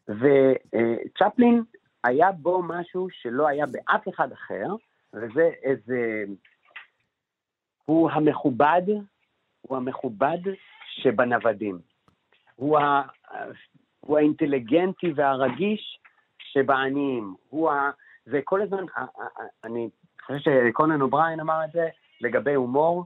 וצ'פלין, 0.08 1.64
היה 2.04 2.32
בו 2.32 2.64
משהו 2.64 3.08
שלא 3.12 3.48
היה 3.48 3.66
באף 3.66 4.08
אחד 4.10 4.32
אחר, 4.32 4.68
וזה 5.14 5.52
איזה... 5.64 6.24
הוא 7.86 8.12
המכובד, 8.12 8.82
הוא 9.62 9.78
המכובד 9.78 10.38
שבנוודים. 10.86 11.80
הוא, 12.56 12.80
ה... 12.80 13.02
הוא 14.00 14.18
האינטליגנטי 14.18 15.14
והרגיש 15.16 16.00
שבעניים. 16.40 17.36
הוא 17.50 17.72
ה... 17.72 17.92
זה 18.26 18.40
כל 18.44 18.62
הזמן, 18.62 18.86
אני 19.64 19.90
חושב 20.26 20.40
שקונאן 20.40 21.02
אובריין 21.02 21.40
אמר 21.40 21.66
את 21.66 21.72
זה 21.72 21.88
לגבי 22.22 22.54
הומור, 22.54 23.06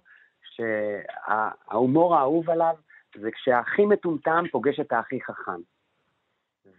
שההומור 0.55 2.15
האהוב 2.15 2.49
עליו 2.49 2.75
זה 3.19 3.31
כשהכי 3.31 3.85
מטומטם 3.85 4.43
פוגש 4.51 4.79
את 4.79 4.93
הכי 4.93 5.21
חכם. 5.21 5.59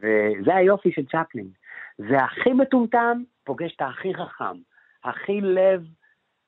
וזה 0.00 0.54
היופי 0.54 0.92
של 0.92 1.06
צ'פלין. 1.06 1.48
זה 1.98 2.24
הכי 2.24 2.52
מטומטם 2.52 3.22
פוגש 3.44 3.74
את 3.76 3.82
הכי 3.82 4.14
חכם. 4.14 4.56
הכי 5.04 5.40
לב 5.40 5.84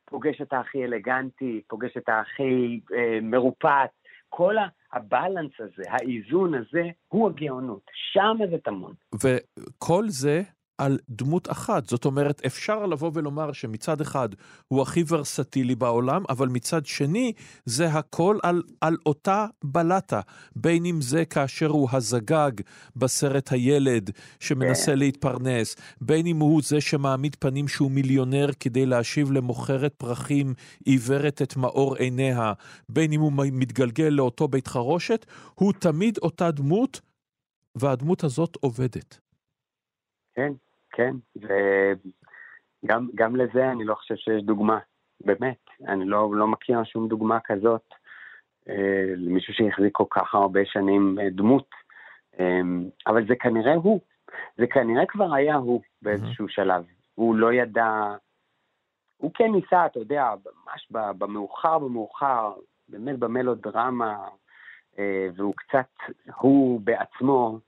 פוגש 0.05 0.41
את 0.41 0.53
הכי 0.53 0.85
אלגנטי, 0.85 1.63
פוגש 1.69 1.97
את 1.97 2.09
הכי 2.09 2.81
אה, 2.97 3.19
מרופט. 3.23 3.91
כל 4.29 4.59
ה- 4.59 4.69
הבלנס 4.93 5.51
הזה, 5.59 5.83
האיזון 5.89 6.55
הזה, 6.55 6.83
הוא 7.09 7.29
הגאונות. 7.29 7.83
שם 8.13 8.37
זה 8.51 8.59
טמון. 8.59 8.95
וכל 9.23 10.05
זה 10.09 10.43
על 10.79 10.99
דמות 11.09 11.51
אחת. 11.51 11.87
זאת 11.87 12.05
אומרת, 12.05 12.43
אפשר 12.47 12.87
לבוא 12.87 13.11
ולומר 13.15 13.53
שמצד 13.53 14.01
אחד 14.01 14.29
הוא 14.69 14.83
הכי 14.83 15.05
ורסטילי 15.09 15.75
בעולם, 15.75 16.23
אבל 16.29 16.49
מצד 16.49 16.87
שני 16.87 17.33
זה 17.65 17.89
הכל 17.89 18.39
על, 18.43 18.63
על 18.81 18.97
אותה 19.07 19.47
בלטה. 19.65 20.21
בין 20.57 20.87
אם 20.87 21.01
זה 21.01 21.25
כאשר 21.25 21.67
הוא 21.67 21.89
הזגג 21.93 22.51
בסרט 22.97 23.53
הילד 23.53 24.11
שמנסה 24.41 24.95
להתפרנס, 24.95 25.77
בין 26.01 26.27
אם 26.27 26.39
הוא 26.39 26.61
זה 26.65 26.81
שמעמיד 26.81 27.37
פנים 27.39 27.69
שהוא 27.69 27.91
מיליונר 27.91 28.51
כדי 28.61 28.87
להשיב 28.87 29.33
למוכרת 29.33 29.95
פרחים 29.95 30.55
עיוורת 30.85 31.43
את 31.43 31.57
מאור 31.57 31.97
עיניה, 31.97 32.53
בין 32.89 33.13
אם 33.13 33.21
הוא 33.21 33.33
מתגלגל 33.37 34.05
לאותו 34.05 34.49
בית 34.49 34.67
חרושת, 34.67 35.27
הוא 35.55 35.73
תמיד 35.73 36.19
אותה 36.19 36.51
דמות, 36.51 37.01
והדמות 37.75 38.25
הזאת 38.25 38.57
עובדת. 38.61 39.19
כן, 40.35 40.53
כן, 40.99 41.15
וגם 41.37 43.09
גם 43.15 43.37
לזה 43.37 43.71
אני 43.71 43.85
לא 43.85 43.95
חושב 43.95 44.17
שיש 44.17 44.43
דוגמה, 44.43 44.79
באמת. 45.21 45.65
אני 45.89 46.05
לא, 46.05 46.31
לא 46.35 46.47
מכיר 46.47 46.85
שום 46.85 47.09
דוגמה 47.09 47.39
כזאת 47.45 47.85
אה, 48.69 49.15
למישהו 49.17 49.55
שהחזיק 49.55 49.93
כל 49.93 50.05
כך 50.11 50.35
הרבה 50.35 50.61
שנים 50.65 51.19
אה, 51.21 51.31
דמות. 51.31 51.69
אה, 52.41 52.61
אבל 53.07 53.27
זה 53.27 53.37
כנראה 53.37 53.75
הוא. 53.75 54.01
זה 54.57 54.67
כנראה 54.67 55.07
כבר 55.07 55.35
היה 55.35 55.55
הוא 55.55 55.83
באיזשהו 56.03 56.49
שלב. 56.49 56.85
הוא 57.15 57.37
לא 57.37 57.53
ידע... 57.53 58.15
הוא 59.17 59.31
כן 59.35 59.53
ניסה, 59.53 59.87
אתה 59.87 59.99
יודע, 59.99 60.35
ממש 60.65 60.89
במאוחר 61.19 61.79
במאוחר, 61.79 62.53
באמת 62.89 63.19
במלודרמה, 63.19 64.29
אה, 64.99 65.27
והוא 65.37 65.55
קצת, 65.57 66.15
הוא 66.41 66.81
בעצמו, 66.81 67.59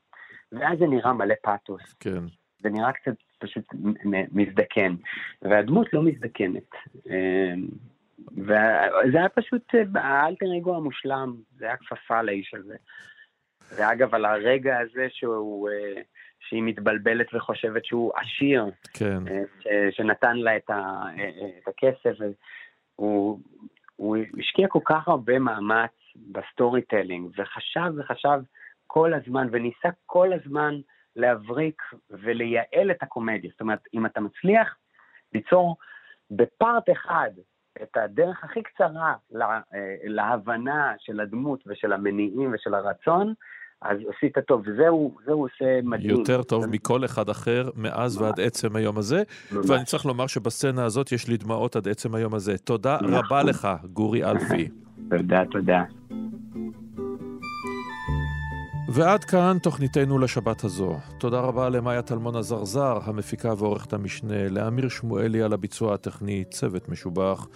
ואז 0.53 0.79
זה 0.79 0.87
נראה 0.87 1.13
מלא 1.13 1.35
פאתוס. 1.43 1.95
כן. 2.01 2.40
זה 2.63 2.71
נראה 2.71 2.93
קצת 2.93 3.15
פשוט 3.39 3.65
מזדקן, 4.33 4.95
והדמות 5.43 5.93
לא 5.93 6.03
מזדקנת. 6.03 6.71
אמ, 7.07 7.67
וזה 8.37 9.19
היה 9.19 9.29
פשוט 9.29 9.75
האלטר 9.95 10.47
אגו 10.59 10.77
המושלם, 10.77 11.35
זה 11.59 11.65
היה 11.65 11.77
כפפה 11.77 12.23
לאיש 12.23 12.55
הזה. 12.55 12.77
ואגב, 13.77 14.15
על 14.15 14.25
הרגע 14.25 14.79
הזה 14.79 15.07
שהוא, 15.11 15.69
אה, 15.71 16.03
שהיא 16.49 16.63
מתבלבלת 16.63 17.27
וחושבת 17.35 17.85
שהוא 17.85 18.13
עשיר, 18.17 18.65
כן. 18.95 19.29
אה, 19.29 19.43
ש- 19.61 19.97
שנתן 19.97 20.37
לה 20.37 20.57
את, 20.57 20.71
ה, 20.71 21.03
אה, 21.19 21.31
את 21.63 21.69
הכסף, 21.69 22.19
הוא, 22.97 23.41
הוא 23.97 24.17
השקיע 24.39 24.69
כל 24.69 24.81
כך 24.85 25.09
הרבה 25.09 25.39
מאמץ 25.39 25.91
ב 26.17 26.83
storytelling, 26.83 27.31
וחשב 27.39 27.93
וחשב 27.97 28.41
כל 28.87 29.15
הזמן, 29.15 29.49
וניסה 29.53 29.89
כל 30.07 30.33
הזמן 30.33 30.81
להבריק 31.21 31.83
ולייעל 32.11 32.91
את 32.91 33.03
הקומדיה. 33.03 33.51
זאת 33.51 33.61
אומרת, 33.61 33.81
אם 33.95 34.07
אתה 34.07 34.21
מצליח 34.21 34.77
ליצור 35.35 35.77
ב 36.31 36.43
part 36.43 36.91
אחד 36.93 37.31
את 37.83 37.97
הדרך 37.97 38.45
הכי 38.45 38.63
קצרה 38.63 39.15
לה, 39.31 39.61
אה, 39.75 39.97
להבנה 40.05 40.95
של 40.99 41.21
הדמות 41.21 41.65
ושל 41.67 41.93
המניעים 41.93 42.53
ושל 42.55 42.75
הרצון, 42.75 43.35
אז 43.83 43.99
עשית 44.17 44.39
טוב, 44.39 44.63
וזהו 44.67 45.17
זה 45.25 45.33
הוא 45.33 45.45
עושה 45.45 45.81
מדהים. 45.83 46.11
יותר 46.11 46.43
טוב 46.43 46.67
מכל 46.67 47.05
אחד 47.05 47.29
אחר 47.29 47.71
מאז 47.77 48.23
ועד 48.23 48.41
עצם 48.41 48.77
היום 48.77 48.99
הזה. 48.99 49.23
ממש. 49.53 49.71
ואני 49.71 49.85
צריך 49.85 50.07
לומר 50.07 50.27
שבסצנה 50.27 50.85
הזאת 50.85 51.13
יש 51.13 51.29
לי 51.29 51.37
דמעות 51.37 51.77
עד 51.77 51.89
עצם 51.89 52.15
היום 52.15 52.35
הזה. 52.35 52.59
תודה 52.59 52.97
נכון. 52.97 53.15
רבה 53.15 53.43
לך, 53.43 53.69
גורי 53.93 54.25
אלפי. 54.25 54.69
תודה, 55.11 55.45
תודה. 55.51 55.83
ועד 58.93 59.25
כאן 59.25 59.59
תוכניתנו 59.63 60.19
לשבת 60.19 60.65
הזו. 60.65 60.99
תודה 61.19 61.41
רבה 61.41 61.69
למאיה 61.69 62.03
טלמון 62.03 62.37
הזרזר, 62.37 62.99
המפיקה 63.05 63.55
ועורכת 63.59 63.93
המשנה, 63.93 64.49
לאמיר 64.49 64.89
שמואלי 64.89 65.43
על 65.43 65.53
הביצוע 65.53 65.95
הטכני, 65.95 66.45
צוות 66.51 66.89
משובח. 66.89 67.47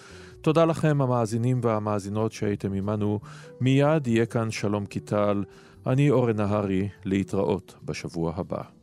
תודה 0.40 0.64
לכם, 0.64 1.02
המאזינים 1.02 1.60
והמאזינות 1.62 2.32
שהייתם 2.32 2.72
עמנו. 2.72 3.20
מיד 3.60 4.06
יהיה 4.06 4.26
כאן 4.26 4.50
שלום 4.50 4.86
קיטל. 4.86 5.44
אני 5.86 6.10
אורן 6.10 6.36
נהרי, 6.36 6.88
להתראות 7.04 7.74
בשבוע 7.84 8.32
הבא. 8.36 8.73